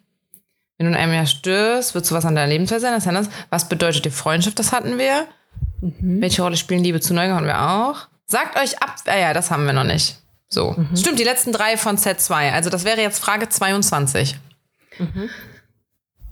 wenn 0.78 0.86
du 0.86 0.91
in 0.91 0.96
einem 0.96 1.13
Jahr 1.13 1.26
stirbst, 1.26 1.96
wird 1.96 2.06
sowas 2.06 2.26
an 2.26 2.36
deiner 2.36 2.52
Lebensweise 2.52 2.82
sein. 2.82 2.94
Das 2.94 3.06
heißt, 3.06 3.32
was 3.50 3.70
bedeutet 3.70 4.06
die 4.06 4.10
Freundschaft? 4.10 4.60
Das 4.60 4.72
hatten 4.72 4.98
wir. 4.98 5.28
Welche 5.82 6.41
Rolle 6.44 6.58
spielen 6.58 6.84
Liebe 6.84 7.00
zu 7.00 7.13
Neugier? 7.13 7.36
Haben 7.36 7.46
wir 7.46 7.62
auch. 7.62 8.08
Sagt 8.32 8.58
euch 8.58 8.82
ab. 8.82 8.96
Ah 9.08 9.17
ja, 9.17 9.34
das 9.34 9.52
haben 9.52 9.65
wir 9.65 9.74
noch 9.74 9.84
nicht. 9.84 10.15
So. 10.48 10.74
Stimmt, 10.96 11.20
die 11.20 11.26
letzten 11.26 11.52
drei 11.52 11.76
von 11.76 11.98
Set 11.98 12.22
2. 12.22 12.54
Also 12.54 12.70
das 12.70 12.86
wäre 12.86 13.02
jetzt 13.02 13.20
Frage 13.20 13.50
22. 13.50 14.38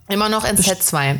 Immer 0.07 0.29
noch 0.29 0.49
in 0.49 0.55
Set 0.55 0.81
2. 0.81 1.19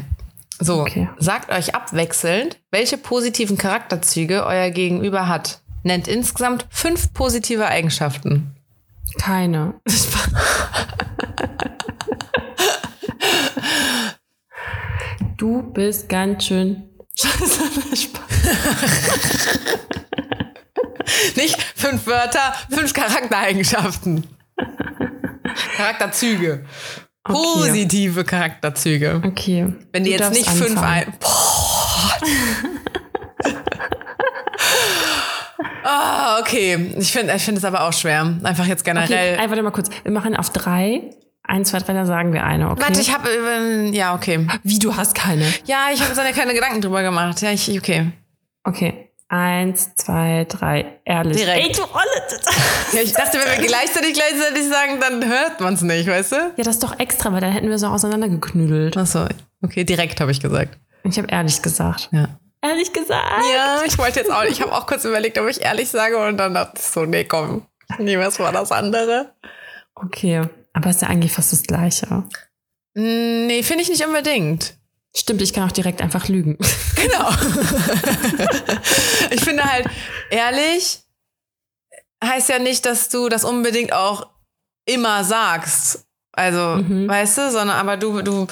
So, 0.62 0.84
Okay. 0.84 1.10
sagt 1.18 1.52
euch 1.52 1.76
abwechselnd, 1.76 2.58
welche 2.72 2.98
positiven 2.98 3.58
Charakterzüge 3.58 4.46
euer 4.46 4.70
Gegenüber 4.70 5.28
hat. 5.28 5.60
Nennt 5.84 6.08
insgesamt 6.08 6.66
fünf 6.70 7.14
positive 7.14 7.68
Eigenschaften. 7.68 8.56
Keine. 9.18 9.74
Du 15.38 15.64
bist 15.72 16.10
ganz 16.10 16.46
schön. 16.46 16.84
Nicht 21.36 21.62
fünf 21.76 22.06
Wörter, 22.08 22.54
fünf 22.70 22.94
Charaktereigenschaften. 22.94 24.26
Charakterzüge. 25.78 26.66
Positive 27.24 28.24
Charakterzüge. 28.24 29.22
Okay. 29.26 29.74
Wenn 29.92 30.04
die 30.04 30.12
Du 30.16 30.24
jetzt 30.24 30.34
nicht 30.34 30.50
fünf 30.50 30.72
anfangen. 30.78 31.08
ein. 31.08 31.14
Boah. 31.20 32.18
Ah, 35.84 36.40
okay. 36.40 36.94
Ich 36.98 37.12
finde 37.12 37.34
ich 37.36 37.42
find 37.44 37.58
es 37.58 37.64
aber 37.66 37.84
auch 37.84 37.94
schwer. 37.94 38.36
Einfach 38.44 38.66
jetzt 38.68 38.82
Okay, 38.82 38.92
generell. 38.94 39.40
ey, 39.40 39.50
warte 39.50 39.64
mal 39.64 39.72
kurz. 39.72 39.90
Wir 40.04 40.12
machen 40.12 40.36
auf 40.36 40.52
drei. 40.52 41.10
Eins, 41.44 41.70
zwei, 41.72 41.80
drei, 41.80 41.94
dann 41.94 42.06
sagen 42.06 42.32
wir 42.32 42.44
eine, 42.44 42.70
okay? 42.70 42.82
Warte, 42.84 43.02
ich 43.02 43.12
habe, 43.12 43.28
äh, 43.28 43.90
ja, 43.90 44.14
okay. 44.14 44.46
Wie, 44.62 44.78
du 44.78 44.96
hast 44.96 45.16
keine? 45.16 45.52
Ja, 45.66 45.88
ich 45.92 46.00
habe 46.00 46.14
jetzt 46.14 46.36
keine 46.38 46.54
Gedanken 46.54 46.82
drüber 46.82 47.02
gemacht. 47.02 47.42
Ja, 47.42 47.52
ich, 47.52 47.76
okay. 47.76 48.12
Okay. 48.64 49.09
Eins, 49.32 49.94
zwei, 49.94 50.46
drei, 50.50 51.00
ehrlich. 51.06 51.38
Direkt. 51.38 51.68
Ey, 51.68 51.72
du 51.72 51.84
Olle. 51.84 52.40
Ja, 52.94 53.02
ich 53.02 53.14
dachte, 53.14 53.38
wenn 53.38 53.62
wir 53.62 53.68
gleichzeitig 53.68 54.14
gleichzeitig 54.14 54.68
sagen, 54.68 55.00
dann 55.00 55.24
hört 55.30 55.62
man 55.62 55.76
es 55.76 55.82
nicht, 55.84 56.08
weißt 56.10 56.32
du? 56.32 56.36
Ja, 56.36 56.64
das 56.64 56.76
ist 56.76 56.84
doch 56.84 57.00
extra, 57.00 57.32
weil 57.32 57.40
dann 57.40 57.52
hätten 57.52 57.70
wir 57.70 57.78
so 57.78 57.86
auseinandergeknüdelt. 57.88 58.98
Achso, 58.98 59.28
okay, 59.62 59.84
direkt 59.84 60.20
habe 60.20 60.32
ich 60.32 60.40
gesagt. 60.40 60.80
Ich 61.04 61.18
habe 61.20 61.28
ehrlich 61.30 61.62
gesagt. 61.62 62.10
Ja. 62.12 62.40
Ehrlich 62.62 62.92
gesagt? 62.92 63.44
Ja, 63.54 63.84
ich 63.86 63.98
wollte 64.00 64.20
jetzt 64.20 64.32
auch, 64.32 64.44
ich 64.44 64.62
habe 64.62 64.74
auch 64.74 64.88
kurz 64.88 65.06
überlegt, 65.06 65.38
ob 65.38 65.48
ich 65.48 65.62
ehrlich 65.62 65.90
sage 65.90 66.18
und 66.18 66.38
dann 66.38 66.56
dachte 66.56 66.74
ich 66.78 66.86
so, 66.86 67.06
nee, 67.06 67.24
komm, 67.24 67.68
nee, 68.00 68.18
was 68.18 68.40
war 68.40 68.52
das 68.52 68.72
andere? 68.72 69.34
Okay, 69.96 70.42
aber 70.74 70.90
ist 70.90 71.02
ja 71.04 71.08
eigentlich 71.08 71.32
fast 71.32 71.54
das 71.54 71.64
Gleiche. 71.64 72.24
Nee, 72.96 73.64
finde 73.64 73.84
ich 73.84 73.90
nicht 73.90 74.06
unbedingt. 74.06 74.79
Stimmt, 75.16 75.42
ich 75.42 75.54
kann 75.54 75.68
auch 75.68 75.72
direkt 75.72 76.02
einfach 76.02 76.28
lügen. 76.28 76.58
Genau. 77.00 77.30
ich 79.32 79.42
finde 79.42 79.64
halt, 79.64 79.88
ehrlich 80.30 81.00
heißt 82.24 82.50
ja 82.50 82.60
nicht, 82.60 82.86
dass 82.86 83.08
du 83.10 83.30
das 83.30 83.44
unbedingt 83.46 83.94
auch 83.94 84.28
immer 84.86 85.24
sagst. 85.24 86.06
Also, 86.34 86.60
Mhm. 86.84 87.08
weißt 87.08 87.38
du, 87.38 87.52
sondern 87.52 87.78
aber 87.78 87.96
du, 87.98 88.22
du, 88.22 88.48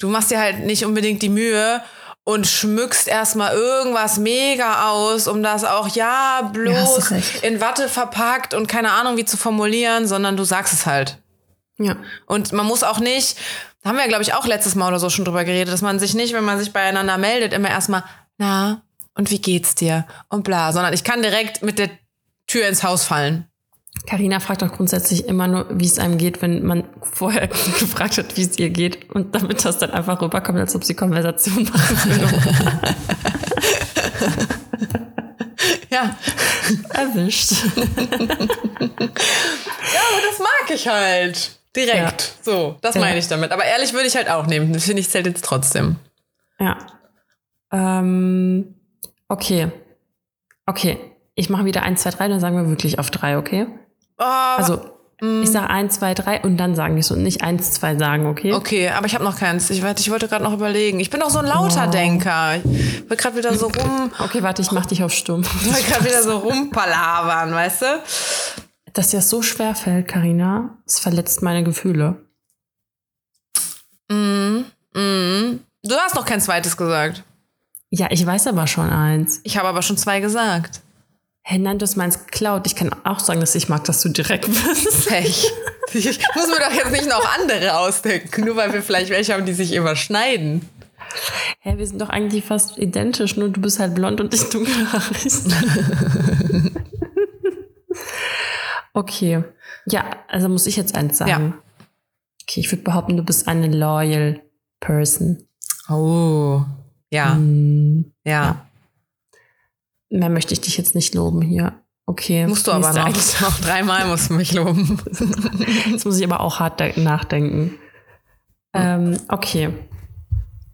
du 0.00 0.08
machst 0.08 0.30
dir 0.32 0.40
halt 0.40 0.60
nicht 0.60 0.84
unbedingt 0.84 1.22
die 1.22 1.28
Mühe 1.28 1.80
und 2.24 2.46
schmückst 2.46 3.06
erstmal 3.06 3.54
irgendwas 3.54 4.18
mega 4.18 4.88
aus, 4.90 5.28
um 5.28 5.42
das 5.42 5.62
auch 5.64 5.88
ja 5.94 6.40
Ja, 6.40 6.50
bloß 6.52 7.10
recht. 7.12 7.44
in 7.44 7.60
Watte 7.60 7.88
verpackt 7.88 8.54
und 8.54 8.66
keine 8.66 8.90
Ahnung 8.92 9.16
wie 9.16 9.24
zu 9.24 9.36
formulieren, 9.36 10.08
sondern 10.08 10.36
du 10.36 10.44
sagst 10.44 10.72
es 10.72 10.86
halt. 10.86 11.18
Ja. 11.78 11.96
Und 12.26 12.52
man 12.52 12.66
muss 12.66 12.82
auch 12.82 13.00
nicht, 13.00 13.36
da 13.82 13.90
haben 13.90 13.98
wir, 13.98 14.08
glaube 14.08 14.22
ich, 14.22 14.34
auch 14.34 14.46
letztes 14.46 14.74
Mal 14.74 14.88
oder 14.88 15.00
so 15.00 15.10
schon 15.10 15.24
drüber 15.24 15.44
geredet, 15.44 15.72
dass 15.72 15.82
man 15.82 15.98
sich 15.98 16.14
nicht, 16.14 16.32
wenn 16.32 16.44
man 16.44 16.58
sich 16.58 16.72
beieinander 16.72 17.18
meldet, 17.18 17.52
immer 17.52 17.68
erstmal, 17.68 18.04
na, 18.38 18.82
und 19.14 19.30
wie 19.30 19.40
geht's 19.40 19.74
dir? 19.74 20.06
Und 20.28 20.44
bla, 20.44 20.72
sondern 20.72 20.92
ich 20.92 21.04
kann 21.04 21.22
direkt 21.22 21.62
mit 21.62 21.78
der 21.78 21.90
Tür 22.46 22.68
ins 22.68 22.82
Haus 22.82 23.04
fallen. 23.04 23.46
Carina 24.06 24.40
fragt 24.40 24.62
auch 24.62 24.72
grundsätzlich 24.72 25.26
immer 25.26 25.46
nur, 25.46 25.66
wie 25.70 25.86
es 25.86 25.98
einem 25.98 26.18
geht, 26.18 26.42
wenn 26.42 26.64
man 26.64 26.84
vorher 27.00 27.46
gefragt 27.48 28.18
hat, 28.18 28.36
wie 28.36 28.42
es 28.42 28.58
ihr 28.58 28.70
geht. 28.70 29.10
Und 29.10 29.34
damit 29.34 29.64
das 29.64 29.78
dann 29.78 29.92
einfach 29.92 30.20
rüberkommt, 30.20 30.58
als 30.58 30.74
ob 30.74 30.84
sie 30.84 30.94
Konversation 30.94 31.64
machen 31.64 32.04
würde. 32.04 32.28
Ja. 35.94 36.16
Erwischt. 36.90 37.52
Ja, 37.52 37.58
aber 37.78 37.88
das 40.28 40.38
mag 40.40 40.70
ich 40.74 40.88
halt. 40.88 41.52
Direkt. 41.76 42.34
So, 42.42 42.76
das 42.80 42.94
Ja. 42.94 43.00
meine 43.00 43.18
ich 43.18 43.28
damit. 43.28 43.50
Aber 43.52 43.64
ehrlich 43.64 43.92
würde 43.92 44.06
ich 44.06 44.16
halt 44.16 44.30
auch 44.30 44.46
nehmen. 44.46 44.72
Das 44.72 44.84
finde 44.84 45.00
ich 45.00 45.10
zählt 45.10 45.26
jetzt 45.26 45.44
trotzdem. 45.44 45.96
Ja. 46.58 46.76
Ähm, 47.72 48.74
okay. 49.28 49.70
Okay. 50.66 50.98
Ich 51.34 51.50
mache 51.50 51.64
wieder 51.64 51.82
eins, 51.82 52.02
zwei, 52.02 52.10
drei, 52.10 52.28
dann 52.28 52.38
sagen 52.40 52.56
wir 52.56 52.68
wirklich 52.68 52.98
auf 53.00 53.10
drei, 53.10 53.36
okay? 53.38 53.66
Oh, 54.18 54.22
Also, 54.22 54.90
ich 55.42 55.50
sage 55.50 55.70
eins, 55.70 55.96
zwei, 55.98 56.12
drei 56.14 56.40
und 56.42 56.58
dann 56.58 56.74
sagen 56.76 56.94
wir 56.94 57.00
es 57.00 57.10
und 57.10 57.22
nicht 57.22 57.42
eins, 57.42 57.72
zwei 57.72 57.96
sagen, 57.96 58.26
okay? 58.26 58.52
okay, 58.52 58.90
aber 58.90 59.06
ich 59.06 59.14
habe 59.14 59.24
noch 59.24 59.36
keins. 59.38 59.70
Ich, 59.70 59.82
warte, 59.82 60.00
ich 60.02 60.10
wollte 60.10 60.28
gerade 60.28 60.44
noch 60.44 60.52
überlegen. 60.52 61.00
Ich 61.00 61.08
bin 61.10 61.18
doch 61.20 61.30
so 61.30 61.38
ein 61.40 61.46
lauter 61.46 61.86
Oh. 61.88 61.90
Denker. 61.90 62.56
Ich 62.56 63.00
wollte 63.08 63.16
gerade 63.16 63.36
wieder 63.36 63.54
so 63.54 63.66
rum, 63.68 64.12
Okay, 64.20 64.42
warte, 64.42 64.62
ich 64.62 64.70
mach 64.70 64.86
dich 64.86 65.02
auf 65.02 65.12
stumm. 65.12 65.40
ich 65.42 65.72
wollte 65.72 65.90
gerade 65.90 66.04
wieder 66.04 66.22
so 66.22 66.36
rumpalavern, 66.38 67.52
weißt 67.52 67.82
du? 67.82 67.86
Dass 68.94 69.10
dir 69.10 69.18
das 69.18 69.28
so 69.28 69.42
schwer 69.42 69.74
fällt, 69.74 70.08
Carina, 70.08 70.78
es 70.86 71.00
verletzt 71.00 71.42
meine 71.42 71.64
Gefühle. 71.64 72.24
Mhm. 74.08 74.64
Du 75.82 75.94
hast 75.96 76.14
noch 76.14 76.24
kein 76.24 76.40
zweites 76.40 76.76
gesagt. 76.76 77.24
Ja, 77.90 78.06
ich 78.10 78.24
weiß 78.24 78.46
aber 78.46 78.66
schon 78.66 78.90
eins. 78.90 79.40
Ich 79.42 79.58
habe 79.58 79.68
aber 79.68 79.82
schon 79.82 79.96
zwei 79.96 80.20
gesagt. 80.20 80.80
Hey, 81.42 81.58
nein, 81.58 81.78
du 81.78 81.86
meinst 81.96 82.28
Cloud. 82.32 82.66
Ich 82.66 82.74
kann 82.74 82.94
auch 83.04 83.18
sagen, 83.18 83.40
dass 83.40 83.54
ich 83.54 83.68
mag, 83.68 83.84
dass 83.84 84.00
du 84.00 84.08
direkt 84.08 84.46
bist. 84.46 85.08
Pech. 85.08 85.52
Ich 85.92 86.18
muss 86.34 86.48
mir 86.48 86.58
doch 86.58 86.72
jetzt 86.72 86.90
nicht 86.90 87.08
noch 87.08 87.24
andere 87.38 87.76
ausdenken, 87.76 88.44
nur 88.44 88.56
weil 88.56 88.72
wir 88.72 88.82
vielleicht 88.82 89.10
welche 89.10 89.34
haben, 89.34 89.44
die 89.44 89.52
sich 89.52 89.74
überschneiden. 89.74 90.68
Hey, 91.60 91.78
wir 91.78 91.86
sind 91.86 92.00
doch 92.00 92.08
eigentlich 92.08 92.44
fast 92.44 92.78
identisch, 92.78 93.36
nur 93.36 93.50
du 93.50 93.60
bist 93.60 93.78
halt 93.78 93.94
blond 93.94 94.20
und 94.20 94.34
ich 94.34 94.42
dunkelhaarig. 94.48 95.32
okay. 98.94 99.44
Ja, 99.86 100.04
also 100.28 100.48
muss 100.48 100.66
ich 100.66 100.76
jetzt 100.76 100.94
eins 100.96 101.18
sagen. 101.18 101.30
Ja. 101.30 101.52
Okay, 102.42 102.60
ich 102.60 102.70
würde 102.72 102.82
behaupten, 102.82 103.16
du 103.16 103.22
bist 103.22 103.46
eine 103.48 103.68
loyal 103.68 104.40
person. 104.80 105.46
Oh. 105.88 106.62
Ja. 107.10 107.34
Hm, 107.34 108.12
Ja. 108.24 108.66
mehr 110.10 110.28
möchte 110.30 110.52
ich 110.54 110.60
dich 110.60 110.76
jetzt 110.76 110.94
nicht 110.94 111.14
loben 111.14 111.42
hier. 111.42 111.74
Okay. 112.06 112.46
Musst 112.46 112.66
du 112.66 112.72
aber 112.72 112.92
noch. 112.92 113.06
Eins. 113.06 113.40
noch 113.40 113.58
dreimal 113.60 114.06
musst 114.06 114.28
du 114.30 114.34
mich 114.34 114.52
loben. 114.52 115.00
Jetzt 115.90 116.04
muss 116.04 116.18
ich 116.18 116.24
aber 116.24 116.40
auch 116.40 116.60
hart 116.60 116.78
de- 116.80 117.00
nachdenken. 117.00 117.76
Ähm, 118.74 119.16
okay. 119.28 119.70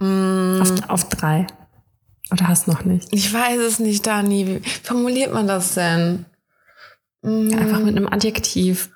Mm. 0.01 0.61
Auf, 0.61 0.73
auf 0.89 1.09
drei. 1.09 1.47
Oder 2.33 2.49
hast 2.49 2.67
noch 2.67 2.85
nicht? 2.85 3.09
Ich 3.13 3.33
weiß 3.33 3.59
es 3.61 3.79
nicht, 3.79 4.05
Dani. 4.09 4.47
Wie 4.65 4.69
formuliert 4.83 5.33
man 5.33 5.47
das 5.47 5.75
denn? 5.75 6.27
Mm. 7.23 7.53
Einfach 7.59 7.81
mit 7.81 7.97
einem 7.97 8.07
Adjektiv. 8.09 8.91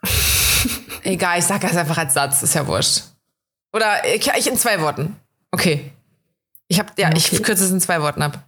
Egal, 1.02 1.38
ich 1.38 1.44
sag 1.44 1.60
das 1.60 1.76
einfach 1.76 1.98
als 1.98 2.14
Satz, 2.14 2.42
ist 2.42 2.54
ja 2.54 2.66
wurscht. 2.66 3.02
Oder 3.72 4.04
ich, 4.14 4.26
ich 4.38 4.46
in 4.46 4.56
zwei 4.56 4.80
Worten. 4.80 5.16
Okay. 5.50 5.92
Ich 6.68 6.78
hab, 6.78 6.98
ja, 6.98 7.08
Okay. 7.08 7.18
ich 7.32 7.42
kürze 7.42 7.64
es 7.64 7.70
in 7.70 7.80
zwei 7.80 8.00
Worten 8.00 8.22
ab. 8.22 8.42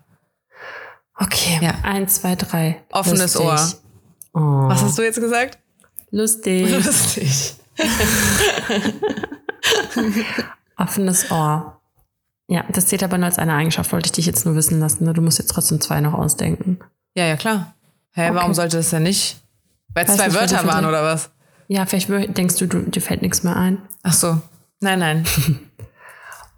Okay. 1.19 1.59
Ja. 1.63 1.75
Eins, 1.83 2.17
zwei, 2.21 2.35
drei. 2.37 2.83
Offenes 2.93 3.35
Lustig. 3.35 3.47
Ohr. 3.47 3.73
Oh. 4.43 4.69
Was 4.69 4.83
hast 4.83 4.97
du 4.99 5.03
jetzt 5.03 5.21
gesagt? 5.21 5.59
Lustig. 6.11 6.71
Lustig. 6.71 7.55
Offenes 10.77 11.31
Ohr. 11.31 11.81
Ja, 12.49 12.65
das 12.71 12.87
zählt 12.87 13.03
aber 13.03 13.19
nur 13.19 13.27
als 13.27 13.39
eine 13.39 13.55
Eigenschaft, 13.55 13.93
wollte 13.93 14.07
ich 14.07 14.13
dich 14.13 14.27
jetzt 14.27 14.47
nur 14.47 14.55
wissen 14.55 14.79
lassen. 14.79 15.05
ne? 15.05 15.13
Du 15.13 15.21
musst 15.23 15.39
jetzt 15.39 15.51
trotzdem 15.51 15.81
zwei 15.81 16.01
noch 16.01 16.15
ausdenken. 16.15 16.79
Ja, 17.15 17.25
ja, 17.27 17.37
klar. 17.37 17.75
Hä, 18.13 18.27
Okay. 18.29 18.35
warum 18.35 18.55
sollte 18.55 18.79
es 18.79 18.91
denn 18.91 19.03
nicht? 19.03 19.37
Weil 19.97 20.05
es 20.05 20.15
zwei 20.15 20.27
nicht, 20.27 20.39
Wörter 20.39 20.67
waren 20.67 20.85
oder 20.85 21.03
was? 21.03 21.31
Ja, 21.69 21.87
vielleicht 21.87 22.11
denkst 22.37 22.57
du, 22.57 22.67
du, 22.67 22.81
dir 22.83 23.01
fällt 23.01 23.23
nichts 23.23 23.43
mehr 23.43 23.57
ein. 23.57 23.81
Ach 24.03 24.13
so. 24.13 24.41
Nein, 24.81 24.99
nein. 24.99 25.25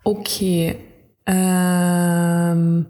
Okay. 0.04 0.78
Ähm, 1.26 2.86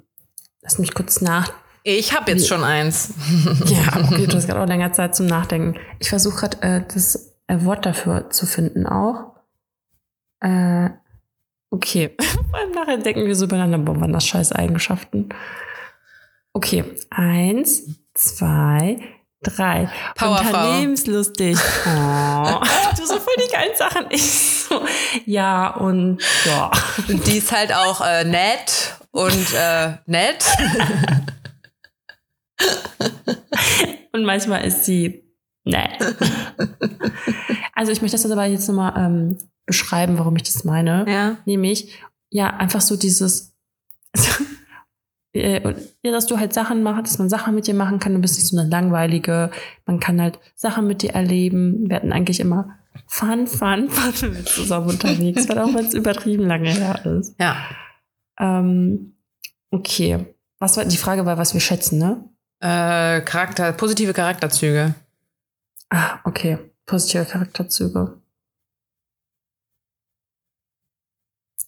lass 0.63 0.79
mich 0.79 0.95
kurz 0.95 1.21
nach. 1.21 1.53
Ich 1.83 2.15
habe 2.15 2.31
jetzt 2.31 2.47
schon 2.47 2.63
eins. 2.63 3.13
Ja, 3.65 4.05
okay, 4.05 4.29
du 4.29 4.37
hast 4.37 4.47
gerade 4.47 4.61
auch 4.63 4.69
länger 4.69 4.93
Zeit 4.93 5.17
zum 5.17 5.27
Nachdenken. 5.27 5.81
Ich 5.99 6.11
versuche 6.11 6.37
gerade 6.37 6.63
äh, 6.63 6.83
das 6.95 7.35
äh, 7.49 7.65
Wort 7.65 7.87
dafür 7.87 8.31
zu 8.31 8.47
finden 8.47 8.87
auch. 8.87 9.35
Äh, 10.39 10.91
okay. 11.71 12.15
Beim 12.53 12.71
Nachher 12.71 12.99
denken 12.99 13.27
wir 13.27 13.35
so 13.35 13.47
übereinander, 13.47 13.79
boah, 13.79 14.01
waren 14.01 14.13
das 14.13 14.27
scheiß 14.27 14.53
Eigenschaften. 14.53 15.31
Okay, 16.53 16.85
eins, 17.11 17.99
zwei, 18.15 19.01
drei. 19.43 19.91
Powerfrau. 20.15 20.67
Unternehmenslustig. 20.69 21.59
Oh, 21.87 22.61
du 22.97 23.07
so 23.07 23.19
voll 23.19 23.35
die 23.39 23.51
geilen 23.53 23.77
Sachen. 23.77 24.07
Ich 24.11 24.23
so, 24.69 24.81
ja, 25.27 25.75
und 25.75 26.23
ja. 26.45 26.71
Und 27.09 27.27
die 27.27 27.39
ist 27.39 27.53
halt 27.53 27.73
auch 27.73 28.01
äh, 28.01 28.25
nett 28.25 28.97
und 29.11 29.55
äh, 29.55 29.95
nett. 30.07 30.45
Und 34.13 34.25
manchmal 34.25 34.65
ist 34.65 34.85
sie 34.85 35.23
nett. 35.65 36.17
also 37.75 37.93
ich 37.93 38.03
möchte 38.03 38.17
das 38.17 38.29
aber 38.29 38.47
jetzt 38.47 38.67
nochmal 38.67 38.95
ähm, 38.97 39.39
beschreiben, 39.65 40.19
warum 40.19 40.35
ich 40.35 40.43
das 40.43 40.65
meine. 40.65 41.05
Ja. 41.09 41.37
Nämlich, 41.45 42.01
ja, 42.31 42.49
einfach 42.49 42.81
so 42.81 42.97
dieses, 42.97 43.55
äh, 45.33 45.75
ja, 46.03 46.13
dass 46.13 46.27
du 46.27 46.39
halt 46.39 46.53
Sachen 46.53 46.83
machst, 46.83 47.07
dass 47.07 47.19
man 47.19 47.29
Sachen 47.29 47.55
mit 47.55 47.67
dir 47.67 47.75
machen 47.75 47.99
kann, 47.99 48.15
du 48.15 48.21
bist 48.21 48.37
nicht 48.37 48.49
so 48.49 48.59
eine 48.59 48.69
langweilige, 48.69 49.51
man 49.87 50.01
kann 50.01 50.21
halt 50.21 50.39
Sachen 50.55 50.87
mit 50.87 51.03
dir 51.03 51.11
erleben. 51.11 51.89
Wir 51.89 51.97
hatten 51.97 52.13
eigentlich 52.13 52.41
immer 52.41 52.79
Fun, 53.07 53.47
Fun, 53.47 53.89
Fun, 53.91 54.35
wir 54.35 54.45
zusammen 54.45 54.91
unterwegs 54.91 55.49
waren, 55.49 55.59
auch 55.59 55.75
wenn 55.75 55.87
es 55.87 55.95
übertrieben 55.95 56.47
lange 56.47 56.71
her 56.71 57.05
ist. 57.07 57.35
Ja. 57.39 57.57
Ähm, 58.39 59.15
okay. 59.71 60.27
Was 60.59 60.77
war, 60.77 60.85
die 60.85 60.97
Frage 60.97 61.25
war, 61.25 61.39
was 61.39 61.55
wir 61.55 61.61
schätzen, 61.61 61.99
ne? 61.99 62.25
Äh, 62.61 63.21
Charakter, 63.23 63.73
positive 63.73 64.13
Charakterzüge. 64.13 64.95
Ah, 65.91 66.19
okay. 66.25 66.59
Positive 66.87 67.25
Charakterzüge. 67.25 68.21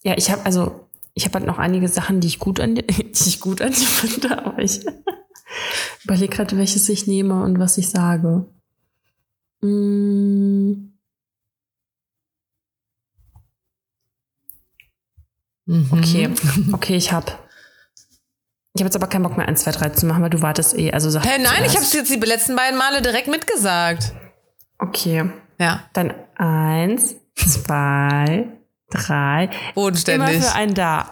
Ja, 0.03 0.17
ich 0.17 0.31
habe 0.31 0.45
also, 0.45 0.89
ich 1.13 1.25
habe 1.25 1.39
halt 1.39 1.47
noch 1.47 1.57
einige 1.59 1.87
Sachen, 1.87 2.19
die 2.19 2.27
ich 2.27 2.39
gut 2.39 2.59
an, 2.59 2.75
die 2.75 2.83
ich 3.11 3.39
gut 3.39 3.61
an 3.61 3.71
dir 3.71 3.87
finde, 3.87 4.37
aber 4.37 4.59
ich 4.59 4.81
überlege 6.03 6.35
gerade, 6.35 6.57
welches 6.57 6.87
ich 6.89 7.07
nehme 7.07 7.43
und 7.43 7.59
was 7.59 7.77
ich 7.77 7.89
sage. 7.89 8.45
Mm. 9.61 10.91
Mhm. 15.65 15.87
Okay, 15.91 16.29
okay, 16.73 16.95
ich 16.95 17.11
habe. 17.11 17.31
Ich 18.73 18.81
habe 18.81 18.87
jetzt 18.87 18.95
aber 18.95 19.07
keinen 19.07 19.23
Bock 19.23 19.37
mehr 19.37 19.47
1, 19.47 19.63
2, 19.63 19.71
3 19.71 19.89
zu 19.89 20.05
machen, 20.05 20.23
weil 20.23 20.29
du 20.29 20.41
wartest 20.41 20.77
eh. 20.77 20.91
Also 20.91 21.09
sag 21.09 21.25
hey, 21.25 21.39
nein, 21.41 21.63
ich 21.65 21.75
habe 21.75 21.83
es 21.83 21.93
jetzt 21.93 22.09
die 22.09 22.15
letzten 22.15 22.55
beiden 22.55 22.77
Male 22.77 23.01
direkt 23.01 23.27
mitgesagt. 23.27 24.13
Okay. 24.79 25.29
Ja. 25.59 25.83
Dann 25.93 26.13
eins, 26.35 27.15
zwei, 27.35 28.47
drei. 28.91 29.45
Immer 29.45 29.73
bodenständig. 29.73 30.43
für 30.43 30.53
ein 30.53 30.73
Da. 30.73 31.11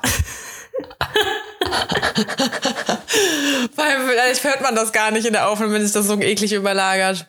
Weil 3.76 4.08
vielleicht 4.08 4.44
hört 4.44 4.62
man 4.62 4.76
das 4.76 4.92
gar 4.92 5.12
nicht 5.12 5.26
in 5.26 5.34
der 5.34 5.50
Aufnahme, 5.50 5.74
wenn 5.74 5.84
sich 5.84 5.92
das 5.92 6.08
so 6.08 6.20
eklig 6.20 6.54
überlagert. 6.54 7.28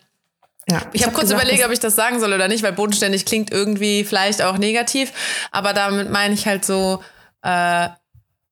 Ja, 0.68 0.82
Ich 0.92 1.02
habe 1.02 1.12
hab 1.12 1.18
kurz 1.18 1.32
überlegt, 1.32 1.64
ob 1.64 1.72
ich 1.72 1.80
das 1.80 1.96
sagen 1.96 2.20
soll 2.20 2.32
oder 2.32 2.46
nicht, 2.48 2.62
weil 2.62 2.72
bodenständig 2.72 3.26
klingt 3.26 3.50
irgendwie 3.50 4.04
vielleicht 4.04 4.42
auch 4.42 4.58
negativ. 4.58 5.12
Aber 5.50 5.72
damit 5.72 6.10
meine 6.10 6.34
ich 6.34 6.46
halt 6.46 6.64
so, 6.64 7.02
äh, 7.42 7.88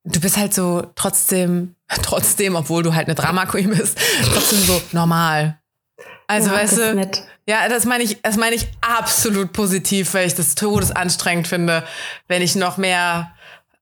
du 0.04 0.20
bist 0.20 0.36
halt 0.36 0.54
so 0.54 0.84
trotzdem, 0.96 1.76
trotzdem, 2.02 2.56
obwohl 2.56 2.82
du 2.82 2.94
halt 2.94 3.06
eine 3.06 3.14
Drama 3.14 3.46
Queen 3.46 3.70
bist, 3.70 3.98
trotzdem 4.32 4.60
so 4.60 4.80
normal. 4.92 5.58
Also 6.26 6.50
Ja, 6.50 6.56
weißt 6.56 6.78
du, 6.78 6.94
nett. 6.94 7.22
Ja, 7.48 7.66
das 7.68 7.86
meine 7.86 8.04
ich, 8.04 8.20
das 8.20 8.36
meine 8.36 8.54
ich 8.54 8.68
absolut 8.82 9.54
positiv, 9.54 10.12
weil 10.12 10.26
ich 10.26 10.34
das 10.34 10.54
todesanstrengend 10.54 11.48
finde, 11.48 11.82
wenn 12.26 12.42
ich 12.42 12.54
noch 12.54 12.76
mehr 12.76 13.32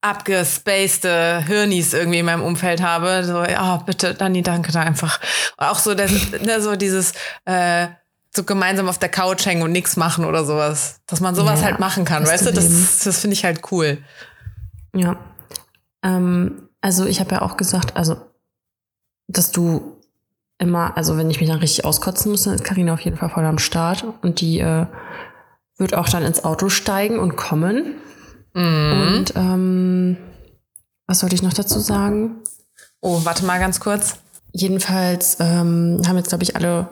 abgespacede 0.01 1.43
Hirnis 1.45 1.93
irgendwie 1.93 2.21
in 2.21 2.27
meinem 2.27 2.43
Umfeld 2.43 2.81
habe. 2.81 3.25
So, 3.25 3.43
ja, 3.43 3.79
bitte, 3.79 4.15
Dani, 4.15 4.43
danke 4.43 4.71
da 4.71 4.83
einfach. 4.83 5.21
Auch 5.57 5.81
so, 5.81 5.95
das, 5.95 6.13
ne, 6.43 6.61
so 6.61 6.77
dieses 6.77 7.13
äh, 7.45 7.89
so 8.37 8.45
gemeinsam 8.45 8.89
auf 8.89 8.99
der 8.99 9.09
Couch 9.09 9.45
hängen 9.47 9.63
und 9.63 9.73
nichts 9.73 9.97
machen 9.97 10.25
oder 10.25 10.45
sowas. 10.45 11.01
Dass 11.07 11.21
man 11.21 11.35
sowas 11.35 11.61
Ja, 11.61 11.67
halt 11.67 11.81
machen 11.81 12.05
kann, 12.05 12.25
weißt 12.25 12.47
du? 12.47 12.51
Leben. 12.51 12.63
Das, 12.63 13.01
das 13.01 13.19
finde 13.19 13.35
ich 13.35 13.45
halt 13.45 13.73
cool. 13.73 13.99
Ja. 14.95 15.17
Ähm, 16.05 16.69
also 16.81 17.05
ich 17.07 17.19
habe 17.19 17.35
ja 17.35 17.43
auch 17.43 17.57
gesagt, 17.57 17.97
also, 17.97 18.17
dass 19.27 19.51
du 19.51 19.96
immer, 20.59 20.97
also 20.97 21.17
wenn 21.17 21.31
ich 21.31 21.41
mich 21.41 21.49
dann 21.49 21.59
richtig 21.59 21.85
auskotzen 21.85 22.31
muss, 22.31 22.45
dann 22.45 22.55
ist 22.55 22.65
Karina 22.65 22.95
auf 22.95 23.01
jeden 23.01 23.17
Fall 23.17 23.31
voll 23.31 23.45
am 23.45 23.59
Start 23.59 24.05
und 24.23 24.41
die 24.41 24.61
äh, 24.61 24.87
wird 25.79 25.95
auch 25.95 26.09
dann 26.09 26.25
ins 26.25 26.45
Auto 26.45 26.69
steigen 26.69 27.19
und 27.19 27.37
kommen. 27.37 27.97
Mhm. 28.55 28.93
Und 28.93 29.37
ähm, 29.37 30.17
was 31.07 31.21
sollte 31.21 31.35
ich 31.35 31.43
noch 31.43 31.53
dazu 31.53 31.79
sagen? 31.79 32.37
Oh, 33.01 33.21
warte 33.25 33.45
mal 33.45 33.61
ganz 33.61 33.81
kurz. 33.81 34.17
Jedenfalls 34.53 35.37
ähm, 35.41 36.01
haben 36.07 36.17
jetzt, 36.17 36.31
glaube 36.31 36.45
ich, 36.45 36.57
alle, 36.57 36.89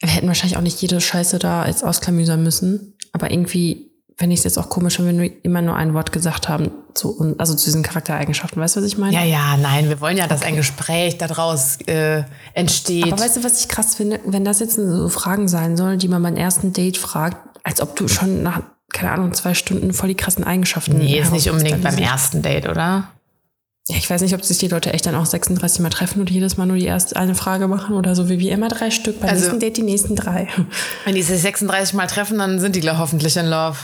wir 0.00 0.08
hätten 0.08 0.26
wahrscheinlich 0.26 0.56
auch 0.56 0.62
nicht 0.62 0.82
jede 0.82 1.00
Scheiße 1.00 1.38
da 1.38 1.66
jetzt 1.66 1.84
ausklamüsern 1.84 2.42
müssen, 2.42 2.94
aber 3.12 3.30
irgendwie 3.30 3.89
fände 4.20 4.34
ich 4.34 4.40
es 4.40 4.44
jetzt 4.44 4.58
auch 4.58 4.68
komisch, 4.68 4.98
wenn 4.98 5.06
wir 5.06 5.12
nur, 5.14 5.30
immer 5.44 5.62
nur 5.62 5.76
ein 5.76 5.94
Wort 5.94 6.12
gesagt 6.12 6.50
haben, 6.50 6.70
zu, 6.92 7.34
also 7.38 7.54
zu 7.54 7.64
diesen 7.64 7.82
Charaktereigenschaften. 7.82 8.60
Weißt 8.60 8.76
du, 8.76 8.80
was 8.80 8.86
ich 8.86 8.98
meine? 8.98 9.14
Ja, 9.14 9.24
ja, 9.24 9.56
nein, 9.56 9.88
wir 9.88 9.98
wollen 10.02 10.18
ja, 10.18 10.26
dass 10.26 10.42
ein 10.42 10.56
Gespräch 10.56 11.16
daraus 11.16 11.78
äh, 11.86 12.24
entsteht. 12.52 13.10
Aber 13.10 13.18
weißt 13.18 13.38
du, 13.38 13.44
was 13.44 13.62
ich 13.62 13.68
krass 13.68 13.94
finde? 13.94 14.20
Wenn 14.26 14.44
das 14.44 14.60
jetzt 14.60 14.74
so 14.76 15.08
Fragen 15.08 15.48
sein 15.48 15.78
sollen, 15.78 15.98
die 15.98 16.06
man 16.08 16.22
beim 16.22 16.36
ersten 16.36 16.74
Date 16.74 16.98
fragt, 16.98 17.38
als 17.62 17.80
ob 17.80 17.96
du 17.96 18.08
schon 18.08 18.42
nach, 18.42 18.60
keine 18.92 19.12
Ahnung, 19.12 19.32
zwei 19.32 19.54
Stunden 19.54 19.94
voll 19.94 20.10
die 20.10 20.16
krassen 20.16 20.44
Eigenschaften 20.44 20.98
nee, 20.98 21.18
ist 21.18 21.32
nicht 21.32 21.48
unbedingt 21.48 21.82
beim 21.82 21.96
ersten 21.96 22.42
Date, 22.42 22.68
oder? 22.68 23.08
Ja, 23.88 23.96
ich 23.96 24.10
weiß 24.10 24.20
nicht, 24.20 24.34
ob 24.34 24.44
sich 24.44 24.58
die 24.58 24.68
Leute 24.68 24.92
echt 24.92 25.06
dann 25.06 25.14
auch 25.14 25.24
36 25.24 25.80
Mal 25.80 25.88
treffen 25.88 26.20
und 26.20 26.30
jedes 26.30 26.58
Mal 26.58 26.66
nur 26.66 26.76
die 26.76 26.84
erste 26.84 27.16
eine 27.16 27.34
Frage 27.34 27.68
machen 27.68 27.96
oder 27.96 28.14
so 28.14 28.28
wie 28.28 28.38
wir 28.38 28.52
immer 28.52 28.68
drei 28.68 28.90
Stück. 28.90 29.18
Beim 29.20 29.30
Also- 29.30 29.44
nächsten 29.44 29.60
Date 29.60 29.78
die 29.78 29.82
nächsten 29.82 30.14
drei. 30.14 30.46
Wenn 31.06 31.14
die 31.14 31.22
sich 31.22 31.40
36 31.40 31.94
Mal 31.94 32.06
treffen, 32.06 32.36
dann 32.36 32.60
sind 32.60 32.76
die 32.76 32.80
gleich 32.80 32.98
hoffentlich 32.98 33.34
in 33.38 33.46
Love. 33.46 33.78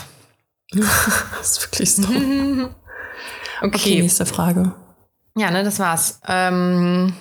Das 0.71 1.41
ist 1.41 1.61
wirklich 1.63 1.95
so. 1.95 2.03
Okay, 3.59 3.75
Okay. 3.75 4.01
nächste 4.01 4.27
Frage. 4.27 4.71
Ja, 5.35 5.49
ne, 5.49 5.63
das 5.63 5.79
war's. 5.79 6.19
Ähm, 6.27 7.11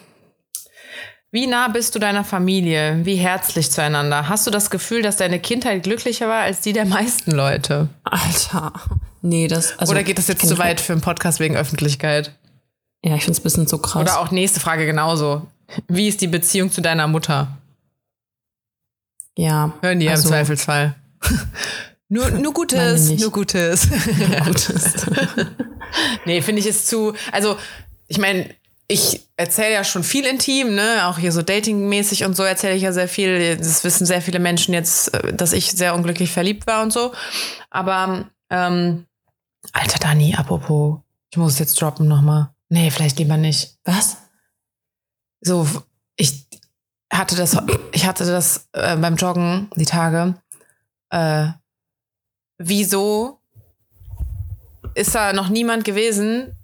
wie 1.31 1.47
nah 1.47 1.69
bist 1.69 1.95
du 1.95 1.99
deiner 1.99 2.25
Familie? 2.25 3.01
Wie 3.07 3.17
herzlich 3.17 3.71
zueinander? 3.71 4.29
Hast 4.29 4.47
du 4.47 4.51
das 4.51 4.69
Gefühl, 4.69 5.01
dass 5.01 5.17
deine 5.17 5.41
Kindheit 5.41 5.85
glücklicher 5.85 6.29
war 6.29 6.43
als 6.43 6.61
die 6.61 6.75
der 6.75 6.85
meisten 6.85 7.31
Leute? 7.31 7.89
Alter. 8.05 8.75
Nee, 9.23 9.49
das. 9.49 9.79
Also, 9.79 9.93
Oder 9.93 10.03
geht 10.03 10.19
das 10.19 10.29
jetzt 10.29 10.47
zu 10.47 10.59
weit 10.59 10.79
für 10.79 10.93
einen 10.93 11.01
Podcast 11.01 11.41
wegen 11.41 11.57
Öffentlichkeit? 11.57 12.33
Ja, 13.03 13.15
ich 13.17 13.23
finde 13.25 13.33
es 13.33 13.41
ein 13.41 13.45
bisschen 13.45 13.67
so 13.67 13.79
krass. 13.79 14.03
Oder 14.03 14.21
auch 14.21 14.31
nächste 14.31 14.61
Frage 14.61 14.85
genauso. 14.85 15.47
Wie 15.89 16.07
ist 16.09 16.21
die 16.21 16.27
Beziehung 16.29 16.71
zu 16.71 16.83
deiner 16.83 17.07
Mutter? 17.07 17.49
ja. 19.39 19.73
Hören 19.81 20.01
die 20.01 20.07
ja 20.07 20.13
im 20.13 20.17
also, 20.17 20.29
Zweifelsfall. 20.29 20.95
Nur, 22.09 22.31
nur 22.31 22.53
Gutes, 22.53 23.11
nur 23.11 23.31
Gutes. 23.31 23.89
Gutes. 24.45 25.07
Nee, 26.25 26.43
finde 26.43 26.61
ich 26.61 26.67
es 26.67 26.85
zu. 26.85 27.15
Also, 27.33 27.57
ich 28.09 28.19
meine, 28.19 28.51
ich 28.89 29.27
erzähle 29.37 29.73
ja 29.73 29.85
schon 29.85 30.05
viel 30.05 30.27
intim, 30.27 30.75
ne? 30.75 31.07
Auch 31.07 31.19
hier 31.19 31.33
so 31.33 31.43
datingmäßig 31.43 32.25
und 32.25 32.37
so 32.37 32.43
erzähle 32.43 32.75
ich 32.75 32.83
ja 32.83 32.93
sehr 32.93 33.09
viel. 33.09 33.57
Das 33.57 33.83
wissen 33.85 34.07
sehr 34.07 34.23
viele 34.23 34.39
Menschen 34.39 34.75
jetzt, 34.75 35.15
äh, 35.15 35.33
dass 35.33 35.53
ich 35.53 35.71
sehr 35.71 35.95
unglücklich 35.95 36.31
verliebt 36.31 36.67
war 36.67 36.83
und 36.83 36.93
so. 36.93 37.13
Aber, 37.71 38.29
ähm, 38.51 39.07
alter 39.73 39.99
Dani, 39.99 40.35
apropos, 40.37 40.99
ich 41.31 41.39
muss 41.39 41.55
es 41.55 41.59
jetzt 41.59 41.81
droppen 41.81 42.09
nochmal. 42.09 42.51
Nee, 42.69 42.91
vielleicht 42.91 43.19
lieber 43.19 43.37
nicht. 43.37 43.77
Was? 43.85 44.17
So, 45.41 45.67
ich 46.17 46.47
hatte 47.13 47.37
das, 47.37 47.57
ich 47.93 48.07
hatte 48.07 48.25
das 48.25 48.69
äh, 48.73 48.97
beim 48.97 49.17
Joggen 49.17 49.69
die 49.77 49.85
Tage. 49.85 50.35
Äh, 51.11 51.49
wieso 52.59 53.39
ist 54.95 55.15
da 55.15 55.33
noch 55.33 55.49
niemand 55.49 55.85
gewesen, 55.85 56.57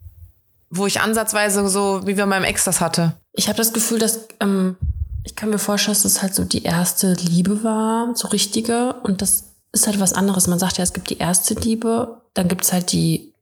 wo 0.70 0.86
ich 0.86 1.00
ansatzweise 1.00 1.68
so, 1.68 2.06
wie 2.06 2.16
wir 2.16 2.26
beim 2.26 2.44
Ex 2.44 2.64
das 2.64 2.80
hatte? 2.80 3.12
Ich 3.32 3.48
habe 3.48 3.58
das 3.58 3.72
Gefühl, 3.72 3.98
dass 3.98 4.26
ähm, 4.40 4.76
ich 5.24 5.36
kann 5.36 5.50
mir 5.50 5.58
vorstellen, 5.58 5.94
dass 5.94 6.02
das 6.02 6.22
halt 6.22 6.34
so 6.34 6.44
die 6.44 6.62
erste 6.62 7.12
Liebe 7.14 7.62
war, 7.62 8.14
so 8.16 8.28
richtige. 8.28 8.94
Und 9.02 9.20
das 9.22 9.44
ist 9.72 9.86
halt 9.86 10.00
was 10.00 10.12
anderes. 10.14 10.46
Man 10.48 10.58
sagt 10.58 10.78
ja, 10.78 10.84
es 10.84 10.92
gibt 10.92 11.10
die 11.10 11.18
erste 11.18 11.54
Liebe, 11.54 12.22
dann 12.34 12.48
gibt 12.48 12.64
es 12.64 12.72
halt 12.72 12.92
die 12.92 13.32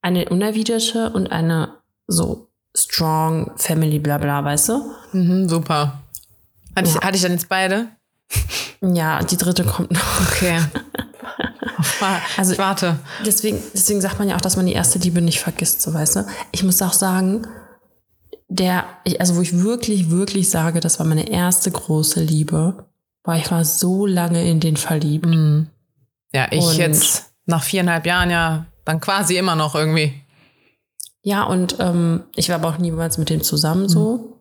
eine 0.00 0.28
unerwiderte 0.28 1.10
und 1.10 1.30
eine 1.30 1.74
so 2.08 2.48
strong 2.76 3.52
Family, 3.56 3.98
bla 3.98 4.18
bla, 4.18 4.42
weißt 4.44 4.70
du? 4.70 4.92
Mhm, 5.12 5.48
super. 5.48 6.00
Hatte, 6.74 6.88
ich, 6.88 6.94
Ja. 6.94 7.02
hatte 7.02 7.16
ich 7.16 7.22
dann 7.22 7.32
jetzt 7.32 7.48
beide? 7.48 7.88
Ja, 8.80 9.22
die 9.22 9.36
dritte 9.36 9.64
kommt 9.64 9.90
noch. 9.92 10.20
Okay. 10.28 10.58
also, 12.36 12.52
ich 12.52 12.58
warte. 12.58 12.98
Deswegen, 13.24 13.58
deswegen 13.74 14.00
sagt 14.00 14.18
man 14.18 14.28
ja 14.28 14.36
auch, 14.36 14.40
dass 14.40 14.56
man 14.56 14.66
die 14.66 14.72
erste 14.72 14.98
Liebe 14.98 15.20
nicht 15.20 15.40
vergisst, 15.40 15.82
so 15.82 15.92
weißt 15.92 16.16
du. 16.16 16.26
Ich 16.50 16.62
muss 16.62 16.80
auch 16.82 16.92
sagen, 16.92 17.46
der, 18.48 18.84
also 19.18 19.36
wo 19.36 19.40
ich 19.40 19.58
wirklich, 19.62 20.10
wirklich 20.10 20.50
sage, 20.50 20.80
das 20.80 20.98
war 20.98 21.06
meine 21.06 21.28
erste 21.28 21.70
große 21.70 22.20
Liebe, 22.20 22.86
weil 23.24 23.40
ich 23.40 23.50
war 23.50 23.64
so 23.64 24.06
lange 24.06 24.48
in 24.48 24.60
den 24.60 24.76
verliebt. 24.76 25.26
Mhm. 25.26 25.68
Ja, 26.32 26.48
ich 26.50 26.64
Und- 26.64 26.76
jetzt 26.76 27.32
nach 27.46 27.62
viereinhalb 27.62 28.06
Jahren 28.06 28.30
ja 28.30 28.66
dann 28.84 29.00
quasi 29.00 29.36
immer 29.36 29.54
noch 29.54 29.74
irgendwie. 29.74 30.12
Ja, 31.22 31.44
und 31.44 31.76
ähm, 31.78 32.24
ich 32.34 32.48
war 32.48 32.56
aber 32.56 32.68
auch 32.68 32.78
niemals 32.78 33.16
mit 33.16 33.30
dem 33.30 33.42
zusammen 33.42 33.88
so. 33.88 34.40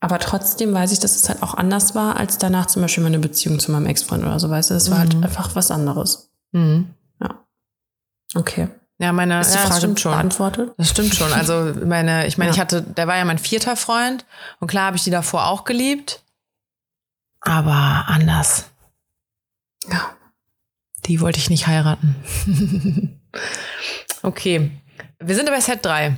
Aber 0.00 0.18
trotzdem 0.18 0.72
weiß 0.74 0.92
ich, 0.92 1.00
dass 1.00 1.16
es 1.16 1.28
halt 1.28 1.42
auch 1.42 1.54
anders 1.54 1.94
war, 1.94 2.16
als 2.18 2.38
danach 2.38 2.66
zum 2.66 2.82
Beispiel 2.82 3.02
meine 3.02 3.18
Beziehung 3.18 3.58
zu 3.58 3.72
meinem 3.72 3.86
Ex-Freund 3.86 4.22
oder 4.22 4.38
so, 4.38 4.50
weißt 4.50 4.70
du. 4.70 4.74
Das 4.74 4.90
war 4.90 4.98
halt 4.98 5.14
einfach 5.22 5.54
was 5.56 5.70
anderes. 5.70 6.30
Mhm. 6.54 6.94
Okay. 8.36 8.68
Ja, 8.98 9.12
meine, 9.12 9.40
Ist 9.40 9.50
die 9.52 9.56
ja, 9.56 9.60
das 9.60 9.68
Frage 9.68 9.80
stimmt 9.80 10.00
schon. 10.00 10.12
beantwortet? 10.12 10.72
Das 10.76 10.90
stimmt 10.90 11.14
schon. 11.14 11.32
Also 11.34 11.72
meine, 11.84 12.26
ich 12.26 12.38
meine, 12.38 12.50
Ja. 12.50 12.54
ich 12.54 12.60
hatte, 12.60 12.82
der 12.82 13.06
war 13.06 13.16
ja 13.16 13.24
mein 13.24 13.38
vierter 13.38 13.76
Freund 13.76 14.24
und 14.60 14.68
klar 14.68 14.86
habe 14.86 14.96
ich 14.96 15.04
die 15.04 15.10
davor 15.10 15.46
auch 15.46 15.64
geliebt, 15.64 16.22
aber 17.40 18.04
anders. 18.08 18.70
Ja. 19.88 20.10
Die 21.06 21.20
wollte 21.20 21.38
ich 21.38 21.50
nicht 21.50 21.66
heiraten. 21.66 23.20
okay, 24.22 24.70
wir 25.18 25.34
sind 25.34 25.46
bei 25.46 25.60
Set 25.60 25.84
3. 25.84 26.16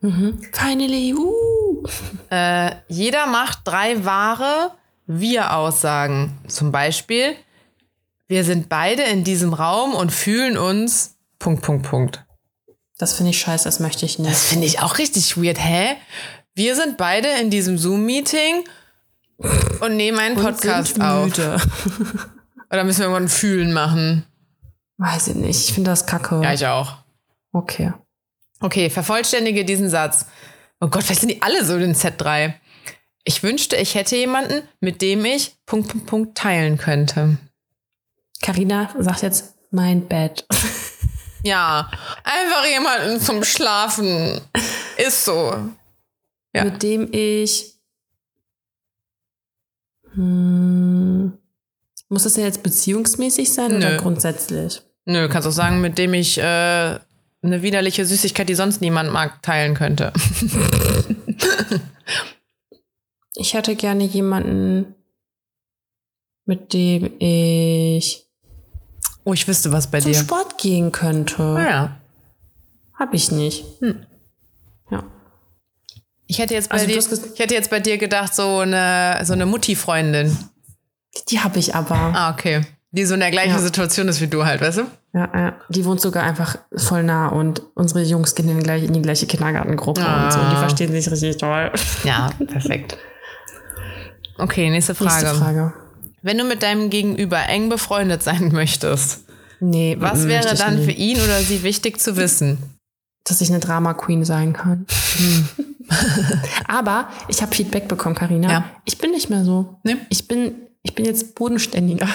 Mhm. 0.00 0.40
Finally, 0.52 1.14
uh. 1.14 1.84
Äh, 2.30 2.72
jeder 2.88 3.26
macht 3.26 3.60
drei 3.64 4.04
wahre 4.04 4.72
Wir-Aussagen. 5.06 6.38
Zum 6.48 6.72
Beispiel, 6.72 7.36
wir 8.28 8.44
sind 8.44 8.68
beide 8.68 9.02
in 9.02 9.24
diesem 9.24 9.52
Raum 9.52 9.94
und 9.94 10.10
fühlen 10.10 10.58
uns 10.58 11.16
Punkt, 11.38 11.62
Punkt, 11.62 11.88
Punkt. 11.88 12.24
Das 12.98 13.14
finde 13.14 13.30
ich 13.30 13.38
scheiße, 13.38 13.64
das 13.64 13.78
möchte 13.78 14.06
ich 14.06 14.18
nicht. 14.18 14.30
Das 14.30 14.46
finde 14.46 14.66
ich 14.66 14.80
auch 14.80 14.98
richtig 14.98 15.36
weird. 15.36 15.58
Hä? 15.58 15.96
Wir 16.54 16.74
sind 16.74 16.96
beide 16.96 17.28
in 17.40 17.50
diesem 17.50 17.76
Zoom-Meeting 17.76 18.64
und 19.80 19.96
nehmen 19.96 20.18
einen 20.18 20.36
Podcast 20.36 21.00
auf. 21.00 21.30
Oder 22.70 22.84
müssen 22.84 23.00
wir 23.00 23.04
irgendwann 23.04 23.24
ein 23.24 23.28
Fühlen 23.28 23.72
machen? 23.72 24.24
Weiß 24.96 25.28
ich 25.28 25.34
nicht. 25.34 25.68
Ich 25.68 25.74
finde 25.74 25.90
das 25.90 26.06
kacke. 26.06 26.40
Ja, 26.42 26.52
ich 26.52 26.66
auch. 26.66 26.96
okay. 27.52 27.92
Okay, 28.60 28.88
vervollständige 28.88 29.66
diesen 29.66 29.90
Satz. 29.90 30.24
Oh 30.80 30.88
Gott, 30.88 31.02
vielleicht 31.02 31.20
sind 31.20 31.30
die 31.30 31.42
alle 31.42 31.62
so 31.62 31.76
in 31.76 31.94
Set 31.94 32.14
3. 32.16 32.58
Ich 33.24 33.42
wünschte, 33.42 33.76
ich 33.76 33.94
hätte 33.94 34.16
jemanden, 34.16 34.62
mit 34.80 35.02
dem 35.02 35.26
ich 35.26 35.56
Punkt, 35.66 35.88
Punkt, 35.88 36.06
Punkt 36.06 36.38
teilen 36.38 36.78
könnte. 36.78 37.36
Carina 38.40 38.94
sagt 38.98 39.22
jetzt 39.22 39.54
mein 39.70 40.06
Bett. 40.06 40.46
Ja, 41.42 41.88
einfach 42.24 42.66
jemanden 42.66 43.20
zum 43.20 43.44
Schlafen. 43.44 44.40
Ist 44.96 45.24
so. 45.24 45.54
Ja. 46.52 46.64
Mit 46.64 46.82
dem 46.82 47.08
ich. 47.12 47.74
Hm, 50.14 51.38
muss 52.08 52.24
das 52.24 52.36
ja 52.36 52.44
jetzt 52.44 52.62
beziehungsmäßig 52.64 53.52
sein 53.52 53.76
oder 53.76 53.90
Nö. 53.90 53.96
grundsätzlich? 53.98 54.82
Nö, 55.04 55.28
kannst 55.28 55.46
auch 55.46 55.52
sagen, 55.52 55.80
mit 55.80 55.98
dem 55.98 56.14
ich 56.14 56.38
äh, 56.38 56.42
eine 56.42 57.62
widerliche 57.62 58.04
Süßigkeit, 58.04 58.48
die 58.48 58.54
sonst 58.54 58.80
niemand 58.80 59.12
mag, 59.12 59.40
teilen 59.42 59.74
könnte. 59.74 60.12
Ich 63.38 63.52
hätte 63.54 63.76
gerne 63.76 64.04
jemanden, 64.04 64.94
mit 66.46 66.72
dem 66.72 67.12
ich 67.18 68.25
Oh, 69.26 69.32
ich 69.34 69.46
wüsste 69.48 69.72
was 69.72 69.88
bei 69.90 70.00
zum 70.00 70.12
dir. 70.12 70.18
Sport 70.18 70.56
gehen 70.56 70.92
könnte. 70.92 71.42
Ah, 71.42 71.68
ja. 71.68 71.96
Hab 72.96 73.12
ich 73.12 73.32
nicht. 73.32 73.64
Ja. 74.90 75.02
Ich 76.28 76.38
hätte 76.38 76.54
jetzt 76.54 76.70
bei 76.70 76.76
Also 76.76 76.86
dir, 76.86 76.96
ich 76.98 77.38
hätte 77.40 77.54
jetzt 77.54 77.70
bei 77.70 77.80
dir 77.80 77.98
gedacht, 77.98 78.34
so 78.34 78.58
eine, 78.60 79.18
so 79.24 79.32
eine 79.32 79.44
Mutti-Freundin. 79.44 80.36
Die 81.28 81.40
habe 81.40 81.58
ich 81.58 81.74
aber. 81.74 81.94
Ah, 81.96 82.30
okay. 82.32 82.62
Die 82.92 83.04
so 83.04 83.14
in 83.14 83.20
der 83.20 83.32
gleichen 83.32 83.50
Ja. 83.50 83.58
Situation 83.58 84.06
ist 84.08 84.20
wie 84.20 84.28
du 84.28 84.44
halt, 84.46 84.60
weißt 84.60 84.78
du? 84.78 84.82
Ja, 85.12 85.28
ja. 85.34 85.56
Die 85.70 85.84
wohnt 85.84 86.00
sogar 86.00 86.22
einfach 86.22 86.58
voll 86.76 87.02
nah 87.02 87.26
und 87.28 87.62
unsere 87.74 88.02
Jungs 88.02 88.34
gehen 88.36 88.48
in, 88.48 88.62
gleich, 88.62 88.84
in 88.84 88.92
die 88.92 89.02
gleiche 89.02 89.26
Kindergartengruppe 89.26 90.00
und 90.02 90.32
so. 90.32 90.38
Und 90.38 90.50
die 90.50 90.56
Ah. 90.56 90.60
verstehen 90.60 90.92
sich 90.92 91.10
richtig 91.10 91.36
toll. 91.38 91.72
Ja, 92.04 92.30
perfekt. 92.46 92.96
Okay, 94.38 94.68
nächste 94.68 94.94
Frage. 94.94 95.24
Nächste 95.24 95.34
Frage. 95.38 95.72
Wenn 96.22 96.38
du 96.38 96.44
mit 96.44 96.62
deinem 96.62 96.90
Gegenüber 96.90 97.48
eng 97.48 97.68
befreundet 97.68 98.22
sein 98.22 98.48
möchtest, 98.52 99.24
Nee, 99.58 99.96
was 99.98 100.28
wäre 100.28 100.54
dann 100.54 100.82
für 100.82 100.90
ihn 100.90 101.16
oder 101.18 101.40
sie 101.40 101.62
wichtig 101.62 101.98
zu 101.98 102.18
wissen? 102.18 102.76
dass 103.26 103.40
ich 103.40 103.50
eine 103.50 103.60
Drama 103.60 103.94
Queen 103.94 104.24
sein 104.24 104.52
kann. 104.52 104.86
Hm. 105.16 105.48
Aber 106.66 107.08
ich 107.28 107.42
habe 107.42 107.54
Feedback 107.54 107.88
bekommen, 107.88 108.14
Karina. 108.14 108.50
Ja. 108.50 108.64
Ich 108.84 108.98
bin 108.98 109.10
nicht 109.10 109.30
mehr 109.30 109.44
so. 109.44 109.78
Nee? 109.82 109.96
Ich 110.10 110.28
bin, 110.28 110.54
ich 110.82 110.94
bin 110.94 111.04
jetzt 111.04 111.34
bodenständiger. 111.34 112.08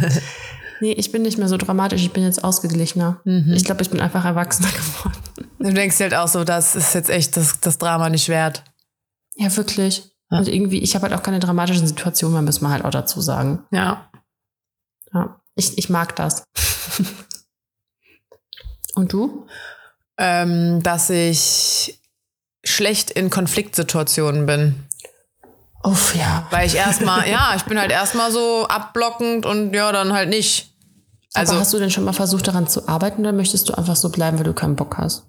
nee, 0.80 0.92
ich 0.92 1.10
bin 1.12 1.22
nicht 1.22 1.38
mehr 1.38 1.48
so 1.48 1.56
dramatisch. 1.56 2.02
Ich 2.02 2.12
bin 2.12 2.22
jetzt 2.22 2.42
ausgeglichener. 2.44 3.20
Mhm. 3.24 3.52
Ich 3.54 3.64
glaube, 3.64 3.82
ich 3.82 3.90
bin 3.90 4.00
einfach 4.00 4.24
erwachsener 4.24 4.68
geworden. 4.68 5.18
Du 5.58 5.72
denkst 5.72 5.98
halt 5.98 6.14
auch 6.14 6.28
so, 6.28 6.44
das 6.44 6.76
ist 6.76 6.94
jetzt 6.94 7.10
echt 7.10 7.36
das, 7.36 7.60
das 7.60 7.78
Drama 7.78 8.08
nicht 8.08 8.28
wert. 8.28 8.62
Ja, 9.36 9.54
wirklich. 9.56 10.10
Und 10.30 10.48
irgendwie, 10.48 10.78
ich 10.78 10.94
habe 10.94 11.08
halt 11.08 11.14
auch 11.14 11.24
keine 11.24 11.40
dramatischen 11.40 11.86
Situationen 11.86 12.32
mehr, 12.34 12.42
müssen 12.42 12.64
wir 12.64 12.70
halt 12.70 12.84
auch 12.84 12.90
dazu 12.90 13.20
sagen. 13.20 13.64
Ja. 13.72 14.08
Ja. 15.12 15.40
Ich, 15.56 15.76
ich 15.76 15.90
mag 15.90 16.14
das. 16.16 16.44
Und 18.94 19.12
du? 19.12 19.46
Ähm, 20.16 20.82
dass 20.82 21.10
ich 21.10 22.00
schlecht 22.64 23.10
in 23.10 23.28
Konfliktsituationen 23.30 24.46
bin. 24.46 24.86
Uff, 25.82 26.14
ja. 26.14 26.46
Weil 26.50 26.66
ich 26.66 26.76
erstmal, 26.76 27.28
ja, 27.28 27.54
ich 27.56 27.64
bin 27.64 27.80
halt 27.80 27.90
erstmal 27.90 28.30
so 28.30 28.66
abblockend 28.68 29.46
und 29.46 29.74
ja, 29.74 29.90
dann 29.92 30.12
halt 30.12 30.28
nicht. 30.28 30.76
Also, 31.32 31.52
Aber 31.52 31.60
hast 31.60 31.72
du 31.72 31.78
denn 31.78 31.90
schon 31.90 32.04
mal 32.04 32.12
versucht, 32.12 32.46
daran 32.48 32.68
zu 32.68 32.86
arbeiten 32.88 33.22
oder 33.22 33.32
möchtest 33.32 33.68
du 33.68 33.74
einfach 33.74 33.96
so 33.96 34.10
bleiben, 34.10 34.36
weil 34.38 34.44
du 34.44 34.52
keinen 34.52 34.76
Bock 34.76 34.98
hast? 34.98 35.24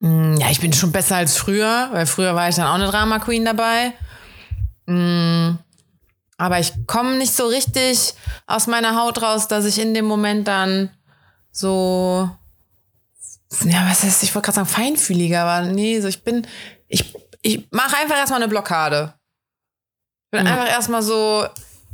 Mm, 0.00 0.36
Ja, 0.38 0.50
ich 0.50 0.60
bin 0.60 0.72
schon 0.72 0.92
besser 0.92 1.16
als 1.16 1.36
früher, 1.36 1.88
weil 1.92 2.06
früher 2.06 2.34
war 2.34 2.48
ich 2.48 2.56
dann 2.56 2.66
auch 2.66 2.74
eine 2.74 2.86
Drama 2.88 3.18
Queen 3.18 3.44
dabei. 3.44 3.92
Mm, 4.86 5.58
Aber 6.38 6.58
ich 6.58 6.72
komme 6.86 7.16
nicht 7.18 7.34
so 7.34 7.46
richtig 7.46 8.14
aus 8.46 8.66
meiner 8.66 8.96
Haut 8.96 9.20
raus, 9.20 9.46
dass 9.48 9.64
ich 9.66 9.78
in 9.78 9.92
dem 9.94 10.06
Moment 10.06 10.48
dann 10.48 10.90
so, 11.52 12.30
ja, 13.64 13.86
was 13.88 14.04
ist, 14.04 14.22
ich 14.22 14.34
wollte 14.34 14.46
gerade 14.46 14.56
sagen 14.56 14.68
feinfühliger, 14.68 15.42
aber 15.42 15.66
nee, 15.66 16.00
so 16.00 16.08
ich 16.08 16.24
bin, 16.24 16.46
ich, 16.88 17.14
ich 17.42 17.68
mache 17.72 17.96
einfach 17.98 18.16
erstmal 18.16 18.40
eine 18.40 18.48
Blockade. 18.48 19.14
Ich 20.26 20.38
bin 20.38 20.46
Ja. 20.46 20.52
einfach 20.54 20.68
erstmal 20.70 21.02
so, 21.02 21.44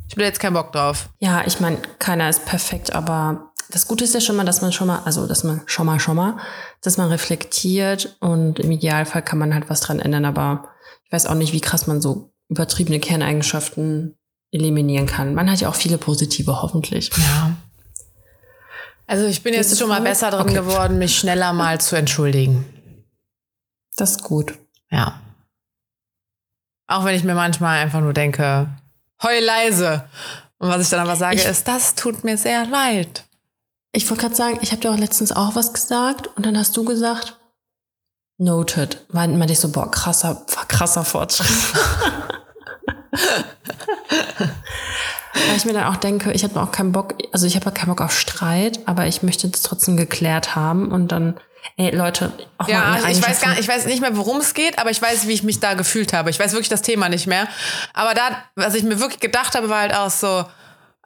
ich 0.08 0.14
bin 0.14 0.24
jetzt 0.26 0.38
keinen 0.38 0.54
Bock 0.54 0.70
drauf. 0.72 1.08
Ja, 1.18 1.42
ich 1.46 1.58
meine, 1.58 1.78
keiner 1.98 2.28
ist 2.28 2.44
perfekt, 2.46 2.92
aber 2.92 3.52
das 3.70 3.86
Gute 3.86 4.04
ist 4.04 4.14
ja 4.14 4.20
schon 4.20 4.36
mal, 4.36 4.44
dass 4.44 4.62
man 4.62 4.72
schon 4.72 4.86
mal, 4.86 5.00
also 5.04 5.26
dass 5.26 5.44
man 5.44 5.62
schon 5.66 5.86
mal, 5.86 5.98
schon 6.00 6.16
mal, 6.16 6.36
dass 6.82 6.96
man 6.96 7.08
reflektiert 7.08 8.16
und 8.20 8.58
im 8.60 8.70
Idealfall 8.70 9.22
kann 9.22 9.38
man 9.38 9.54
halt 9.54 9.68
was 9.68 9.80
dran 9.80 9.98
ändern, 10.00 10.24
aber 10.24 10.68
ich 11.04 11.12
weiß 11.12 11.26
auch 11.26 11.34
nicht, 11.34 11.52
wie 11.52 11.60
krass 11.60 11.86
man 11.86 12.00
so 12.00 12.32
übertriebene 12.48 13.00
Kerneigenschaften 13.00 14.16
eliminieren 14.52 15.06
kann. 15.06 15.34
Man 15.34 15.50
hat 15.50 15.60
ja 15.60 15.68
auch 15.68 15.74
viele 15.74 15.98
positive, 15.98 16.62
hoffentlich. 16.62 17.10
Ja. 17.16 17.52
Also 19.08 19.26
ich 19.26 19.42
bin 19.42 19.54
jetzt 19.54 19.76
schon 19.78 19.88
mal 19.88 20.00
besser 20.00 20.30
drin 20.30 20.42
Okay. 20.42 20.54
geworden, 20.54 20.98
mich 20.98 21.16
schneller 21.18 21.52
mal 21.52 21.80
zu 21.80 21.96
entschuldigen. 21.96 22.64
Das 23.96 24.12
ist 24.12 24.22
gut. 24.22 24.54
Ja. 24.90 25.20
Auch 26.88 27.04
wenn 27.04 27.14
ich 27.16 27.24
mir 27.24 27.34
manchmal 27.34 27.78
einfach 27.80 28.00
nur 28.00 28.12
denke, 28.12 28.68
heul 29.22 29.40
leise. 29.42 30.04
Und 30.58 30.68
was 30.68 30.82
ich 30.82 30.88
dann 30.88 31.00
aber 31.00 31.16
sage, 31.16 31.36
Ich- 31.36 31.44
ist, 31.46 31.66
das 31.68 31.94
tut 31.94 32.24
mir 32.24 32.36
sehr 32.38 32.64
leid. 32.66 33.24
Ich 33.96 34.10
wollte 34.10 34.24
gerade 34.24 34.34
sagen, 34.34 34.58
ich 34.60 34.72
habe 34.72 34.82
dir 34.82 34.90
auch 34.90 34.98
letztens 34.98 35.32
auch 35.32 35.54
was 35.54 35.72
gesagt 35.72 36.28
und 36.36 36.44
dann 36.44 36.58
hast 36.58 36.76
du 36.76 36.84
gesagt, 36.84 37.38
noted. 38.36 38.98
Weil 39.08 39.28
meinte 39.28 39.54
ich 39.54 39.58
so, 39.58 39.70
boah, 39.70 39.90
krasser, 39.90 40.44
krasser 40.68 41.02
Fortschritt. 41.02 41.48
Weil 45.32 45.56
ich 45.56 45.64
mir 45.64 45.72
dann 45.72 45.84
auch 45.84 45.96
denke, 45.96 46.30
ich 46.32 46.44
habe 46.44 46.60
auch 46.60 46.72
keinen 46.72 46.92
Bock, 46.92 47.14
also 47.32 47.46
ich 47.46 47.56
habe 47.56 47.70
keinen 47.70 47.88
Bock 47.88 48.02
auf 48.02 48.12
Streit, 48.12 48.80
aber 48.84 49.06
ich 49.06 49.22
möchte 49.22 49.48
das 49.48 49.62
trotzdem 49.62 49.96
geklärt 49.96 50.54
haben 50.54 50.92
und 50.92 51.10
dann, 51.10 51.40
ey 51.78 51.96
Leute, 51.96 52.32
auch 52.58 52.68
Ja, 52.68 52.98
mal 53.00 53.10
ich 53.10 53.26
weiß 53.26 53.40
gar 53.40 53.58
ich 53.58 53.66
weiß 53.66 53.86
nicht 53.86 54.02
mehr, 54.02 54.14
worum 54.18 54.36
es 54.40 54.52
geht, 54.52 54.78
aber 54.78 54.90
ich 54.90 55.00
weiß, 55.00 55.26
wie 55.26 55.32
ich 55.32 55.42
mich 55.42 55.58
da 55.60 55.72
gefühlt 55.72 56.12
habe. 56.12 56.28
Ich 56.28 56.38
weiß 56.38 56.52
wirklich 56.52 56.68
das 56.68 56.82
Thema 56.82 57.08
nicht 57.08 57.26
mehr. 57.26 57.48
Aber 57.94 58.12
da, 58.12 58.42
was 58.56 58.74
ich 58.74 58.82
mir 58.82 59.00
wirklich 59.00 59.20
gedacht 59.20 59.54
habe, 59.54 59.70
war 59.70 59.80
halt 59.80 59.94
auch 59.94 60.10
so, 60.10 60.44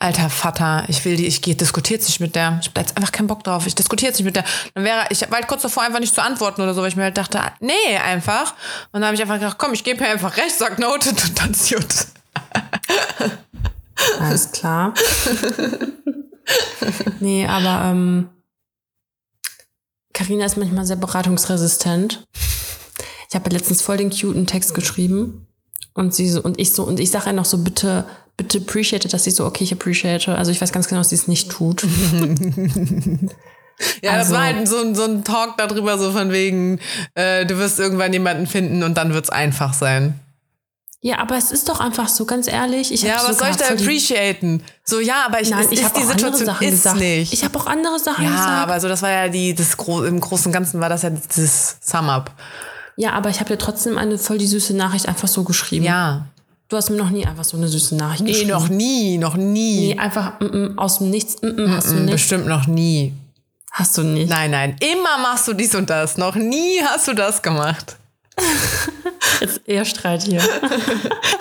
alter 0.00 0.30
Vater, 0.30 0.84
ich 0.88 1.04
will 1.04 1.16
die, 1.16 1.26
ich 1.26 1.42
gehe, 1.42 1.54
diskutiert 1.54 2.02
sich 2.02 2.20
mit 2.20 2.34
der. 2.34 2.58
Ich 2.60 2.68
hab 2.68 2.74
da 2.74 2.80
jetzt 2.80 2.96
einfach 2.96 3.12
keinen 3.12 3.26
Bock 3.26 3.44
drauf. 3.44 3.66
Ich 3.66 3.74
diskutiere 3.74 4.12
sich 4.14 4.24
mit 4.24 4.34
der. 4.34 4.44
Dann 4.74 4.82
wäre, 4.82 5.04
ich 5.10 5.20
war 5.22 5.38
halt 5.38 5.46
kurz 5.46 5.62
davor, 5.62 5.82
einfach 5.82 6.00
nicht 6.00 6.14
zu 6.14 6.22
antworten 6.22 6.62
oder 6.62 6.74
so, 6.74 6.80
weil 6.80 6.88
ich 6.88 6.96
mir 6.96 7.04
halt 7.04 7.18
dachte, 7.18 7.40
nee, 7.60 7.96
einfach. 8.02 8.54
Und 8.92 9.00
dann 9.00 9.04
habe 9.04 9.14
ich 9.14 9.22
einfach 9.22 9.36
gedacht, 9.38 9.58
komm, 9.58 9.74
ich 9.74 9.84
gebe 9.84 10.00
mir 10.00 10.08
einfach 10.08 10.36
recht, 10.38 10.56
sag 10.56 10.78
noted 10.78 11.22
und 11.22 11.38
dann 11.38 11.50
ist 11.50 11.68
gut. 11.70 12.06
Alles 14.18 14.50
klar. 14.52 14.94
nee, 17.20 17.46
aber 17.46 17.90
ähm, 17.90 18.30
Carina 20.14 20.46
ist 20.46 20.56
manchmal 20.56 20.86
sehr 20.86 20.96
beratungsresistent. 20.96 22.26
Ich 23.28 23.34
habe 23.34 23.50
letztens 23.50 23.82
voll 23.82 23.98
den 23.98 24.10
cuten 24.10 24.46
Text 24.46 24.74
geschrieben 24.74 25.46
und 25.92 26.14
sie 26.14 26.28
so 26.28 26.42
und 26.42 26.58
ich 26.58 26.72
so 26.72 26.84
und 26.84 26.98
ich 26.98 27.10
sage 27.10 27.30
ihr 27.30 27.32
noch 27.34 27.44
so 27.44 27.58
bitte 27.58 28.06
bitte 28.42 28.58
appreciate, 28.58 29.08
dass 29.08 29.24
sie 29.24 29.30
so 29.30 29.44
okay 29.44 29.64
ich 29.64 29.72
appreciate. 29.72 30.28
Also 30.34 30.50
ich 30.50 30.60
weiß 30.60 30.72
ganz 30.72 30.88
genau, 30.88 31.00
dass 31.00 31.10
sie 31.10 31.16
es 31.16 31.28
nicht 31.28 31.50
tut. 31.50 31.84
Ja, 34.02 34.12
das 34.16 34.26
Also- 34.26 34.34
war 34.34 34.42
halt 34.44 34.68
so, 34.68 34.76
ein- 34.78 34.94
so 34.94 35.04
ein 35.04 35.24
Talk 35.24 35.56
darüber, 35.56 35.96
so 35.98 36.12
von 36.12 36.30
wegen, 36.32 36.80
äh, 37.14 37.46
du 37.46 37.56
wirst 37.56 37.78
irgendwann 37.78 38.12
jemanden 38.12 38.46
finden 38.46 38.82
und 38.82 38.94
dann 38.98 39.14
wird's 39.14 39.30
einfach 39.30 39.72
sein. 39.72 40.20
ja, 41.00 41.18
aber 41.18 41.38
es 41.38 41.50
ist 41.50 41.66
doch 41.70 41.80
einfach 41.80 42.06
so, 42.08 42.26
ganz 42.26 42.46
ehrlich. 42.46 42.92
Ich 42.92 43.00
Ja, 43.00 43.22
was 43.26 43.38
soll 43.38 43.48
ich 43.50 43.56
da 43.56 43.68
appreciaten? 43.68 44.62
So, 44.84 45.00
ja, 45.00 45.24
aber 45.26 45.40
ich, 45.40 45.48
Nein, 45.48 45.64
es 45.64 45.72
ich 45.72 45.80
ist 45.80 45.96
die 45.96 46.02
Situation 46.02 46.44
Sachen 46.44 46.66
ist 46.68 46.72
gesagt. 46.82 46.98
nicht. 46.98 47.32
Ich 47.32 47.42
habe 47.42 47.58
auch 47.58 47.64
andere 47.66 47.98
Sachen 47.98 48.22
ja, 48.22 48.30
gesagt. 48.32 48.50
aber 48.50 48.78
so, 48.80 48.88
das 48.88 49.00
war 49.00 49.10
ja 49.10 49.28
die, 49.28 49.54
das 49.54 49.78
Gro 49.78 50.04
im 50.04 50.20
Großen 50.20 50.48
und 50.48 50.52
Ganzen 50.52 50.78
war 50.82 50.90
das 50.90 51.00
ja 51.00 51.08
dieses 51.08 51.78
Sum-Up. 51.80 52.32
ja, 52.96 53.12
aber 53.12 53.30
ich 53.30 53.40
habe 53.40 53.48
dir 53.48 53.56
trotzdem 53.56 53.96
eine 53.96 54.18
voll 54.18 54.36
die 54.36 54.46
süße 54.46 54.76
Nachricht 54.76 55.08
einfach 55.08 55.28
so 55.28 55.42
geschrieben. 55.42 55.86
Ja. 55.86 56.26
Du 56.70 56.76
hast 56.76 56.88
mir 56.88 56.96
noch 56.96 57.10
nie 57.10 57.26
einfach 57.26 57.44
so 57.44 57.56
eine 57.56 57.66
süße 57.68 57.96
Nachricht 57.96 58.22
Nee, 58.22 58.30
geschrieben. 58.32 58.50
noch 58.52 58.68
nie, 58.68 59.18
noch 59.18 59.34
nie. 59.36 59.88
Nee, 59.94 59.98
einfach 59.98 60.38
mm, 60.40 60.44
mm, 60.46 60.78
aus 60.78 60.98
dem 60.98 61.10
Nichts. 61.10 61.42
Mm, 61.42 61.48
mm, 61.48 61.76
hast 61.76 61.90
du 61.90 61.94
Mm, 61.94 62.04
nicht. 62.04 62.12
Bestimmt 62.12 62.46
noch 62.46 62.66
nie. 62.68 63.12
Hast 63.72 63.98
du 63.98 64.02
nicht. 64.04 64.30
Nein, 64.30 64.52
nein. 64.52 64.76
Immer 64.80 65.18
machst 65.18 65.48
du 65.48 65.52
dies 65.52 65.74
und 65.74 65.90
das. 65.90 66.16
Noch 66.16 66.36
nie 66.36 66.80
hast 66.82 67.08
du 67.08 67.12
das 67.14 67.42
gemacht. 67.42 67.96
Jetzt 69.40 69.60
eher 69.66 69.84
Streit 69.84 70.22
hier. 70.22 70.40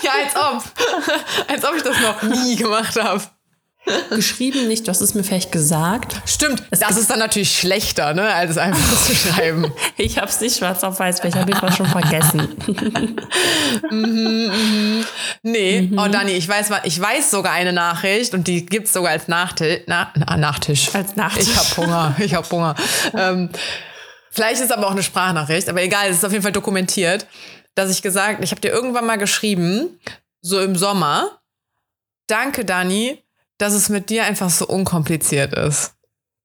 Ja, 0.02 0.12
als 0.24 0.36
ob. 0.36 0.64
als 1.48 1.64
ob 1.66 1.76
ich 1.76 1.84
das 1.84 1.96
noch 2.02 2.24
nie 2.24 2.56
gemacht 2.56 2.96
habe. 3.02 3.22
Geschrieben 4.10 4.68
nicht, 4.68 4.86
du 4.86 4.92
hast 4.92 5.02
es 5.02 5.14
mir 5.14 5.24
vielleicht 5.24 5.52
gesagt. 5.52 6.22
Stimmt, 6.26 6.64
das 6.70 6.98
ist 6.98 7.10
dann 7.10 7.20
natürlich 7.20 7.58
schlechter, 7.58 8.14
ne, 8.14 8.32
als 8.34 8.52
es 8.52 8.58
einfach 8.58 9.02
zu 9.02 9.16
schreiben. 9.16 9.72
Ich 9.98 10.18
habe 10.18 10.28
es 10.28 10.42
nicht 10.42 10.58
schwarz 10.58 10.84
auf 10.84 11.00
weiß, 11.00 11.24
weil 11.24 11.30
ich 11.30 11.36
habe 11.36 11.68
es 11.68 11.76
schon 11.76 11.88
vergessen. 11.88 12.48
Nee, 15.42 15.90
oh 15.96 16.08
Dani, 16.08 16.32
ich 16.32 16.48
weiß, 16.48 16.70
ich 16.84 17.00
weiß 17.00 17.32
sogar 17.32 17.54
eine 17.54 17.72
Nachricht 17.74 18.34
und 18.34 18.48
die 18.48 18.66
gibt's 18.66 18.94
sogar 18.94 19.12
als 19.12 19.28
Nachtisch. 19.28 19.82
Na, 19.88 20.12
na, 20.16 20.38
Nachtisch. 20.38 20.94
Als 20.94 21.16
Nachtisch. 21.16 21.48
Ich 21.48 21.56
hab 21.56 21.78
Hunger, 21.78 22.16
ich 22.20 22.34
hab 22.34 22.52
Hunger. 22.52 22.76
ähm, 23.16 23.50
vielleicht 24.32 24.62
ist 24.62 24.72
aber 24.72 24.88
auch 24.88 24.92
eine 24.92 25.04
Sprachnachricht, 25.04 25.70
aber 25.70 25.82
egal, 25.82 26.10
es 26.10 26.18
ist 26.18 26.26
auf 26.26 26.32
jeden 26.32 26.44
Fall 26.44 26.52
dokumentiert, 26.52 27.26
dass 27.76 27.90
ich 27.90 28.02
gesagt, 28.02 28.44
ich 28.44 28.52
habe 28.52 28.62
dir 28.62 28.70
irgendwann 28.70 29.06
mal 29.06 29.18
geschrieben, 29.18 30.00
so 30.42 30.60
im 30.60 30.76
Sommer, 30.76 31.40
danke 32.28 32.66
Dani, 32.66 33.24
dass 33.60 33.74
es 33.74 33.90
mit 33.90 34.10
dir 34.10 34.24
einfach 34.24 34.50
so 34.50 34.66
unkompliziert 34.66 35.54
ist. 35.54 35.92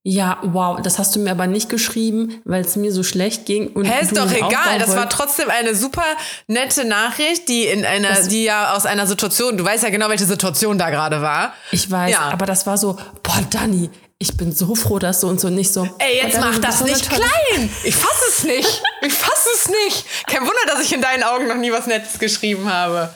Ja, 0.07 0.39
wow, 0.43 0.79
das 0.83 0.99
hast 0.99 1.17
du 1.17 1.21
mir 1.21 1.31
aber 1.31 1.47
nicht 1.47 1.71
geschrieben, 1.71 2.43
weil 2.45 2.61
es 2.63 2.77
mir 2.77 2.93
so 2.93 3.03
schlecht 3.03 3.47
ging. 3.47 3.69
Und 3.69 3.87
Hä, 3.87 4.03
ist 4.03 4.15
doch 4.15 4.31
egal. 4.31 4.79
Das 4.79 4.95
war 4.95 5.09
trotzdem 5.09 5.49
eine 5.49 5.75
super 5.75 6.05
nette 6.47 6.85
Nachricht, 6.85 7.49
die 7.49 7.65
in 7.65 7.87
einer, 7.87 8.11
Das- 8.11 8.29
die 8.29 8.45
ja 8.45 8.75
aus 8.75 8.85
einer 8.85 9.07
Situation, 9.07 9.57
du 9.57 9.65
weißt 9.65 9.83
ja 9.83 9.89
genau, 9.89 10.11
welche 10.11 10.27
Situation 10.27 10.77
da 10.77 10.91
gerade 10.91 11.23
war. 11.23 11.55
Ich 11.71 11.91
weiß, 11.91 12.11
Ja. 12.13 12.21
aber 12.31 12.45
das 12.45 12.67
war 12.67 12.77
so, 12.77 12.99
boah, 13.23 13.41
Dani, 13.49 13.89
ich 14.19 14.37
bin 14.37 14.53
so 14.53 14.75
froh, 14.75 14.99
dass 14.99 15.21
du 15.21 15.29
und 15.29 15.41
so 15.41 15.49
nicht 15.49 15.73
so. 15.73 15.89
Ey, 15.99 16.19
jetzt 16.23 16.39
mach 16.39 16.59
das 16.59 16.81
so 16.81 16.85
nicht 16.85 17.09
klein. 17.09 17.71
Ich 17.85 17.97
fass 17.97 18.21
es 18.29 18.45
nicht. 18.45 18.83
Ich 19.01 19.13
fass 19.15 19.47
es 19.57 19.71
nicht. 19.71 20.05
Kein 20.27 20.43
Wunder, 20.43 20.67
dass 20.67 20.83
ich 20.83 20.93
in 20.93 21.01
deinen 21.01 21.23
Augen 21.23 21.49
noch 21.49 21.57
nie 21.57 21.73
was 21.73 21.87
Nettes 21.87 22.19
geschrieben 22.19 22.71
habe. 22.71 23.09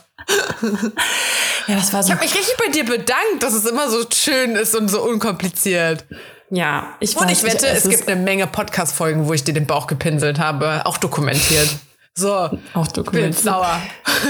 Ja, 1.66 1.74
das 1.76 1.92
war 1.92 2.02
so. 2.02 2.08
Ich 2.08 2.14
habe 2.14 2.24
mich 2.24 2.34
richtig 2.34 2.56
bei 2.58 2.70
dir 2.72 2.84
bedankt, 2.84 3.42
dass 3.42 3.54
es 3.54 3.64
immer 3.64 3.88
so 3.90 4.04
schön 4.12 4.56
ist 4.56 4.74
und 4.74 4.88
so 4.88 5.02
unkompliziert. 5.02 6.04
ja, 6.50 6.94
ich 7.00 7.16
Und 7.16 7.26
weiß. 7.28 7.38
ich 7.38 7.44
wette, 7.44 7.66
es 7.68 7.84
ist 7.84 7.90
gibt 7.90 8.08
eine 8.08 8.20
Menge 8.20 8.46
Podcast-Folgen, 8.46 9.26
wo 9.26 9.32
ich 9.32 9.44
dir 9.44 9.54
den 9.54 9.66
Bauch 9.66 9.86
gepinselt 9.86 10.38
habe, 10.38 10.82
auch 10.84 10.98
dokumentiert. 10.98 11.68
So, 12.14 12.32
auch 12.34 12.50
bin 12.86 12.92
dokumentiert. 12.94 13.38
sauer. 13.38 13.80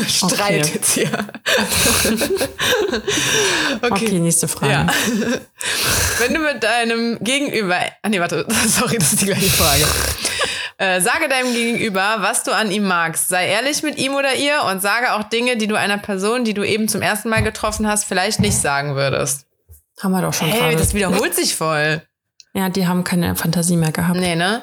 Streit 0.07 0.61
Okay. 0.61 0.71
jetzt 0.75 0.91
hier. 0.93 1.11
Okay, 3.81 4.19
nächste 4.19 4.47
Frage. 4.47 4.73
Ja. 4.73 4.87
Wenn 6.19 6.35
du 6.35 6.41
mit 6.41 6.63
deinem 6.63 7.19
Gegenüber. 7.21 7.77
Ah, 8.03 8.09
nee, 8.11 8.21
warte, 8.21 8.47
sorry, 8.69 8.99
das 8.99 9.13
ist 9.15 9.23
die 9.23 9.27
gleiche 9.27 9.49
Frage. 9.51 9.87
Äh, 10.81 11.01
sage 11.01 11.29
deinem 11.29 11.53
Gegenüber, 11.53 12.17
was 12.21 12.45
du 12.45 12.53
an 12.53 12.71
ihm 12.71 12.85
magst. 12.85 13.29
Sei 13.29 13.49
ehrlich 13.49 13.83
mit 13.83 13.99
ihm 13.99 14.15
oder 14.15 14.35
ihr 14.37 14.63
und 14.71 14.81
sage 14.81 15.13
auch 15.15 15.25
Dinge, 15.25 15.57
die 15.57 15.67
du 15.67 15.75
einer 15.77 15.99
Person, 15.99 16.45
die 16.45 16.55
du 16.55 16.63
eben 16.63 16.87
zum 16.89 17.03
ersten 17.03 17.29
Mal 17.29 17.43
getroffen 17.43 17.87
hast, 17.89 18.05
vielleicht 18.05 18.39
nicht 18.39 18.57
sagen 18.57 18.95
würdest. 18.95 19.47
Haben 20.01 20.13
wir 20.13 20.23
doch 20.23 20.33
schon 20.33 20.49
Hey, 20.49 20.61
gerade. 20.61 20.77
das 20.77 20.95
wiederholt 20.95 21.35
sich 21.35 21.57
voll. 21.57 22.01
Ja, 22.55 22.69
die 22.69 22.87
haben 22.87 23.03
keine 23.03 23.35
Fantasie 23.35 23.77
mehr 23.77 23.91
gehabt. 23.91 24.19
Nee, 24.21 24.37
ne? 24.37 24.63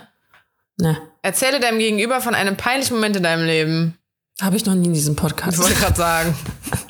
Ne. 0.78 0.98
Erzähle 1.22 1.60
deinem 1.60 1.80
Gegenüber 1.80 2.22
von 2.22 2.34
einem 2.34 2.56
peinlichen 2.56 2.96
Moment 2.96 3.18
in 3.18 3.24
deinem 3.24 3.46
Leben. 3.46 3.98
Habe 4.42 4.56
ich 4.56 4.66
noch 4.66 4.74
nie 4.76 4.86
in 4.88 4.94
diesem 4.94 5.16
Ich 5.16 5.20
Podcast. 5.20 5.58
wollte 5.60 5.76
gerade 5.76 5.96
sagen. 5.96 6.38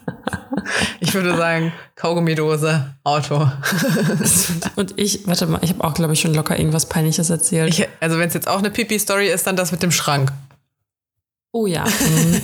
Ich 1.00 1.14
würde 1.14 1.36
sagen, 1.38 1.72
Kaugummidose, 1.96 2.94
Auto. 3.04 3.50
Und 4.76 4.94
ich, 4.98 5.28
warte 5.28 5.46
mal, 5.48 5.60
ich 5.62 5.70
habe 5.72 5.84
auch, 5.84 5.94
glaube 5.94 6.14
ich, 6.14 6.20
schon 6.22 6.34
locker 6.34 6.58
irgendwas 6.58 6.88
Peinliches 6.88 7.30
erzählt. 7.30 7.70
Ich, 7.70 7.88
also 8.00 8.18
wenn 8.20 8.28
es 8.28 8.34
jetzt 8.34 8.48
auch 8.48 8.60
eine 8.60 8.70
Pipi-Story 8.72 9.28
ist, 9.30 9.46
dann 9.48 9.56
das 9.56 9.72
mit 9.72 9.84
dem 9.84 9.92
Schrank. 9.92 10.32
oh 11.52 11.68
ja. 11.68 11.84
Mhm. 11.86 12.42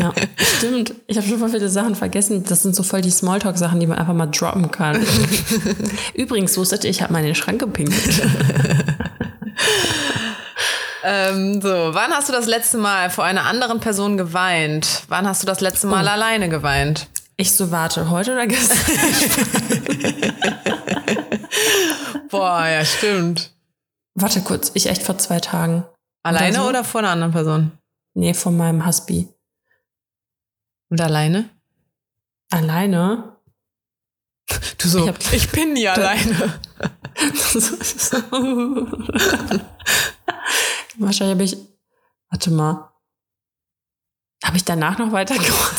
ja, 0.00 0.12
stimmt. 0.58 0.94
Ich 1.06 1.16
habe 1.16 1.26
schon 1.26 1.38
voll 1.38 1.48
viele 1.50 1.68
Sachen 1.68 1.94
vergessen. 1.94 2.44
Das 2.44 2.62
sind 2.62 2.76
so 2.76 2.82
voll 2.82 3.00
die 3.00 3.10
Smalltalk-Sachen, 3.10 3.80
die 3.80 3.86
man 3.86 3.98
einfach 3.98 4.14
mal 4.14 4.26
droppen 4.26 4.70
kann. 4.70 5.04
Übrigens, 6.14 6.56
wusstet 6.56 6.84
ihr, 6.84 6.90
ich 6.90 7.02
habe 7.02 7.12
mal 7.12 7.20
in 7.20 7.26
den 7.26 7.34
Schrank 7.34 7.60
gepinkelt. 7.60 8.22
Ähm, 11.04 11.60
so, 11.62 11.68
wann 11.68 12.10
hast 12.12 12.28
du 12.28 12.32
das 12.32 12.46
letzte 12.46 12.76
Mal 12.76 13.08
vor 13.08 13.24
einer 13.24 13.44
anderen 13.46 13.78
Person 13.80 14.16
geweint? 14.16 15.04
Wann 15.08 15.26
hast 15.28 15.42
du 15.42 15.46
das 15.46 15.60
letzte 15.60 15.86
Mal 15.86 16.04
Oh. 16.04 16.10
alleine 16.10 16.48
geweint? 16.48 17.06
Ich 17.40 17.52
so, 17.52 17.70
warte, 17.70 18.10
heute 18.10 18.32
oder 18.32 18.48
gestern? 18.48 18.78
Boah, 22.30 22.66
ja, 22.66 22.84
stimmt. 22.84 23.52
warte 24.14 24.40
kurz, 24.42 24.72
ich 24.74 24.86
echt 24.86 25.02
vor 25.04 25.18
zwei 25.18 25.38
Tagen. 25.38 25.84
Alleine 26.24 26.56
so? 26.58 26.68
oder 26.68 26.82
vor 26.82 26.98
einer 27.00 27.10
anderen 27.10 27.32
Person? 27.32 27.70
Nee, 28.14 28.34
von 28.34 28.56
meinem 28.56 28.84
Husby. 28.84 29.28
Und 30.90 31.00
alleine? 31.00 31.48
Alleine? 32.50 33.36
Du 34.78 34.88
so, 34.88 35.08
Ich 35.08 35.32
ich, 35.32 35.44
hab- 35.46 35.52
bin 35.52 35.74
nie 35.74 35.86
alleine. 35.88 36.34
Wahrscheinlich 40.98 41.34
habe 41.34 41.44
ich. 41.44 41.56
Warte 42.30 42.50
mal. 42.50 42.90
Habe 44.44 44.56
ich 44.56 44.64
danach 44.64 44.98
noch 44.98 45.12
weitergemacht? 45.12 45.76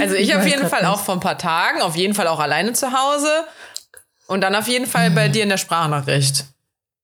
Also 0.00 0.14
ich 0.14 0.28
Ich 0.28 0.34
auf 0.36 0.46
jeden 0.46 0.66
Fall 0.68 0.80
nicht. 0.82 0.90
auch 0.90 1.00
vor 1.00 1.14
ein 1.14 1.20
paar 1.20 1.38
Tagen, 1.38 1.82
auf 1.82 1.96
jeden 1.96 2.14
Fall 2.14 2.26
auch 2.26 2.40
alleine 2.40 2.72
zu 2.72 2.92
Hause 2.92 3.44
und 4.26 4.40
dann 4.40 4.54
auf 4.54 4.66
jeden 4.68 4.86
Fall 4.86 5.10
bei 5.10 5.28
dir 5.28 5.42
in 5.42 5.48
der 5.48 5.58
Sprachnachricht. 5.58 6.44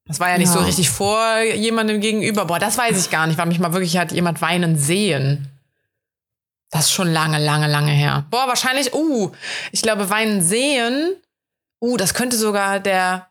Das 0.06 0.20
war 0.20 0.30
ja 0.30 0.38
nicht 0.38 0.48
Ja. 0.48 0.54
so 0.54 0.60
richtig 0.60 0.88
vor 0.90 1.38
jemandem 1.40 2.00
gegenüber. 2.00 2.46
Boah, 2.46 2.58
das 2.58 2.78
weiß 2.78 2.98
ich 2.98 3.10
gar 3.10 3.26
nicht, 3.26 3.38
weil 3.38 3.46
mich 3.46 3.58
mal 3.58 3.72
wirklich 3.72 3.96
hat 3.98 4.10
jemand 4.12 4.40
weinen 4.40 4.78
sehen. 4.78 5.48
Das 6.70 6.82
ist 6.86 6.92
schon 6.92 7.08
lange, 7.12 7.38
lange, 7.38 7.66
lange 7.68 7.92
her. 7.92 8.24
Boah, 8.30 8.46
wahrscheinlich, 8.48 8.92
uh, 8.94 9.30
ich 9.72 9.82
glaube, 9.82 10.10
weinen 10.10 10.42
sehen, 10.42 11.14
uh, 11.80 11.96
das 11.96 12.14
könnte 12.14 12.36
sogar 12.36 12.80
der 12.80 13.28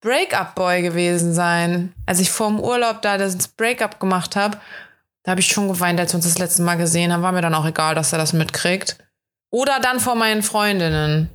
Break-up-Boy 0.00 0.82
gewesen 0.82 1.32
sein. 1.34 1.94
Als 2.06 2.18
ich 2.20 2.30
vor 2.30 2.48
dem 2.48 2.60
Urlaub 2.60 3.02
da 3.02 3.18
das 3.18 3.48
Break-up 3.48 4.00
gemacht 4.00 4.36
habe, 4.36 4.58
da 5.24 5.30
habe 5.32 5.40
ich 5.40 5.46
schon 5.48 5.68
geweint, 5.68 6.00
als 6.00 6.12
wir 6.12 6.16
uns 6.16 6.24
das 6.24 6.38
letzte 6.38 6.62
Mal 6.62 6.76
gesehen 6.76 7.12
haben. 7.12 7.22
War 7.22 7.32
mir 7.32 7.42
dann 7.42 7.54
auch 7.54 7.66
egal, 7.66 7.94
dass 7.94 8.12
er 8.12 8.18
das 8.18 8.32
mitkriegt. 8.32 8.96
Oder 9.50 9.78
dann 9.80 10.00
vor 10.00 10.14
meinen 10.14 10.42
Freundinnen. 10.42 11.30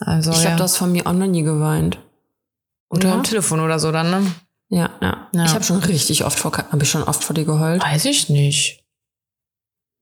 Also, 0.00 0.30
Ich 0.30 0.38
ja. 0.38 0.42
glaube, 0.42 0.56
du 0.58 0.62
hast 0.64 0.76
von 0.76 0.92
mir 0.92 1.06
auch 1.06 1.12
noch 1.12 1.26
nie 1.26 1.42
geweint. 1.42 1.98
oder 2.90 3.12
am 3.12 3.22
Telefon 3.24 3.60
oder 3.60 3.78
so 3.78 3.90
dann, 3.92 4.10
ne? 4.10 4.26
Ja, 4.68 4.90
ja. 5.00 5.28
Ja. 5.32 5.44
Ich 5.44 5.54
habe 5.54 5.64
schon 5.64 5.78
richtig 5.78 6.24
oft 6.24 6.38
vor, 6.38 6.52
habe 6.52 6.82
ich 6.82 6.90
schon 6.90 7.02
oft 7.02 7.22
vor 7.24 7.34
dir 7.34 7.44
geheult. 7.44 7.82
Weiß 7.82 8.04
ich 8.06 8.28
nicht. 8.28 8.80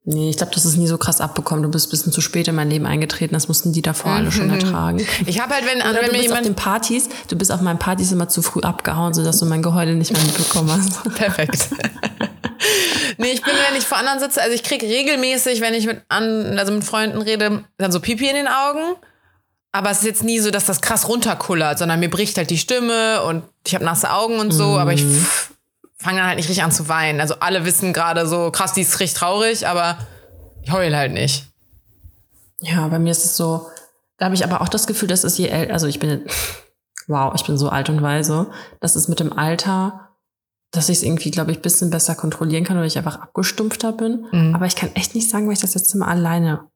Nee, 0.04 0.30
ich 0.30 0.36
glaube, 0.36 0.52
das 0.52 0.64
ist 0.64 0.76
nie 0.76 0.88
so 0.88 0.98
krass 0.98 1.20
abbekommen. 1.20 1.62
Du 1.62 1.70
bist 1.70 1.86
ein 1.86 1.90
bisschen 1.90 2.12
zu 2.12 2.20
spät 2.20 2.48
in 2.48 2.56
mein 2.56 2.68
Leben 2.70 2.86
eingetreten. 2.86 3.34
Das 3.34 3.46
mussten 3.46 3.72
die 3.72 3.82
davor 3.82 4.12
alle 4.12 4.32
schon 4.32 4.50
ertragen. 4.50 5.00
Ich 5.26 5.40
habe 5.40 5.54
halt, 5.54 5.64
wenn, 5.64 5.78
Oder 5.78 6.00
wenn 6.00 6.06
du 6.06 6.12
mir 6.12 6.18
bist 6.18 6.32
auf 6.32 6.38
den 6.38 6.44
jemand. 6.44 6.56
Partys, 6.56 7.08
du 7.28 7.36
bist 7.36 7.52
auf 7.52 7.60
meinen 7.60 7.78
Partys 7.78 8.10
immer 8.10 8.28
zu 8.28 8.42
früh 8.42 8.60
abgehauen, 8.62 9.14
sodass 9.14 9.38
du 9.38 9.46
mein 9.46 9.62
Geheule 9.62 9.94
nicht 9.94 10.12
mehr 10.12 10.22
mitbekommen 10.24 10.72
hast. 10.72 11.04
Perfekt. 11.14 11.68
nee, 13.18 13.32
ich 13.32 13.42
bin, 13.42 13.52
wenn 13.68 13.78
ich 13.78 13.86
vor 13.86 13.98
anderen 13.98 14.20
sitze, 14.20 14.40
also 14.40 14.54
ich 14.54 14.62
krieg 14.62 14.82
regelmäßig, 14.82 15.60
wenn 15.60 15.74
ich 15.74 15.86
mit, 15.86 16.02
an, 16.08 16.58
also 16.58 16.72
mit 16.72 16.84
Freunden 16.84 17.22
rede, 17.22 17.64
dann 17.78 17.92
so 17.92 18.00
Pipi 18.00 18.28
in 18.28 18.34
den 18.34 18.48
Augen. 18.48 18.96
Aber 19.72 19.90
es 19.90 19.98
ist 19.98 20.04
jetzt 20.04 20.22
nie 20.22 20.38
so, 20.38 20.50
dass 20.50 20.66
das 20.66 20.82
krass 20.82 21.08
runterkullert, 21.08 21.78
sondern 21.78 21.98
mir 22.00 22.10
bricht 22.10 22.36
halt 22.36 22.50
die 22.50 22.58
Stimme 22.58 23.22
und 23.22 23.44
ich 23.66 23.74
habe 23.74 23.84
nasse 23.84 24.10
Augen 24.10 24.38
und 24.38 24.50
so, 24.50 24.78
aber 24.78 24.92
ich 24.92 25.02
fange 25.96 26.18
dann 26.18 26.26
halt 26.26 26.36
nicht 26.36 26.48
richtig 26.48 26.62
an 26.62 26.72
zu 26.72 26.88
weinen. 26.88 27.20
Also 27.20 27.36
alle 27.40 27.64
wissen 27.64 27.94
gerade 27.94 28.26
so, 28.26 28.50
krass, 28.50 28.74
die 28.74 28.82
ist 28.82 29.00
richtig 29.00 29.18
traurig, 29.18 29.66
aber 29.66 29.96
ich 30.62 30.70
heul 30.72 30.94
halt 30.94 31.12
nicht. 31.12 31.46
Ja, 32.60 32.86
bei 32.88 32.98
mir 32.98 33.10
ist 33.10 33.24
es 33.24 33.36
so, 33.36 33.68
da 34.18 34.26
habe 34.26 34.34
ich 34.34 34.44
aber 34.44 34.60
auch 34.60 34.68
das 34.68 34.86
Gefühl, 34.86 35.08
dass 35.08 35.24
es 35.24 35.38
je 35.38 35.48
älter, 35.48 35.72
also 35.72 35.86
ich 35.86 35.98
bin, 35.98 36.26
wow, 37.08 37.32
ich 37.34 37.44
bin 37.44 37.56
so 37.56 37.68
alt 37.68 37.88
und 37.88 38.02
weise, 38.02 38.50
dass 38.80 38.94
es 38.94 39.08
mit 39.08 39.20
dem 39.20 39.32
Alter, 39.32 40.11
dass 40.72 40.88
ich 40.88 40.98
es 40.98 41.02
irgendwie, 41.04 41.30
glaube 41.30 41.52
ich, 41.52 41.58
ein 41.58 41.62
bisschen 41.62 41.90
besser 41.90 42.14
kontrollieren 42.14 42.64
kann 42.64 42.76
oder 42.76 42.86
ich 42.86 42.98
einfach 42.98 43.20
abgestumpfter 43.20 43.92
bin. 43.92 44.26
Mhm. 44.32 44.54
Aber 44.54 44.66
ich 44.66 44.74
kann 44.74 44.92
echt 44.94 45.14
nicht 45.14 45.30
sagen, 45.30 45.46
weil 45.46 45.52
ich 45.52 45.60
das 45.60 45.74
letzte 45.74 45.98
Mal 45.98 46.08
alleine, 46.08 46.68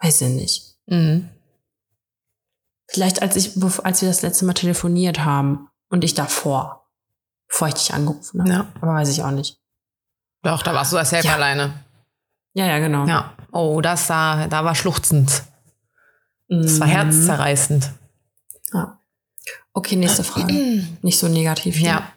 weiß 0.00 0.20
ich 0.22 0.28
nicht. 0.28 0.76
Mhm. 0.86 1.28
Vielleicht 2.90 3.20
als 3.20 3.36
ich, 3.36 3.60
als 3.84 4.00
wir 4.00 4.08
das 4.08 4.22
letzte 4.22 4.44
Mal 4.46 4.54
telefoniert 4.54 5.20
haben 5.20 5.68
und 5.90 6.04
ich 6.04 6.14
davor, 6.14 6.88
bevor 7.48 7.68
ich 7.68 7.74
dich 7.74 7.92
angerufen 7.92 8.40
habe. 8.40 8.50
Ja. 8.50 8.72
Aber 8.80 8.94
weiß 8.94 9.10
ich 9.10 9.22
auch 9.22 9.30
nicht. 9.30 9.60
Doch, 10.42 10.62
da 10.62 10.72
warst 10.72 10.92
du 10.92 10.96
das 10.96 11.10
selber 11.10 11.28
Ja. 11.28 11.34
alleine. 11.34 11.84
Ja, 12.54 12.66
ja, 12.66 12.78
genau. 12.78 13.06
Ja. 13.06 13.34
Oh, 13.52 13.80
das 13.80 14.06
da, 14.06 14.46
da 14.46 14.64
war 14.64 14.74
schluchzend. 14.74 15.42
Das 16.48 16.80
war 16.80 16.86
Mhm. 16.86 16.90
herzzerreißend. 16.92 17.90
Ja. 18.72 18.97
Okay, 19.72 19.96
nächste 19.96 20.24
Frage. 20.24 20.52
Nicht 21.02 21.18
so 21.18 21.28
negativ. 21.28 21.80
ne? 21.80 21.86
Ja. 21.88 22.12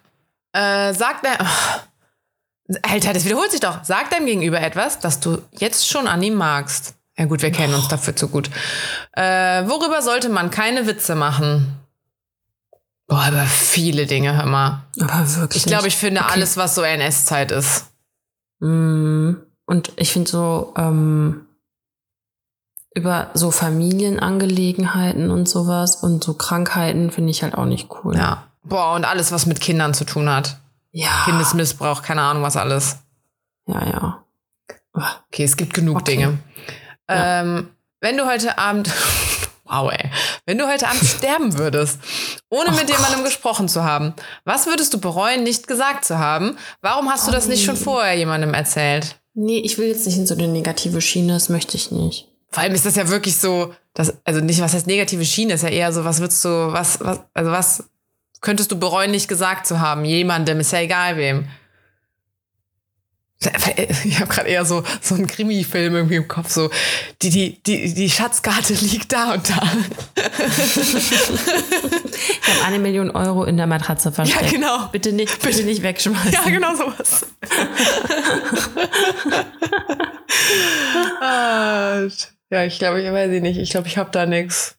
Äh, 0.89 0.93
sag 0.93 1.21
dein. 1.23 1.37
Oh. 1.39 2.73
Alter, 2.83 3.13
das 3.13 3.25
wiederholt 3.25 3.51
sich 3.51 3.59
doch. 3.59 3.83
Sag 3.83 4.09
deinem 4.11 4.25
Gegenüber 4.25 4.61
etwas, 4.61 4.99
das 4.99 5.19
du 5.19 5.41
jetzt 5.59 5.87
schon 5.87 6.07
an 6.07 6.23
ihm 6.23 6.35
magst. 6.35 6.95
Ja 7.17 7.25
gut, 7.25 7.41
wir 7.41 7.51
kennen 7.51 7.73
uns 7.73 7.89
dafür 7.89 8.15
zu 8.15 8.29
gut. 8.29 8.49
Äh, 9.13 9.67
worüber 9.67 10.01
sollte 10.01 10.29
man 10.29 10.49
keine 10.49 10.87
Witze 10.87 11.13
machen? 11.15 11.77
Boah, 13.07 13.27
über 13.27 13.43
viele 13.45 14.05
Dinge, 14.05 14.37
hör 14.37 14.45
mal. 14.45 14.83
Aber 15.01 15.35
wirklich. 15.35 15.63
Ich 15.63 15.67
glaube, 15.67 15.89
ich 15.89 15.97
finde 15.97 16.21
Okay. 16.21 16.29
alles, 16.31 16.55
was 16.55 16.75
so 16.75 16.81
NS-Zeit 16.81 17.51
ist. 17.51 17.87
Mm, 18.59 19.33
Und 19.65 19.91
ich 19.97 20.11
finde 20.13 20.31
so 20.31 20.73
ähm, 20.77 21.45
über 22.93 23.29
so 23.33 23.51
Familienangelegenheiten 23.51 25.31
und 25.31 25.47
sowas 25.47 25.97
und 25.97 26.23
so 26.23 26.33
Krankheiten 26.33 27.11
finde 27.11 27.31
ich 27.31 27.43
halt 27.43 27.55
auch 27.55 27.65
nicht 27.65 27.89
cool. 28.03 28.15
Ja. 28.17 28.47
Boah, 28.63 28.95
und 28.95 29.05
alles, 29.05 29.31
was 29.31 29.45
mit 29.45 29.61
Kindern 29.61 29.93
zu 29.93 30.05
tun 30.05 30.29
hat. 30.29 30.57
Ja. 30.91 31.23
Kindesmissbrauch, 31.25 32.01
keine 32.03 32.21
Ahnung, 32.21 32.43
was 32.43 32.57
alles. 32.57 32.97
Ja, 33.65 33.85
ja. 33.85 34.25
Okay, 34.93 35.45
es 35.45 35.55
gibt 35.55 35.73
genug 35.73 36.01
Okay. 36.01 36.11
Dinge. 36.11 36.39
Ja. 37.09 37.41
Ähm, 37.41 37.69
wenn 38.01 38.17
du 38.17 38.25
heute 38.25 38.57
Abend, 38.57 38.91
wow, 39.63 39.89
ey, 39.91 40.11
wenn 40.45 40.57
du 40.57 40.67
heute 40.67 40.87
Abend 40.87 41.03
sterben 41.05 41.57
würdest, 41.57 41.99
ohne 42.49 42.71
Oh 42.71 42.75
mit 42.75 42.89
jemandem 42.89 43.23
gesprochen 43.23 43.69
zu 43.69 43.83
haben, 43.83 44.13
was 44.43 44.65
würdest 44.65 44.93
du 44.93 44.99
bereuen, 44.99 45.43
nicht 45.43 45.67
gesagt 45.67 46.03
zu 46.03 46.19
haben? 46.19 46.57
Warum 46.81 47.09
hast 47.09 47.27
du 47.27 47.31
das 47.31 47.47
nicht 47.47 47.63
schon 47.63 47.77
vorher 47.77 48.15
jemandem 48.15 48.53
erzählt? 48.53 49.15
Nee, 49.33 49.59
ich 49.59 49.77
will 49.77 49.87
jetzt 49.87 50.05
nicht 50.05 50.17
in 50.17 50.27
so 50.27 50.33
eine 50.33 50.49
negative 50.49 50.99
Schiene, 50.99 51.33
das 51.33 51.47
möchte 51.47 51.77
ich 51.77 51.89
nicht. 51.91 52.30
Vor 52.51 52.63
allem 52.63 52.73
ist 52.73 52.85
das 52.85 52.95
ja 52.95 53.07
wirklich 53.07 53.37
so, 53.37 53.73
das, 53.93 54.13
also 54.25 54.41
nicht, 54.41 54.59
was 54.61 54.73
heißt 54.73 54.87
negative 54.87 55.23
Schiene, 55.25 55.53
ist 55.53 55.63
ja 55.63 55.69
eher 55.69 55.93
so, 55.93 56.03
was 56.03 56.19
würdest 56.19 56.43
du, 56.43 56.49
was, 56.49 56.99
was, 56.99 57.19
also 57.33 57.51
was 57.51 57.83
könntest 58.41 58.71
du 58.71 58.79
bereuen, 58.79 59.11
nicht 59.11 59.29
gesagt 59.29 59.65
zu 59.65 59.79
haben? 59.79 60.03
Jemandem, 60.03 60.59
ist 60.59 60.73
ja 60.73 60.81
egal 60.81 61.15
wem. 61.17 61.47
Ich 64.03 64.19
habe 64.19 64.31
gerade 64.31 64.49
eher 64.49 64.65
so, 64.65 64.83
so 65.01 65.15
einen 65.15 65.25
Krimi-Film 65.25 65.95
irgendwie 65.95 66.17
im 66.17 66.27
Kopf, 66.27 66.51
so 66.51 66.69
die, 67.23 67.31
die, 67.31 67.63
die, 67.63 67.91
die 67.93 68.09
Schatzkarte 68.09 68.73
liegt 68.73 69.11
da 69.13 69.33
und 69.33 69.49
da. 69.49 69.63
Ich 72.43 72.47
habe 72.47 72.65
eine 72.65 72.77
Million 72.77 73.09
Euro 73.11 73.45
in 73.45 73.57
der 73.57 73.65
Matratze 73.65 74.11
versteckt. 74.11 74.43
Ja, 74.43 74.51
genau. 74.51 74.87
Bitte 74.91 75.11
nicht, 75.11 75.41
bitte 75.41 75.63
nicht 75.63 75.81
wegschmeißen. 75.81 76.31
Ja, 76.31 76.43
genau 76.49 76.75
sowas. 76.75 77.25
Ah, 81.23 82.01
ja, 82.51 82.63
ich 82.65 82.77
glaube, 82.79 83.01
ich 83.01 83.11
weiß 83.11 83.31
ich 83.31 83.41
nicht. 83.41 83.57
Ich 83.57 83.71
glaube, 83.71 83.87
ich 83.87 83.97
habe 83.97 84.11
da 84.11 84.25
nix. 84.25 84.77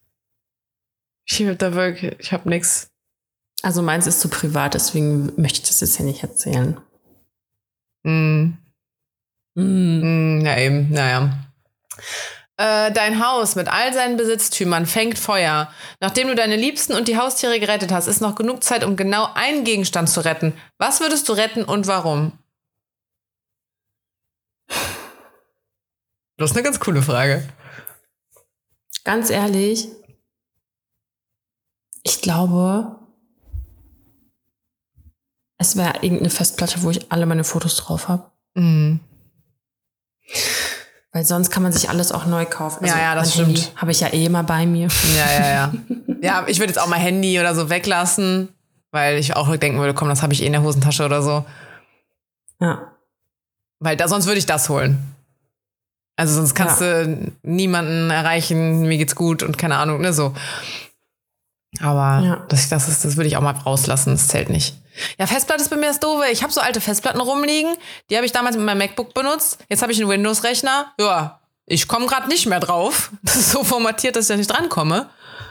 Ich 1.25 1.41
habe 1.41 1.57
da 1.57 1.75
wirklich, 1.75 2.14
ich 2.18 2.33
habe 2.33 2.49
nix. 2.49 2.91
Also 3.62 3.83
meins 3.83 4.07
ist 4.07 4.20
zu 4.20 4.29
privat, 4.29 4.75
deswegen 4.75 5.41
möchte 5.41 5.61
ich 5.61 5.68
das 5.68 5.81
jetzt 5.81 5.97
hier 5.97 6.07
nicht 6.07 6.23
erzählen. 6.23 6.81
Mm, 8.05 8.55
Mm. 9.55 10.41
mm, 10.41 10.47
ja, 10.47 10.57
eben, 10.59 10.91
naja. 10.91 11.39
Äh, 12.57 12.91
dein 12.93 13.25
Haus 13.25 13.55
mit 13.55 13.68
all 13.68 13.93
seinen 13.93 14.16
Besitztümern 14.16 14.87
fängt 14.87 15.18
Feuer. 15.18 15.73
Nachdem 16.01 16.29
du 16.29 16.35
deine 16.35 16.57
Liebsten 16.57 16.95
und 16.95 17.09
die 17.09 17.16
Haustiere 17.18 17.61
gerettet 17.61 17.93
hast, 17.93 18.07
ist 18.07 18.20
noch 18.20 18.35
genug 18.35 18.64
Zeit, 18.64 18.85
um 18.85 18.97
genau 18.97 19.29
einen 19.35 19.64
Gegenstand 19.64 20.09
zu 20.09 20.25
retten. 20.25 20.55
Was 20.79 21.01
würdest 21.01 21.29
du 21.29 21.33
retten 21.33 21.64
und 21.64 21.87
warum? 21.87 22.33
Das 26.39 26.51
ist 26.51 26.57
eine 26.57 26.64
ganz 26.64 26.81
coole 26.81 27.03
Frage. 27.03 27.47
Ganz 29.05 29.31
ehrlich, 29.31 29.89
ich 32.03 32.21
glaube, 32.21 32.97
es 35.59 35.77
wäre 35.77 35.95
irgendeine 36.03 36.31
Festplatte, 36.31 36.83
wo 36.83 36.91
ich 36.91 37.11
alle 37.13 37.27
meine 37.27 37.45
Fotos 37.45 37.77
drauf 37.77 38.09
habe. 38.09 38.31
Mm. 38.55 38.97
Weil 41.13 41.25
sonst 41.25 41.51
kann 41.51 41.63
man 41.63 41.73
sich 41.73 41.91
alles 41.91 42.11
auch 42.11 42.27
neu 42.27 42.47
kaufen. 42.47 42.87
Ja, 42.87 42.99
ja, 42.99 43.15
das 43.15 43.35
stimmt. 43.35 43.73
Habe 43.77 43.91
ich 43.91 44.01
ja 44.01 44.09
eh 44.09 44.25
immer 44.25 44.43
bei 44.45 44.67
mir. 44.67 44.89
Ja, 45.17 45.31
ja, 45.31 45.49
ja. 45.49 45.73
ja, 46.23 46.45
ich 46.47 46.59
würde 46.59 46.73
jetzt 46.73 46.81
auch 46.81 46.89
mein 46.89 47.01
Handy 47.01 47.39
oder 47.39 47.55
so 47.55 47.69
weglassen, 47.69 48.49
weil 48.91 49.19
ich 49.19 49.37
auch 49.37 49.55
denken 49.57 49.79
würde, 49.79 49.95
komm, 49.95 50.09
das 50.09 50.23
habe 50.23 50.33
ich 50.33 50.43
eh 50.43 50.47
in 50.47 50.53
der 50.53 50.63
Hosentasche 50.63 51.05
oder 51.05 51.23
so. 51.23 51.45
Ja. 52.61 52.93
Weil 53.79 53.97
da, 53.97 54.09
sonst 54.09 54.27
würde 54.27 54.39
ich 54.39 54.47
das 54.47 54.69
holen. 54.69 55.15
Also 56.17 56.35
sonst 56.35 56.55
kannst 56.55 56.81
du 56.81 57.33
niemanden 57.43 58.11
erreichen, 58.11 58.83
mir 58.83 58.99
geht's 58.99 59.15
gut 59.17 59.43
und 59.43 59.57
keine 59.59 59.77
Ahnung, 59.77 60.01
ne, 60.01 60.13
so. 60.13 60.35
Aber 61.81 62.23
Ja. 62.25 62.47
das, 62.49 62.69
das, 62.69 62.89
ist, 62.89 63.05
das 63.05 63.17
würde 63.17 63.29
ich 63.29 63.37
auch 63.37 63.41
mal 63.41 63.53
rauslassen, 63.53 64.11
das 64.13 64.29
zählt 64.29 64.51
nicht. 64.51 64.77
Ja, 65.19 65.27
Festplatte 65.27 65.63
ist 65.63 65.71
bei 65.71 65.77
mir 65.77 65.87
das 65.87 66.01
Doofe. 66.01 66.25
Ich 66.31 66.43
habe 66.43 66.53
so 66.53 66.61
alte 66.61 66.81
Festplatten 66.83 67.21
rumliegen, 67.21 67.75
die 68.11 68.17
habe 68.17 68.27
ich 68.27 68.33
damals 68.33 68.57
mit 68.57 68.67
meinem 68.67 68.79
MacBook 68.79 69.15
benutzt. 69.15 69.59
Jetzt 69.71 69.81
habe 69.83 69.91
ich 69.91 69.99
einen 70.01 70.11
Windows-Rechner. 70.11 70.93
Ja, 71.01 71.41
ich 71.65 71.89
komme 71.89 72.07
gerade 72.07 72.29
nicht 72.29 72.47
mehr 72.47 72.61
drauf. 72.61 73.11
Das 73.23 73.37
ist 73.37 73.51
so 73.51 73.65
formatiert, 73.65 74.17
dass 74.17 74.25
ich 74.25 74.29
da 74.29 74.37
nicht 74.37 74.51
drankomme. 74.51 75.09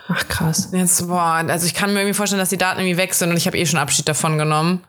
Ach 0.09 0.27
krass. 0.27 0.69
Jetzt, 0.73 1.07
boah, 1.07 1.43
also 1.47 1.65
ich 1.65 1.73
kann 1.73 1.91
mir 1.93 2.01
irgendwie 2.01 2.13
vorstellen, 2.13 2.39
dass 2.39 2.49
die 2.49 2.57
Daten 2.57 2.79
irgendwie 2.81 2.97
weg 2.97 3.13
sind 3.15 3.31
und 3.31 3.37
ich 3.37 3.47
habe 3.47 3.57
eh 3.57 3.65
schon 3.65 3.79
Abschied 3.79 4.07
davon 4.07 4.37
genommen. 4.37 4.83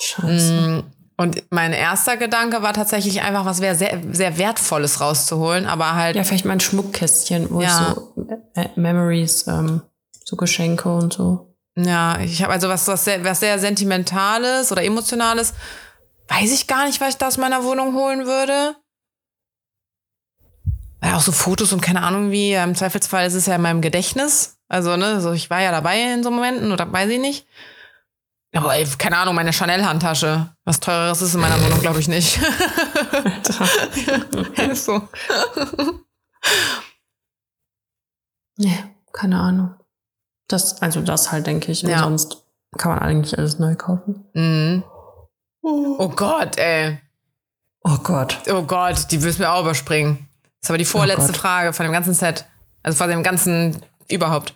Scheiße. 0.00 0.84
Und 1.16 1.42
mein 1.50 1.72
erster 1.72 2.16
Gedanke 2.16 2.62
war 2.62 2.72
tatsächlich 2.72 3.22
einfach, 3.22 3.44
was 3.44 3.60
wäre 3.60 3.74
sehr, 3.74 4.00
sehr 4.12 4.38
Wertvolles 4.38 5.00
rauszuholen, 5.00 5.66
aber 5.66 5.94
halt, 5.94 6.16
Ja, 6.16 6.24
vielleicht 6.24 6.44
mein 6.46 6.60
Schmuckkästchen, 6.60 7.48
wo 7.50 7.60
Ja. 7.60 7.94
so 7.94 8.14
äh, 8.54 8.68
Memories, 8.76 9.46
ähm, 9.46 9.82
so 10.24 10.36
Geschenke 10.36 10.88
und 10.92 11.12
so. 11.12 11.54
ja, 11.76 12.18
ich 12.20 12.42
habe 12.42 12.52
also 12.52 12.68
was, 12.68 12.86
was, 12.88 13.04
sehr, 13.04 13.22
was 13.24 13.40
sehr 13.40 13.58
Sentimentales 13.58 14.72
oder 14.72 14.82
Emotionales, 14.84 15.54
weiß 16.28 16.50
ich 16.52 16.66
gar 16.66 16.86
nicht, 16.86 17.00
was 17.00 17.10
ich 17.10 17.16
da 17.18 17.28
aus 17.28 17.36
meiner 17.38 17.62
Wohnung 17.62 17.94
holen 17.94 18.24
würde. 18.26 18.74
Weil 21.00 21.14
auch 21.14 21.20
so 21.20 21.32
Fotos 21.32 21.72
und 21.72 21.80
keine 21.82 22.02
Ahnung 22.02 22.30
wie, 22.30 22.54
im 22.54 22.74
Zweifelsfall 22.74 23.26
ist 23.26 23.34
es 23.34 23.46
ja 23.46 23.56
in 23.56 23.62
meinem 23.62 23.80
Gedächtnis. 23.82 24.56
Also, 24.68 24.96
ne, 24.96 25.20
so 25.20 25.32
ich 25.32 25.50
war 25.50 25.60
ja 25.60 25.70
dabei 25.72 26.00
in 26.14 26.22
so 26.22 26.30
Momenten 26.30 26.72
oder 26.72 26.90
weiß 26.90 27.10
ich 27.10 27.20
nicht. 27.20 27.46
Aber 28.54 28.74
ey, 28.76 28.86
keine 28.98 29.16
Ahnung, 29.16 29.34
meine 29.34 29.52
Chanel-Handtasche. 29.52 30.54
Was 30.64 30.78
teureres 30.80 31.22
ist 31.22 31.34
in 31.34 31.40
meiner 31.40 31.60
Wohnung, 31.64 31.80
glaube 31.80 32.00
ich 32.00 32.08
nicht. 32.08 32.38
so. 34.74 35.08
Nee, 38.58 38.84
keine 39.12 39.40
Ahnung. 39.40 39.74
Das, 40.48 40.82
also 40.82 41.00
das 41.00 41.32
halt, 41.32 41.46
denke 41.46 41.72
ich. 41.72 41.84
Und 41.84 41.90
Ja. 41.90 42.00
sonst 42.00 42.44
kann 42.76 42.92
man 42.92 43.00
eigentlich 43.00 43.38
alles 43.38 43.58
neu 43.58 43.74
kaufen. 43.74 44.24
Mhm. 44.34 44.84
Oh 45.62 46.08
Gott, 46.08 46.58
ey. 46.58 46.98
Oh 47.84 47.96
Gott. 48.02 48.38
Oh 48.50 48.62
Gott, 48.62 49.06
die 49.10 49.22
wirst 49.22 49.38
mir 49.38 49.50
auch 49.50 49.62
überspringen. 49.62 50.28
Das 50.60 50.66
ist 50.66 50.70
aber 50.70 50.78
die 50.78 50.84
vorletzte 50.84 51.28
Gott. 51.32 51.36
Frage 51.36 51.72
von 51.72 51.84
dem 51.84 51.92
ganzen 51.92 52.14
Set. 52.14 52.44
Also 52.82 52.98
von 52.98 53.08
dem 53.08 53.22
ganzen 53.22 53.82
überhaupt. 54.08 54.54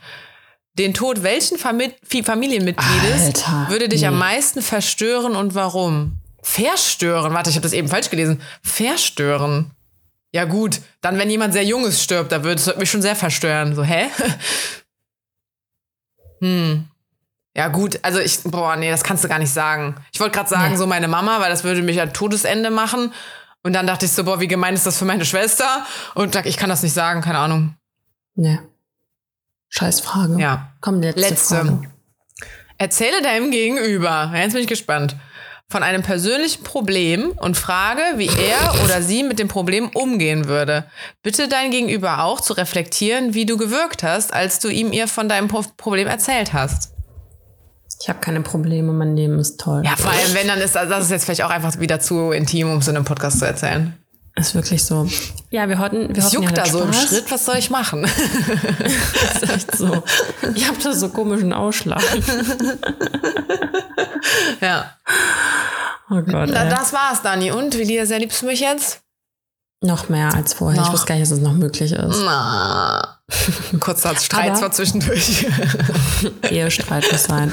Den 0.78 0.94
Tod 0.94 1.22
welchen 1.22 1.58
Fami 1.58 1.92
Fi- 2.02 2.22
Familienmitgliedes 2.22 3.26
Alter, 3.26 3.66
würde 3.70 3.88
dich 3.88 4.02
nee. 4.02 4.06
am 4.08 4.18
meisten 4.18 4.60
verstören 4.62 5.34
und 5.36 5.54
warum? 5.54 6.18
Verstören? 6.42 7.32
Warte, 7.34 7.50
ich 7.50 7.56
habe 7.56 7.62
das 7.64 7.72
eben 7.72 7.88
falsch 7.88 8.10
gelesen. 8.10 8.40
Verstören. 8.62 9.70
Ja 10.32 10.44
gut, 10.44 10.80
dann 11.00 11.18
wenn 11.18 11.30
jemand 11.30 11.54
sehr 11.54 11.64
Junges 11.64 12.02
stirbt, 12.02 12.30
da 12.30 12.44
würde 12.44 12.60
es 12.60 12.76
mich 12.76 12.90
schon 12.90 13.00
sehr 13.02 13.16
verstören. 13.16 13.74
So, 13.74 13.82
hä? 13.84 14.06
hm. 16.40 16.86
Ja 17.56 17.68
gut, 17.68 17.98
also 18.02 18.18
ich, 18.20 18.42
boah, 18.44 18.76
nee, 18.76 18.90
das 18.90 19.02
kannst 19.02 19.24
du 19.24 19.28
gar 19.28 19.38
nicht 19.38 19.52
sagen. 19.52 19.94
Ich 20.12 20.20
wollte 20.20 20.36
gerade 20.36 20.48
sagen, 20.50 20.72
Nee. 20.72 20.76
so 20.76 20.86
meine 20.86 21.08
Mama, 21.08 21.40
weil 21.40 21.48
das 21.48 21.64
würde 21.64 21.80
mich 21.82 21.98
ein 22.00 22.12
Todesende 22.12 22.70
machen. 22.70 23.14
Und 23.62 23.72
dann 23.72 23.86
dachte 23.86 24.04
ich 24.04 24.12
so, 24.12 24.24
boah, 24.24 24.40
wie 24.40 24.46
gemein 24.46 24.74
ist 24.74 24.84
das 24.84 24.98
für 24.98 25.06
meine 25.06 25.24
Schwester? 25.24 25.86
Und 26.14 26.36
ich 26.44 26.58
kann 26.58 26.68
das 26.68 26.82
nicht 26.82 26.92
sagen, 26.92 27.22
keine 27.22 27.38
Ahnung. 27.38 27.74
Nee. 28.34 28.58
Scheiß 29.76 30.00
Frage. 30.00 30.40
Ja. 30.40 30.72
Komm, 30.80 31.02
letzte, 31.02 31.20
Letzte. 31.20 31.54
Frage. 31.56 31.80
Erzähle 32.78 33.22
deinem 33.22 33.50
Gegenüber, 33.50 34.32
jetzt 34.34 34.52
bin 34.52 34.62
ich 34.62 34.68
gespannt, 34.68 35.16
von 35.68 35.82
einem 35.82 36.02
persönlichen 36.02 36.62
Problem 36.62 37.32
und 37.32 37.56
frage, 37.56 38.00
wie 38.16 38.28
er 38.28 38.84
oder 38.84 39.02
sie 39.02 39.22
mit 39.22 39.38
dem 39.38 39.48
Problem 39.48 39.90
umgehen 39.94 40.46
würde. 40.46 40.84
Bitte 41.22 41.48
dein 41.48 41.70
Gegenüber 41.70 42.22
auch 42.22 42.40
zu 42.40 42.52
reflektieren, 42.52 43.34
wie 43.34 43.46
du 43.46 43.56
gewirkt 43.56 44.02
hast, 44.02 44.32
als 44.32 44.60
du 44.60 44.68
ihm 44.68 44.92
ihr 44.92 45.08
von 45.08 45.28
deinem 45.28 45.48
Pro 45.48 45.64
Problem 45.76 46.06
erzählt 46.06 46.52
hast. 46.52 46.92
Ich 48.00 48.08
habe 48.08 48.20
keine 48.20 48.42
Probleme, 48.42 48.92
mein 48.92 49.16
Leben 49.16 49.38
ist 49.38 49.58
toll. 49.58 49.82
Ja, 49.84 49.96
vor 49.96 50.10
allem, 50.10 50.34
wenn 50.34 50.46
dann 50.46 50.60
ist, 50.60 50.76
das 50.76 51.04
ist 51.04 51.10
jetzt 51.10 51.24
vielleicht 51.24 51.42
auch 51.42 51.50
einfach 51.50 51.78
wieder 51.80 51.98
zu 51.98 52.30
intim, 52.30 52.70
um 52.70 52.78
es 52.78 52.88
in 52.88 52.96
einem 52.96 53.04
Podcast 53.04 53.40
zu 53.40 53.46
erzählen. 53.46 53.98
Ist 54.38 54.54
wirklich 54.54 54.84
so. 54.84 55.08
Ja, 55.50 55.66
wir 55.68 55.78
hatten, 55.78 56.14
wir 56.14 56.22
hoffen, 56.22 56.42
juckt 56.42 56.58
da 56.58 56.66
so 56.66 56.82
im. 56.82 56.92
Schritt, 56.92 57.30
was 57.30 57.44
soll 57.46 57.56
ich 57.56 57.70
machen? 57.70 58.02
Das 58.78 59.42
ist 59.42 59.50
echt 59.54 59.76
so. 59.76 60.02
Ich 60.54 60.68
habe 60.68 60.76
da 60.82 60.92
so 60.92 61.08
komischen 61.08 61.52
Ausschlag. 61.54 62.02
ja. 64.60 64.92
Oh 66.10 66.20
Gott. 66.22 66.50
Ey. 66.50 66.68
das 66.68 66.92
war's, 66.92 67.22
Dani. 67.22 67.50
Und 67.50 67.76
wie 67.78 67.84
dir 67.84 68.06
sehr 68.06 68.18
liebst 68.18 68.42
du 68.42 68.46
mich 68.46 68.60
jetzt? 68.60 69.00
Noch 69.82 70.08
mehr 70.08 70.32
als 70.34 70.54
vorher. 70.54 70.80
Noch. 70.80 70.86
Ich 70.88 70.92
wusste 70.94 71.06
gar 71.06 71.14
nicht, 71.16 71.30
dass 71.30 71.38
es 71.38 71.44
noch 71.44 71.52
möglich 71.52 71.92
ist. 71.92 72.22
Na. 72.24 73.18
Kurzer 73.80 74.16
Streit 74.16 74.50
Aber- 74.50 74.58
zwar 74.58 74.72
zwischendurch. 74.72 75.46
Ehestreit 76.50 77.04
muss 77.10 77.24
sein. 77.24 77.52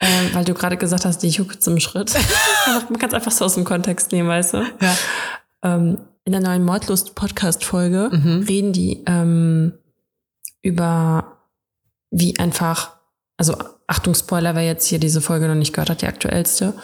ähm, 0.00 0.30
weil 0.32 0.44
du 0.44 0.54
gerade 0.54 0.76
gesagt 0.76 1.04
hast, 1.04 1.18
die 1.22 1.28
juckt 1.28 1.66
im 1.66 1.80
Schritt. 1.80 2.12
Man 2.88 2.98
kann 2.98 3.08
es 3.08 3.14
einfach 3.14 3.32
so 3.32 3.44
aus 3.46 3.54
dem 3.54 3.64
Kontext 3.64 4.12
nehmen, 4.12 4.28
weißt 4.28 4.54
du? 4.54 4.58
Ja. 4.80 4.96
Ähm, 5.62 5.98
in 6.24 6.32
der 6.32 6.40
neuen 6.40 6.64
Mordlust-Podcast-Folge 6.64 8.10
Mhm. 8.12 8.44
reden 8.48 8.72
die 8.72 9.02
ähm, 9.06 9.72
über 10.62 11.38
wie 12.10 12.38
einfach, 12.38 12.96
also 13.36 13.54
Achtung, 13.86 14.14
Spoiler, 14.14 14.54
wer 14.54 14.64
jetzt 14.64 14.86
hier 14.86 14.98
diese 14.98 15.20
Folge 15.20 15.48
noch 15.48 15.54
nicht 15.54 15.72
gehört 15.72 15.90
hat, 15.90 16.02
die 16.02 16.06
aktuellste, 16.06 16.74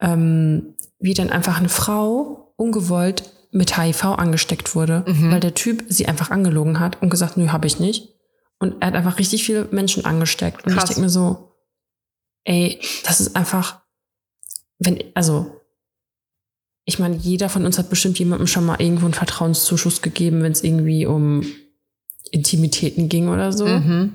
ähm, 0.00 0.74
wie 0.98 1.14
dann 1.14 1.30
einfach 1.30 1.58
eine 1.58 1.68
Frau 1.68 2.52
ungewollt 2.56 3.30
mit 3.52 3.76
HIV 3.78 4.04
angesteckt 4.04 4.74
wurde, 4.74 5.04
Mhm. 5.06 5.30
weil 5.30 5.40
der 5.40 5.54
Typ 5.54 5.84
sie 5.88 6.06
einfach 6.06 6.30
angelogen 6.30 6.80
hat 6.80 7.00
und 7.02 7.10
gesagt, 7.10 7.36
nö, 7.36 7.48
habe 7.48 7.66
ich 7.66 7.78
nicht. 7.80 8.08
Und 8.58 8.80
er 8.80 8.88
hat 8.88 8.94
einfach 8.94 9.18
richtig 9.18 9.44
viele 9.44 9.66
Menschen 9.70 10.04
angesteckt. 10.04 10.66
Und 10.66 10.72
Krass. 10.72 10.84
ich 10.84 10.88
denke 10.90 11.02
mir 11.02 11.08
so, 11.10 11.52
ey, 12.44 12.80
das 13.04 13.20
ist 13.20 13.36
einfach, 13.36 13.82
wenn, 14.78 15.02
also, 15.14 15.60
ich 16.84 16.98
meine, 16.98 17.16
jeder 17.16 17.48
von 17.48 17.64
uns 17.64 17.78
hat 17.78 17.88
bestimmt 17.90 18.18
jemandem 18.18 18.46
schon 18.46 18.66
mal 18.66 18.80
irgendwo 18.80 19.06
einen 19.06 19.14
Vertrauenszuschuss 19.14 20.02
gegeben, 20.02 20.42
wenn 20.42 20.52
es 20.52 20.62
irgendwie 20.62 21.06
um 21.06 21.44
Intimitäten 22.30 23.08
ging 23.08 23.28
oder 23.28 23.52
so, 23.52 23.66
Mhm. 23.66 24.14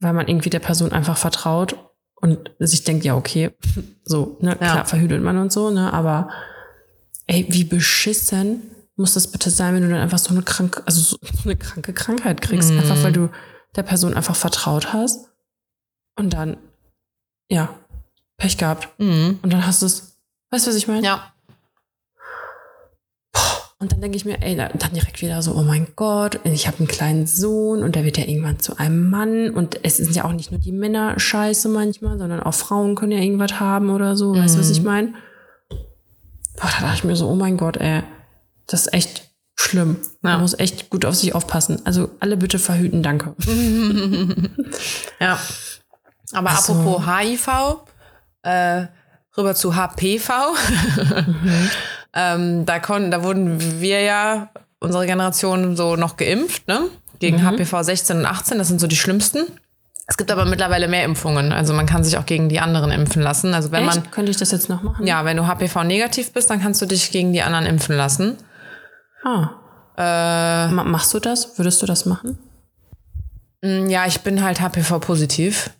weil 0.00 0.12
man 0.12 0.28
irgendwie 0.28 0.50
der 0.50 0.58
Person 0.58 0.92
einfach 0.92 1.16
vertraut 1.16 1.76
und 2.16 2.50
sich 2.58 2.84
denkt, 2.84 3.04
ja, 3.04 3.16
okay, 3.16 3.50
so, 4.04 4.36
ne, 4.40 4.50
Ja. 4.50 4.56
klar, 4.56 4.84
verhütet 4.86 5.22
man 5.22 5.38
und 5.38 5.52
so, 5.52 5.70
ne, 5.70 5.92
aber 5.92 6.28
ey, 7.26 7.46
wie 7.48 7.64
beschissen 7.64 8.62
muss 8.96 9.14
das 9.14 9.30
bitte 9.30 9.50
sein, 9.50 9.74
wenn 9.74 9.82
du 9.82 9.88
dann 9.88 10.00
einfach 10.00 10.18
so 10.18 10.30
eine 10.30 10.42
kranke, 10.42 10.82
also 10.86 11.00
so 11.16 11.18
eine 11.44 11.56
kranke 11.56 11.92
Krankheit 11.92 12.40
kriegst, 12.42 12.70
mm. 12.72 12.78
einfach 12.78 13.02
weil 13.02 13.12
du 13.12 13.28
der 13.76 13.82
Person 13.82 14.14
einfach 14.14 14.36
vertraut 14.36 14.92
hast 14.92 15.28
und 16.16 16.32
dann, 16.32 16.58
ja, 17.50 17.74
Pech 18.36 18.56
gehabt. 18.56 18.88
Mm. 18.98 19.32
Und 19.42 19.52
dann 19.52 19.66
hast 19.66 19.82
du 19.82 19.86
es, 19.86 20.16
weißt 20.50 20.66
du, 20.66 20.70
was 20.70 20.76
ich 20.76 20.86
meine? 20.86 21.04
Ja. 21.04 21.33
Und 23.84 23.92
dann 23.92 24.00
denke 24.00 24.16
ich 24.16 24.24
mir, 24.24 24.40
ey, 24.40 24.56
dann 24.56 24.94
direkt 24.94 25.20
wieder 25.20 25.42
so, 25.42 25.54
oh 25.54 25.62
mein 25.62 25.88
Gott, 25.94 26.40
ich 26.44 26.66
habe 26.66 26.78
einen 26.78 26.88
kleinen 26.88 27.26
Sohn 27.26 27.82
und 27.82 27.94
der 27.96 28.06
wird 28.06 28.16
ja 28.16 28.24
irgendwann 28.24 28.58
zu 28.58 28.78
einem 28.78 29.10
Mann. 29.10 29.50
Und 29.50 29.78
es 29.82 29.98
sind 29.98 30.16
ja 30.16 30.24
auch 30.24 30.32
nicht 30.32 30.50
nur 30.50 30.58
die 30.58 30.72
Männer 30.72 31.20
scheiße 31.20 31.68
manchmal, 31.68 32.18
sondern 32.18 32.40
auch 32.40 32.54
Frauen 32.54 32.94
können 32.94 33.12
ja 33.12 33.18
irgendwas 33.18 33.60
haben 33.60 33.90
oder 33.90 34.16
so. 34.16 34.34
Weißt 34.34 34.54
du, 34.54 34.60
was 34.60 34.70
ich 34.70 34.78
mhm. 34.78 34.86
meine? 34.86 35.08
Boah, 35.68 36.70
da 36.74 36.80
dachte 36.80 36.94
ich 36.94 37.04
mir 37.04 37.14
so, 37.14 37.28
oh 37.28 37.34
mein 37.34 37.58
Gott, 37.58 37.76
ey, 37.76 38.02
das 38.66 38.86
ist 38.86 38.94
echt 38.94 39.28
schlimm. 39.54 39.98
Ja. 40.22 40.30
Man 40.30 40.40
muss 40.40 40.58
echt 40.58 40.88
gut 40.88 41.04
auf 41.04 41.14
sich 41.14 41.34
aufpassen. 41.34 41.82
Also 41.84 42.08
alle 42.20 42.38
bitte 42.38 42.58
verhüten, 42.58 43.02
danke. 43.02 43.34
ja. 45.20 45.38
Aber 46.32 46.56
so. 46.56 46.72
apropos 46.72 47.06
HIV, 47.06 47.48
äh, 48.44 48.86
rüber 49.36 49.54
zu 49.54 49.76
HPV. 49.76 50.32
mhm. 51.26 51.70
ähm, 52.14 52.66
da, 52.66 52.78
konnten, 52.78 53.10
da 53.10 53.22
wurden 53.22 53.80
wir 53.80 54.02
ja, 54.02 54.50
unsere 54.80 55.06
Generation, 55.06 55.76
so 55.76 55.96
noch 55.96 56.16
geimpft, 56.16 56.68
ne? 56.68 56.88
Gegen 57.18 57.38
mhm. 57.38 57.46
HPV 57.46 57.82
16 57.82 58.18
und 58.18 58.26
18, 58.26 58.58
das 58.58 58.68
sind 58.68 58.80
so 58.80 58.86
die 58.86 58.96
schlimmsten. 58.96 59.46
Es 60.06 60.16
gibt 60.18 60.30
aber 60.30 60.44
mittlerweile 60.44 60.86
mehr 60.86 61.04
Impfungen. 61.04 61.52
Also 61.52 61.72
man 61.72 61.86
kann 61.86 62.04
sich 62.04 62.18
auch 62.18 62.26
gegen 62.26 62.48
die 62.48 62.60
anderen 62.60 62.90
impfen 62.90 63.22
lassen. 63.22 63.54
Also 63.54 63.72
wenn 63.72 63.88
Echt? 63.88 63.96
man. 63.96 64.10
Könnte 64.10 64.30
ich 64.30 64.36
das 64.36 64.50
jetzt 64.50 64.68
noch 64.68 64.82
machen? 64.82 65.06
Ja, 65.06 65.24
wenn 65.24 65.36
du 65.36 65.46
HPV 65.46 65.84
negativ 65.84 66.32
bist, 66.32 66.50
dann 66.50 66.60
kannst 66.60 66.82
du 66.82 66.86
dich 66.86 67.10
gegen 67.10 67.32
die 67.32 67.42
anderen 67.42 67.64
impfen 67.64 67.96
lassen. 67.96 68.36
Ah. 69.24 69.50
Äh, 69.96 70.68
Machst 70.72 71.14
du 71.14 71.20
das? 71.20 71.56
Würdest 71.56 71.80
du 71.80 71.86
das 71.86 72.04
machen? 72.04 72.38
Mm, 73.62 73.88
ja, 73.88 74.06
ich 74.06 74.20
bin 74.20 74.44
halt 74.44 74.60
HPV 74.60 74.98
positiv. 74.98 75.70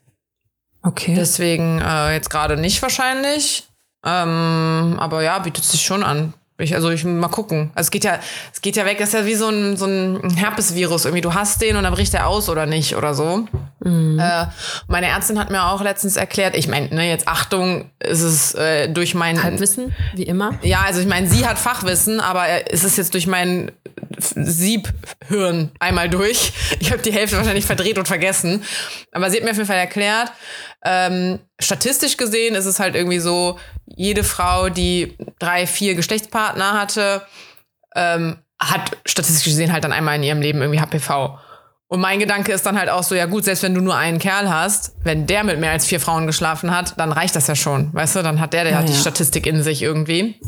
Okay. 0.84 1.14
Deswegen 1.16 1.80
äh, 1.80 2.12
jetzt 2.12 2.30
gerade 2.30 2.56
nicht 2.56 2.80
wahrscheinlich. 2.82 3.64
Ähm, 4.04 4.96
aber 4.98 5.22
ja, 5.22 5.38
bietet 5.38 5.64
sich 5.64 5.82
schon 5.82 6.04
an. 6.04 6.34
Ich, 6.58 6.74
also 6.74 6.90
ich 6.90 7.04
mal 7.04 7.28
gucken. 7.28 7.70
Also 7.74 7.88
es 7.88 7.90
geht 7.90 8.04
ja, 8.04 8.20
es 8.52 8.60
geht 8.60 8.76
ja 8.76 8.84
weg, 8.84 8.98
das 8.98 9.08
ist 9.08 9.14
ja 9.14 9.26
wie 9.26 9.34
so 9.34 9.48
ein, 9.48 9.76
so 9.76 9.86
ein 9.86 10.30
Herpesvirus. 10.36 11.06
Irgendwie, 11.06 11.22
du 11.22 11.34
hast 11.34 11.60
den 11.60 11.76
und 11.76 11.82
dann 11.82 11.92
bricht 11.94 12.14
er 12.14 12.28
aus 12.28 12.48
oder 12.48 12.66
nicht 12.66 12.94
oder 12.94 13.14
so. 13.14 13.48
Mhm. 13.84 14.18
Äh, 14.18 14.46
meine 14.88 15.06
Ärztin 15.06 15.38
hat 15.38 15.50
mir 15.50 15.66
auch 15.66 15.82
letztens 15.82 16.16
erklärt, 16.16 16.56
ich 16.56 16.68
meine, 16.68 16.88
ne, 16.88 17.08
jetzt 17.08 17.28
Achtung, 17.28 17.90
ist 18.00 18.22
es 18.22 18.54
äh, 18.54 18.88
durch 18.88 19.14
mein 19.14 19.42
Halbwissen, 19.42 19.94
wie 20.14 20.24
immer. 20.24 20.58
Ja, 20.62 20.82
also 20.86 21.00
ich 21.00 21.06
meine, 21.06 21.28
sie 21.28 21.46
hat 21.46 21.58
Fachwissen, 21.58 22.20
aber 22.20 22.46
es 22.70 22.84
ist 22.84 22.96
jetzt 22.96 23.14
durch 23.14 23.26
mein 23.26 23.72
Siebhirn 24.18 25.70
einmal 25.78 26.08
durch. 26.08 26.52
Ich 26.80 26.92
habe 26.92 27.02
die 27.02 27.12
Hälfte 27.12 27.36
wahrscheinlich 27.36 27.64
verdreht 27.66 27.98
und 27.98 28.08
vergessen. 28.08 28.64
Aber 29.12 29.30
sie 29.30 29.36
hat 29.36 29.44
mir 29.44 29.50
auf 29.50 29.56
jeden 29.56 29.68
Fall 29.68 29.78
erklärt, 29.78 30.32
ähm, 30.84 31.38
statistisch 31.60 32.16
gesehen 32.16 32.54
ist 32.54 32.66
es 32.66 32.78
halt 32.78 32.94
irgendwie 32.94 33.18
so, 33.18 33.58
jede 33.86 34.24
Frau, 34.24 34.68
die 34.68 35.16
drei, 35.38 35.66
vier 35.66 35.94
Geschlechtspartner 35.94 36.78
hatte, 36.78 37.22
ähm, 37.94 38.38
hat 38.58 38.96
statistisch 39.06 39.44
gesehen 39.44 39.72
halt 39.72 39.84
dann 39.84 39.92
einmal 39.92 40.16
in 40.16 40.22
ihrem 40.22 40.40
Leben 40.40 40.60
irgendwie 40.60 40.80
HPV. 40.80 41.38
Und 41.88 42.00
mein 42.00 42.18
Gedanke 42.18 42.52
ist 42.52 42.64
dann 42.64 42.78
halt 42.78 42.88
auch 42.88 43.02
so, 43.02 43.14
ja 43.14 43.26
gut, 43.26 43.44
selbst 43.44 43.62
wenn 43.62 43.74
du 43.74 43.80
nur 43.80 43.96
einen 43.96 44.18
Kerl 44.18 44.50
hast, 44.50 44.94
wenn 45.04 45.26
der 45.26 45.44
mit 45.44 45.60
mehr 45.60 45.70
als 45.70 45.86
vier 45.86 46.00
Frauen 46.00 46.26
geschlafen 46.26 46.74
hat, 46.74 46.98
dann 46.98 47.12
reicht 47.12 47.36
das 47.36 47.46
ja 47.46 47.54
schon, 47.54 47.92
weißt 47.92 48.16
du? 48.16 48.22
Dann 48.22 48.40
hat 48.40 48.52
der, 48.52 48.64
der 48.64 48.72
ja, 48.72 48.78
hat 48.78 48.88
die 48.88 48.92
ja. 48.92 48.98
Statistik 48.98 49.46
in 49.46 49.62
sich 49.62 49.82
irgendwie. 49.82 50.40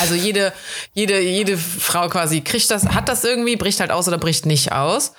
Also 0.00 0.14
jede, 0.14 0.52
jede, 0.94 1.20
jede 1.20 1.58
Frau 1.58 2.08
quasi 2.08 2.40
kriegt 2.40 2.70
das, 2.70 2.86
hat 2.86 3.08
das 3.08 3.24
irgendwie, 3.24 3.56
bricht 3.56 3.80
halt 3.80 3.90
aus 3.90 4.08
oder 4.08 4.18
bricht 4.18 4.46
nicht 4.46 4.72
aus. 4.72 5.12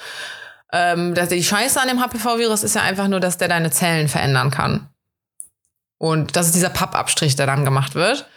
Ähm, 0.72 1.14
die 1.14 1.44
Scheiße 1.44 1.80
an 1.80 1.88
dem 1.88 2.02
HPV-Virus 2.02 2.64
ist 2.64 2.76
ja 2.76 2.82
einfach 2.82 3.08
nur, 3.08 3.20
dass 3.20 3.38
der 3.38 3.48
deine 3.48 3.70
Zellen 3.70 4.08
verändern 4.08 4.50
kann. 4.50 4.90
Und 6.00 6.36
das 6.36 6.48
ist 6.48 6.56
dieser 6.56 6.72
Pappabstrich, 6.72 7.36
der 7.36 7.46
dann 7.46 7.64
gemacht 7.64 7.94
wird. 7.94 8.28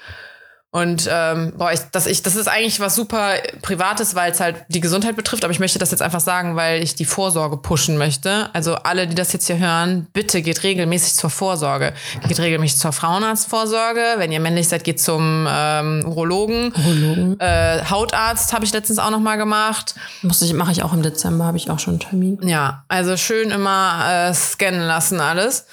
Und 0.76 1.08
ähm, 1.10 1.54
boah, 1.56 1.72
ich, 1.72 1.80
das, 1.90 2.06
ich, 2.06 2.22
das 2.22 2.36
ist 2.36 2.48
eigentlich 2.48 2.80
was 2.80 2.94
super 2.94 3.32
Privates, 3.62 4.14
weil 4.14 4.30
es 4.30 4.40
halt 4.40 4.56
die 4.68 4.80
Gesundheit 4.80 5.16
betrifft. 5.16 5.42
Aber 5.42 5.50
ich 5.50 5.58
möchte 5.58 5.78
das 5.78 5.90
jetzt 5.90 6.02
einfach 6.02 6.20
sagen, 6.20 6.54
weil 6.54 6.82
ich 6.82 6.94
die 6.94 7.06
Vorsorge 7.06 7.56
pushen 7.56 7.96
möchte. 7.96 8.50
Also 8.52 8.74
alle, 8.74 9.06
die 9.06 9.14
das 9.14 9.32
jetzt 9.32 9.46
hier 9.46 9.56
hören, 9.56 10.06
bitte 10.12 10.42
geht 10.42 10.64
regelmäßig 10.64 11.14
zur 11.14 11.30
Vorsorge. 11.30 11.94
Geht 12.28 12.38
regelmäßig 12.40 12.78
zur 12.78 12.92
Frauenarztvorsorge. 12.92 14.02
Wenn 14.18 14.32
ihr 14.32 14.40
männlich 14.40 14.68
seid, 14.68 14.84
geht 14.84 15.00
zum 15.00 15.48
ähm, 15.48 16.04
Urologen. 16.04 16.74
Urologen. 16.74 17.40
Äh, 17.40 17.82
Hautarzt 17.88 18.52
habe 18.52 18.66
ich 18.66 18.72
letztens 18.74 18.98
auch 18.98 19.10
noch 19.10 19.20
mal 19.20 19.36
gemacht. 19.36 19.94
Muss 20.20 20.42
ich, 20.42 20.52
mache 20.52 20.72
ich 20.72 20.82
auch 20.82 20.92
im 20.92 21.02
Dezember, 21.02 21.46
habe 21.46 21.56
ich 21.56 21.70
auch 21.70 21.78
schon 21.78 21.94
einen 21.94 22.00
Termin. 22.00 22.38
Ja, 22.42 22.84
also 22.88 23.16
schön 23.16 23.50
immer 23.50 24.28
äh, 24.28 24.34
scannen 24.34 24.82
lassen 24.82 25.20
alles. 25.20 25.64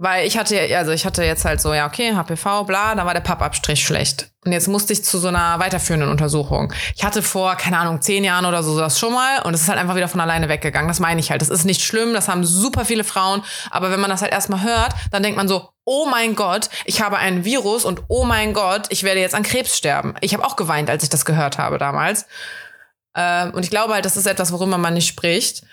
Weil 0.00 0.28
ich 0.28 0.38
hatte, 0.38 0.60
also 0.76 0.92
ich 0.92 1.04
hatte 1.04 1.24
jetzt 1.24 1.44
halt 1.44 1.60
so, 1.60 1.74
ja, 1.74 1.84
okay, 1.84 2.14
HPV, 2.14 2.62
bla, 2.64 2.94
da 2.94 3.04
war 3.04 3.14
der 3.14 3.20
Pappabstrich 3.20 3.84
schlecht. 3.84 4.30
Und 4.44 4.52
jetzt 4.52 4.68
musste 4.68 4.92
ich 4.92 5.04
zu 5.04 5.18
so 5.18 5.26
einer 5.26 5.58
weiterführenden 5.58 6.08
Untersuchung. 6.08 6.72
Ich 6.94 7.02
hatte 7.02 7.20
vor, 7.20 7.56
keine 7.56 7.78
Ahnung, 7.78 8.00
zehn 8.00 8.22
Jahren 8.22 8.46
oder 8.46 8.62
so 8.62 8.78
das 8.78 9.00
schon 9.00 9.12
mal 9.12 9.42
und 9.42 9.54
es 9.54 9.62
ist 9.62 9.68
halt 9.68 9.80
einfach 9.80 9.96
wieder 9.96 10.06
von 10.06 10.20
alleine 10.20 10.48
weggegangen. 10.48 10.86
Das 10.86 11.00
meine 11.00 11.18
ich 11.18 11.32
halt. 11.32 11.42
Das 11.42 11.48
ist 11.48 11.64
nicht 11.64 11.82
schlimm, 11.82 12.14
das 12.14 12.28
haben 12.28 12.44
super 12.44 12.84
viele 12.84 13.02
Frauen. 13.02 13.42
Aber 13.70 13.90
wenn 13.90 13.98
man 13.98 14.08
das 14.08 14.22
halt 14.22 14.30
erstmal 14.30 14.62
hört, 14.62 14.94
dann 15.10 15.24
denkt 15.24 15.36
man 15.36 15.48
so, 15.48 15.68
oh 15.84 16.06
mein 16.08 16.36
Gott, 16.36 16.70
ich 16.84 17.02
habe 17.02 17.18
ein 17.18 17.44
Virus 17.44 17.84
und 17.84 18.02
oh 18.06 18.24
mein 18.24 18.54
Gott, 18.54 18.86
ich 18.90 19.02
werde 19.02 19.20
jetzt 19.20 19.34
an 19.34 19.42
Krebs 19.42 19.76
sterben. 19.76 20.14
Ich 20.20 20.32
habe 20.32 20.46
auch 20.46 20.54
geweint, 20.54 20.90
als 20.90 21.02
ich 21.02 21.08
das 21.08 21.24
gehört 21.24 21.58
habe 21.58 21.76
damals. 21.76 22.26
Ähm, 23.16 23.50
und 23.50 23.64
ich 23.64 23.70
glaube 23.70 23.94
halt, 23.94 24.04
das 24.04 24.16
ist 24.16 24.26
etwas, 24.26 24.52
worüber 24.52 24.78
man 24.78 24.94
nicht 24.94 25.08
spricht. 25.08 25.64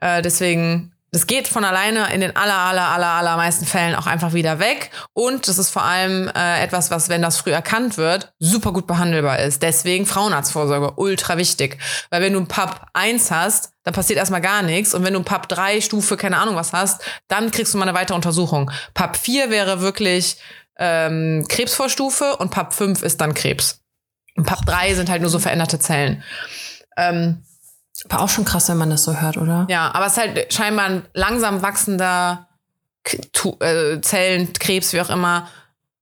Äh, 0.00 0.20
deswegen 0.20 0.91
das 1.12 1.26
geht 1.26 1.46
von 1.46 1.62
alleine 1.62 2.10
in 2.14 2.22
den 2.22 2.34
aller, 2.36 2.56
aller, 2.56 2.88
aller, 2.88 3.10
allermeisten 3.10 3.66
Fällen 3.66 3.94
auch 3.94 4.06
einfach 4.06 4.32
wieder 4.32 4.58
weg. 4.58 4.90
Und 5.12 5.46
das 5.46 5.58
ist 5.58 5.68
vor 5.68 5.82
allem 5.82 6.28
äh, 6.34 6.62
etwas, 6.64 6.90
was, 6.90 7.10
wenn 7.10 7.20
das 7.20 7.36
früh 7.36 7.50
erkannt 7.50 7.98
wird, 7.98 8.32
super 8.38 8.72
gut 8.72 8.86
behandelbar 8.86 9.38
ist. 9.40 9.62
Deswegen 9.62 10.06
Frauenarztvorsorge, 10.06 10.94
ultra 10.96 11.36
wichtig. 11.36 11.76
Weil 12.08 12.22
wenn 12.22 12.32
du 12.32 12.40
ein 12.40 12.48
PAP 12.48 12.86
1 12.94 13.30
hast, 13.30 13.72
dann 13.84 13.92
passiert 13.92 14.18
erstmal 14.18 14.40
gar 14.40 14.62
nichts. 14.62 14.94
Und 14.94 15.04
wenn 15.04 15.12
du 15.12 15.20
ein 15.20 15.26
PAP 15.26 15.50
3 15.50 15.82
Stufe, 15.82 16.16
keine 16.16 16.38
Ahnung 16.38 16.56
was 16.56 16.72
hast, 16.72 17.02
dann 17.28 17.50
kriegst 17.50 17.74
du 17.74 17.78
mal 17.78 17.86
eine 17.86 17.96
weitere 17.96 18.14
Untersuchung. 18.14 18.70
PAP 18.94 19.18
4 19.18 19.50
wäre 19.50 19.82
wirklich 19.82 20.38
ähm, 20.78 21.44
Krebsvorstufe 21.46 22.36
und 22.36 22.50
PAP 22.50 22.72
5 22.72 23.02
ist 23.02 23.20
dann 23.20 23.34
Krebs. 23.34 23.82
Und 24.34 24.46
PAP 24.46 24.64
3 24.64 24.94
sind 24.94 25.10
halt 25.10 25.20
nur 25.20 25.30
so 25.30 25.38
veränderte 25.38 25.78
Zellen. 25.78 26.22
Ähm, 26.96 27.42
war 28.08 28.20
auch 28.20 28.28
schon 28.28 28.44
krass, 28.44 28.68
wenn 28.68 28.76
man 28.76 28.90
das 28.90 29.04
so 29.04 29.20
hört, 29.20 29.36
oder? 29.36 29.66
Ja, 29.70 29.94
aber 29.94 30.06
es 30.06 30.12
ist 30.12 30.18
halt 30.18 30.52
scheinbar 30.52 30.86
ein 30.86 31.02
langsam 31.14 31.62
wachsender 31.62 32.48
äh, 33.60 34.00
Zellen, 34.00 34.52
Krebs, 34.52 34.92
wie 34.92 35.00
auch 35.00 35.10
immer, 35.10 35.48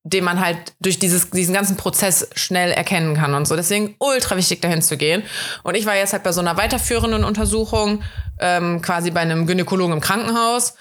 den 0.03 0.25
man 0.25 0.41
halt 0.41 0.75
durch 0.81 0.99
dieses, 0.99 1.31
diesen 1.31 1.55
ganzen 1.55 1.77
Prozess 1.77 2.29
schnell 2.35 2.73
erkennen 2.73 3.15
kann 3.15 3.35
und 3.35 3.47
so. 3.47 3.55
Deswegen 3.57 3.97
ultra 3.99 4.37
wichtig, 4.37 4.63
dahin 4.63 4.83
zu 4.83 4.97
gehen. 4.97 5.23
Und 5.63 5.77
ich 5.77 5.87
war 5.87 5.95
jetzt 5.95 6.13
halt 6.13 6.23
bei 6.23 6.33
so 6.33 6.41
einer 6.41 6.57
weiterführenden 6.57 7.25
Untersuchung, 7.25 8.03
ähm, 8.39 8.81
quasi 8.81 9.11
bei 9.11 9.21
einem 9.21 9.47
Gynäkologen 9.47 9.95
im 9.95 10.01
Krankenhaus 10.01 10.75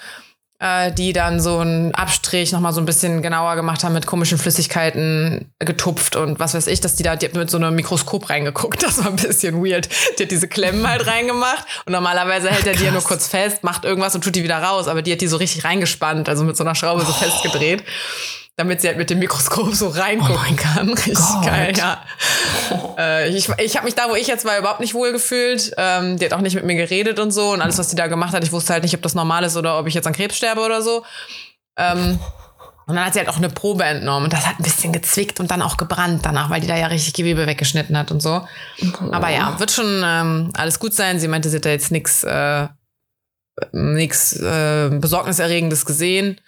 äh, 0.60 0.91
die 0.91 1.14
dann 1.14 1.39
so 1.39 1.60
einen 1.60 1.93
Abstrich 1.93 2.51
nochmal 2.51 2.74
so 2.74 2.82
ein 2.82 2.86
bisschen 2.86 3.22
genauer 3.22 3.55
gemacht 3.55 3.84
haben, 3.84 3.93
mit 3.93 4.05
komischen 4.05 4.38
Flüssigkeiten 4.38 5.51
getupft 5.60 6.16
und 6.16 6.39
was 6.39 6.53
weiß 6.53 6.68
ich, 6.68 6.82
dass 6.82 6.95
die 6.95 7.03
da 7.03 7.16
die 7.16 7.26
hat 7.26 7.34
mit 7.34 7.49
so 7.49 7.57
einem 7.57 7.76
Mikroskop 7.76 8.30
reingeguckt. 8.30 8.84
Das 8.89 8.97
war 9.03 9.12
ein 9.12 9.18
bisschen 9.18 9.64
weird. 9.64 9.88
Die 10.18 10.24
hat 10.24 10.32
diese 10.32 10.47
Klemmen 10.47 10.88
halt 10.88 11.05
reingemacht 11.05 11.64
und 11.86 11.93
normalerweise 11.93 12.49
hält 12.49 12.66
er 12.66 12.74
die 12.74 12.86
ja 12.86 12.91
nur 12.91 13.03
kurz 13.03 13.28
fest, 13.28 13.64
macht 13.64 13.86
irgendwas 13.86 14.16
und 14.16 14.24
tut 14.24 14.36
die 14.36 14.43
wieder 14.43 14.57
raus, 14.57 14.88
aber 14.88 15.03
die 15.03 15.12
hat 15.12 15.22
die 15.22 15.28
so 15.28 15.38
richtig 15.38 15.64
reingespannt, 15.64 16.28
also 16.28 16.43
mit 16.43 16.57
so 16.57 16.64
einer 16.64 16.74
Schraube 16.74 17.01
so 17.01 17.12
oh. 17.12 17.14
festgedreht 17.14 17.84
damit 18.60 18.82
sie 18.82 18.88
halt 18.88 18.97
mit 18.97 19.10
dem 19.10 19.20
Mikroskop 19.20 19.74
so 19.74 19.88
reingucken 19.88 20.36
oh 20.36 20.55
kann. 20.55 20.89
Richtig 20.89 21.16
Gott. 21.16 21.45
geil, 21.45 21.74
ja. 21.76 22.03
Äh, 22.99 23.30
ich 23.30 23.47
ich 23.57 23.78
habe 23.78 23.86
mich 23.86 23.95
da, 23.95 24.10
wo 24.10 24.16
ich 24.16 24.28
jetzt 24.28 24.43
war, 24.43 24.57
überhaupt 24.57 24.82
nicht 24.82 24.93
wohl 24.93 25.14
gefühlt. 25.14 25.72
Ähm, 25.78 26.18
die 26.18 26.26
hat 26.26 26.34
auch 26.34 26.41
nicht 26.41 26.55
mit 26.55 26.66
mir 26.66 26.76
geredet 26.76 27.18
und 27.18 27.32
so. 27.32 27.53
Und 27.53 27.62
alles, 27.62 27.78
was 27.78 27.88
die 27.88 27.95
da 27.95 28.07
gemacht 28.07 28.34
hat, 28.34 28.43
ich 28.43 28.51
wusste 28.51 28.74
halt 28.74 28.84
nicht, 28.84 28.93
ob 28.93 29.01
das 29.01 29.16
normal 29.16 29.45
ist 29.45 29.55
oder 29.55 29.80
ob 29.80 29.88
ich 29.88 29.93
jetzt 29.93 30.05
an 30.05 30.12
Krebs 30.12 30.36
sterbe 30.36 30.60
oder 30.60 30.82
so. 30.82 31.05
Ähm, 31.78 32.20
und 32.86 32.95
dann 32.95 33.05
hat 33.05 33.14
sie 33.14 33.20
halt 33.20 33.30
auch 33.30 33.38
eine 33.38 33.49
Probe 33.49 33.86
entnommen 33.86 34.26
und 34.26 34.34
das 34.34 34.45
hat 34.45 34.60
ein 34.60 34.64
bisschen 34.64 34.91
gezwickt 34.91 35.39
und 35.39 35.49
dann 35.49 35.62
auch 35.62 35.78
gebrannt 35.78 36.26
danach, 36.26 36.49
weil 36.49 36.60
die 36.60 36.68
da 36.68 36.76
ja 36.76 36.88
richtig 36.88 37.14
Gewebe 37.14 37.47
weggeschnitten 37.47 37.97
hat 37.97 38.12
und 38.12 38.22
so. 38.22 38.45
Aber 39.12 39.30
ja, 39.30 39.57
wird 39.60 39.72
schon 39.72 40.03
ähm, 40.05 40.51
alles 40.57 40.80
gut 40.80 40.93
sein. 40.93 41.20
Sie 41.20 41.30
meinte, 41.30 41.49
sie 41.49 41.55
hat 41.55 41.66
da 41.66 41.70
jetzt 41.70 41.91
nichts 41.91 42.26
äh, 42.26 42.68
nix, 43.72 44.34
äh, 44.34 44.89
Besorgniserregendes 44.91 45.86
gesehen. 45.86 46.41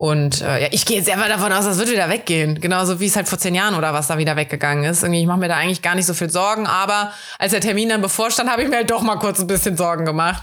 Und 0.00 0.40
äh, 0.40 0.62
ja, 0.62 0.68
ich 0.70 0.86
gehe 0.86 0.96
jetzt 0.96 1.10
einfach 1.10 1.28
davon 1.28 1.52
aus, 1.52 1.66
das 1.66 1.76
wird 1.76 1.90
wieder 1.90 2.08
weggehen. 2.08 2.58
Genauso 2.58 3.00
wie 3.00 3.06
es 3.06 3.16
halt 3.16 3.28
vor 3.28 3.38
zehn 3.38 3.54
Jahren 3.54 3.74
oder 3.74 3.92
was 3.92 4.06
da 4.06 4.16
wieder 4.16 4.34
weggegangen 4.34 4.84
ist. 4.84 5.02
Irgendwie, 5.02 5.20
ich 5.20 5.26
mache 5.26 5.40
mir 5.40 5.48
da 5.48 5.56
eigentlich 5.56 5.82
gar 5.82 5.94
nicht 5.94 6.06
so 6.06 6.14
viel 6.14 6.30
Sorgen, 6.30 6.66
aber 6.66 7.12
als 7.38 7.52
der 7.52 7.60
Termin 7.60 7.90
dann 7.90 8.00
bevorstand, 8.00 8.48
habe 8.48 8.62
ich 8.62 8.70
mir 8.70 8.76
halt 8.76 8.90
doch 8.90 9.02
mal 9.02 9.16
kurz 9.16 9.40
ein 9.40 9.46
bisschen 9.46 9.76
Sorgen 9.76 10.06
gemacht. 10.06 10.42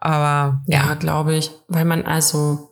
Aber 0.00 0.62
ja, 0.66 0.84
ja 0.84 0.94
glaube 0.94 1.36
ich. 1.36 1.52
Weil 1.68 1.84
man 1.84 2.04
also, 2.04 2.70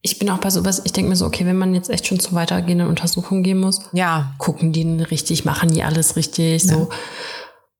ich 0.00 0.18
bin 0.18 0.30
auch 0.30 0.38
bei 0.38 0.48
sowas, 0.48 0.80
ich 0.86 0.92
denke 0.92 1.10
mir 1.10 1.16
so, 1.16 1.26
okay, 1.26 1.44
wenn 1.44 1.58
man 1.58 1.74
jetzt 1.74 1.90
echt 1.90 2.06
schon 2.06 2.18
zu 2.18 2.34
weitergehenden 2.34 2.88
Untersuchungen 2.88 3.42
gehen 3.42 3.60
muss, 3.60 3.90
Ja, 3.92 4.32
gucken 4.38 4.72
die 4.72 4.84
denn 4.84 5.00
richtig, 5.02 5.44
machen 5.44 5.70
die 5.70 5.82
alles 5.82 6.16
richtig, 6.16 6.66
so. 6.66 6.88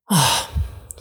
Oh, 0.07 0.15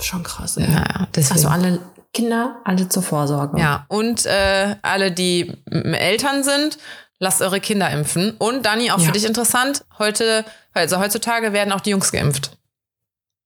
schon 0.01 0.23
krass, 0.23 0.57
naja, 0.57 1.07
deswegen. 1.15 1.35
Also 1.35 1.49
alle 1.49 1.81
Kinder, 2.13 2.57
alle 2.65 2.89
zur 2.89 3.03
Vorsorge. 3.03 3.59
Ja, 3.61 3.85
und 3.89 4.27
äh, 4.27 4.77
alle, 4.83 5.13
die 5.13 5.53
Eltern 5.71 6.43
sind, 6.43 6.79
lasst 7.19 7.41
eure 7.43 7.61
Kinder 7.61 7.89
impfen. 7.91 8.33
Und 8.39 8.67
Dani, 8.67 8.91
auch 8.91 8.99
Ja. 8.99 9.05
für 9.07 9.13
dich 9.13 9.25
interessant, 9.25 9.85
heute, 9.99 10.45
also 10.73 10.99
heutzutage 10.99 11.53
werden 11.53 11.73
auch 11.73 11.81
die 11.81 11.91
Jungs 11.91 12.11
geimpft. 12.13 12.57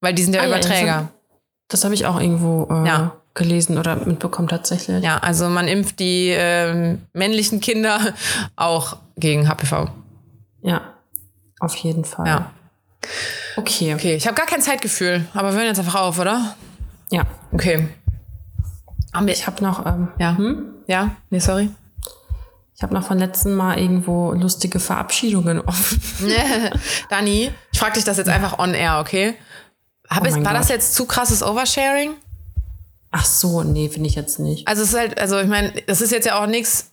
Weil 0.00 0.14
die 0.14 0.22
sind 0.22 0.34
ja 0.34 0.40
Ah, 0.40 0.44
ja, 0.44 0.48
Überträger. 0.50 1.08
Das 1.68 1.84
habe 1.84 1.94
ich 1.94 2.06
auch 2.06 2.18
irgendwo 2.20 2.66
äh, 2.70 2.86
Ja. 2.86 3.16
gelesen 3.34 3.78
oder 3.78 3.96
mitbekommen 3.96 4.48
tatsächlich. 4.48 5.02
Ja, 5.02 5.18
also 5.18 5.48
man 5.48 5.66
impft 5.68 5.98
die 5.98 6.28
ähm, 6.30 7.02
männlichen 7.12 7.60
Kinder 7.60 8.14
auch 8.56 8.96
gegen 9.16 9.48
HPV. 9.48 9.88
Ja, 10.62 10.80
auf 11.60 11.74
jeden 11.76 12.04
Fall. 12.04 12.26
Ja. 12.26 12.50
Okay. 13.56 13.94
Okay, 13.94 14.14
ich 14.14 14.26
habe 14.26 14.36
gar 14.36 14.46
kein 14.46 14.62
Zeitgefühl, 14.62 15.26
aber 15.34 15.50
wir 15.52 15.58
hören 15.58 15.66
jetzt 15.66 15.78
einfach 15.78 15.96
auf, 16.00 16.18
oder? 16.18 16.54
Ja. 17.10 17.24
Okay. 17.52 17.88
Haben 19.14 19.26
wir, 19.26 19.34
Ich 19.34 19.46
habe 19.46 19.62
noch, 19.62 19.86
ähm, 19.86 20.08
ja. 20.18 20.36
hm? 20.36 20.74
Ja, 20.86 21.10
nee, 21.30 21.38
sorry. 21.38 21.70
ich 22.76 22.82
habe 22.82 22.92
noch 22.92 23.06
von 23.06 23.18
letzten 23.18 23.54
Mal 23.54 23.78
irgendwo 23.78 24.32
lustige 24.32 24.80
Verabschiedungen 24.80 25.60
offen. 25.60 26.00
Dani, 27.08 27.50
ich 27.72 27.78
frage 27.78 27.94
dich 27.94 28.04
das 28.04 28.16
jetzt 28.18 28.28
einfach 28.28 28.58
on 28.58 28.74
air, 28.74 28.98
okay? 29.00 29.34
Hab 30.10 30.24
Oh 30.24 30.26
ich, 30.26 30.34
war 30.44 30.52
das 30.52 30.66
Gott. 30.66 30.76
jetzt 30.76 30.94
zu 30.94 31.06
krasses 31.06 31.42
Oversharing? 31.42 32.14
Ach 33.10 33.24
so, 33.24 33.62
nee, 33.62 33.88
finde 33.88 34.08
ich 34.08 34.16
jetzt 34.16 34.40
nicht. 34.40 34.66
Also 34.66 34.82
es 34.82 34.88
ist 34.90 34.98
halt, 34.98 35.18
also 35.20 35.38
ich 35.38 35.46
meine, 35.46 35.70
das 35.86 36.00
ist 36.00 36.10
jetzt 36.10 36.26
ja 36.26 36.42
auch 36.42 36.46
nichts. 36.46 36.90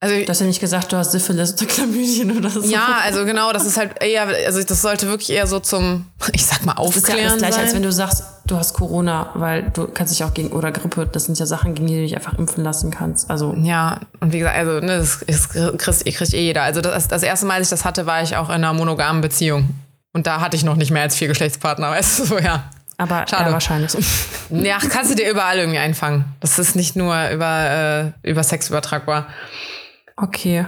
Also 0.00 0.14
Du 0.16 0.28
hast 0.28 0.40
ja 0.40 0.46
nicht 0.46 0.60
gesagt, 0.60 0.92
du 0.92 0.96
hast 0.96 1.10
Syphilis 1.10 1.54
oder 1.54 1.66
Chlamydien 1.66 2.36
oder 2.38 2.50
so. 2.50 2.60
ja, 2.62 2.98
also 3.02 3.24
genau, 3.24 3.52
das 3.52 3.66
ist 3.66 3.76
halt 3.76 4.00
eher, 4.00 4.28
also 4.46 4.62
das 4.62 4.80
sollte 4.80 5.08
wirklich 5.08 5.30
eher 5.30 5.46
so 5.48 5.58
zum, 5.58 6.06
ich 6.32 6.46
sag 6.46 6.64
mal, 6.64 6.74
Das 6.78 6.94
ist 6.96 7.08
ja 7.08 7.14
aufklären 7.14 7.28
das 7.30 7.38
gleiche, 7.38 7.52
sein. 7.54 7.64
als 7.64 7.74
wenn 7.74 7.82
du 7.82 7.90
sagst, 7.90 8.22
du 8.46 8.56
hast 8.56 8.74
Corona, 8.74 9.30
weil 9.34 9.64
du 9.74 9.88
kannst 9.88 10.12
dich 10.14 10.22
auch 10.22 10.32
gegen 10.32 10.52
oder 10.52 10.70
Grippe, 10.70 11.08
das 11.10 11.24
sind 11.24 11.36
ja 11.38 11.46
Sachen, 11.46 11.74
gegen 11.74 11.88
die 11.88 11.94
du 11.96 12.02
dich 12.02 12.14
einfach 12.14 12.34
impfen 12.38 12.62
lassen 12.62 12.92
kannst. 12.92 13.28
Also 13.28 13.54
ja, 13.60 13.98
und 14.20 14.32
wie 14.32 14.38
gesagt, 14.38 14.56
also 14.56 14.78
ne, 14.78 14.98
das, 14.98 15.18
das 15.26 15.48
kriegt, 15.78 16.16
kriegt 16.16 16.32
eh 16.34 16.42
jeder. 16.42 16.62
Also 16.62 16.80
das, 16.80 17.08
das 17.08 17.24
erste 17.24 17.46
Mal, 17.46 17.54
als 17.54 17.66
ich 17.66 17.70
das 17.70 17.84
hatte, 17.84 18.06
war 18.06 18.22
ich 18.22 18.36
auch 18.36 18.50
in 18.50 18.54
einer 18.56 18.72
monogamen 18.74 19.20
Beziehung. 19.20 19.68
Und 20.12 20.28
da 20.28 20.40
hatte 20.40 20.56
ich 20.56 20.62
noch 20.64 20.76
nicht 20.76 20.92
mehr 20.92 21.02
als 21.02 21.16
vier 21.16 21.26
Geschlechtspartner, 21.28 21.90
weißt 21.90 22.20
du, 22.20 22.24
so 22.24 22.38
ja. 22.38 22.70
aber 22.98 23.26
Schade. 23.28 23.46
ja, 23.46 23.52
wahrscheinlich. 23.52 23.92
Ja, 24.50 24.78
kannst 24.78 25.10
du 25.10 25.14
dir 25.16 25.28
überall 25.28 25.58
irgendwie 25.58 25.78
einfangen. 25.78 26.24
Das 26.40 26.58
ist 26.60 26.76
nicht 26.76 26.94
nur 26.96 27.28
über, 27.30 28.12
äh, 28.24 28.28
über 28.30 28.44
Sex 28.44 28.68
übertragbar. 28.70 29.26
Okay. 30.20 30.66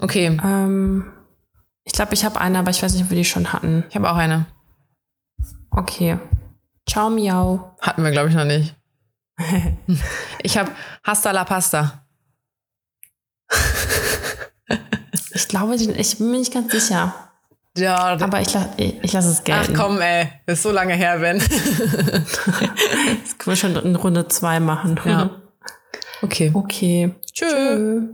Okay, 0.00 0.26
Ähm, 0.42 1.12
ich 1.84 1.92
glaube, 1.92 2.14
ich 2.14 2.24
habe 2.24 2.40
eine, 2.40 2.58
aber 2.58 2.70
ich 2.70 2.82
weiß 2.82 2.92
nicht, 2.94 3.04
ob 3.04 3.10
wir 3.10 3.16
die 3.16 3.24
schon 3.24 3.52
hatten. 3.52 3.84
ich 3.88 3.94
habe 3.96 4.10
auch 4.10 4.16
eine. 4.16 4.46
Okay. 5.70 6.18
Ciao, 6.88 7.10
miau. 7.10 7.76
Hatten 7.80 8.02
wir, 8.02 8.10
glaube 8.10 8.28
ich, 8.30 8.34
noch 8.34 8.44
nicht. 8.44 8.74
Ich 10.42 10.56
habe 10.58 10.70
Hasta 11.04 11.30
la 11.30 11.44
Pasta. 11.44 12.04
Ich 15.34 15.48
glaube, 15.48 15.74
ich 15.76 16.18
bin 16.18 16.30
mir 16.30 16.38
nicht 16.38 16.52
ganz 16.52 16.72
sicher. 16.72 17.14
Ja, 17.76 17.96
Aber 18.20 18.40
ich, 18.40 18.52
la- 18.52 18.68
ich, 18.76 19.12
lasse 19.12 19.30
es 19.30 19.40
Ach 19.40 19.44
gelten. 19.44 19.74
komm, 19.74 20.00
ey. 20.00 20.30
Das 20.46 20.58
ist 20.58 20.62
so 20.62 20.70
lange 20.72 20.94
her, 20.94 21.18
Ben. 21.20 21.38
Das 23.22 23.38
können 23.38 23.46
wir 23.46 23.56
schon 23.56 23.76
in 23.76 23.96
Runde 23.96 24.28
zwei 24.28 24.60
machen. 24.60 25.00
Ja. 25.04 25.30
Okay. 26.22 26.50
Okay. 26.54 27.14
Tschö. 27.32 27.46
Tschö. 27.46 28.08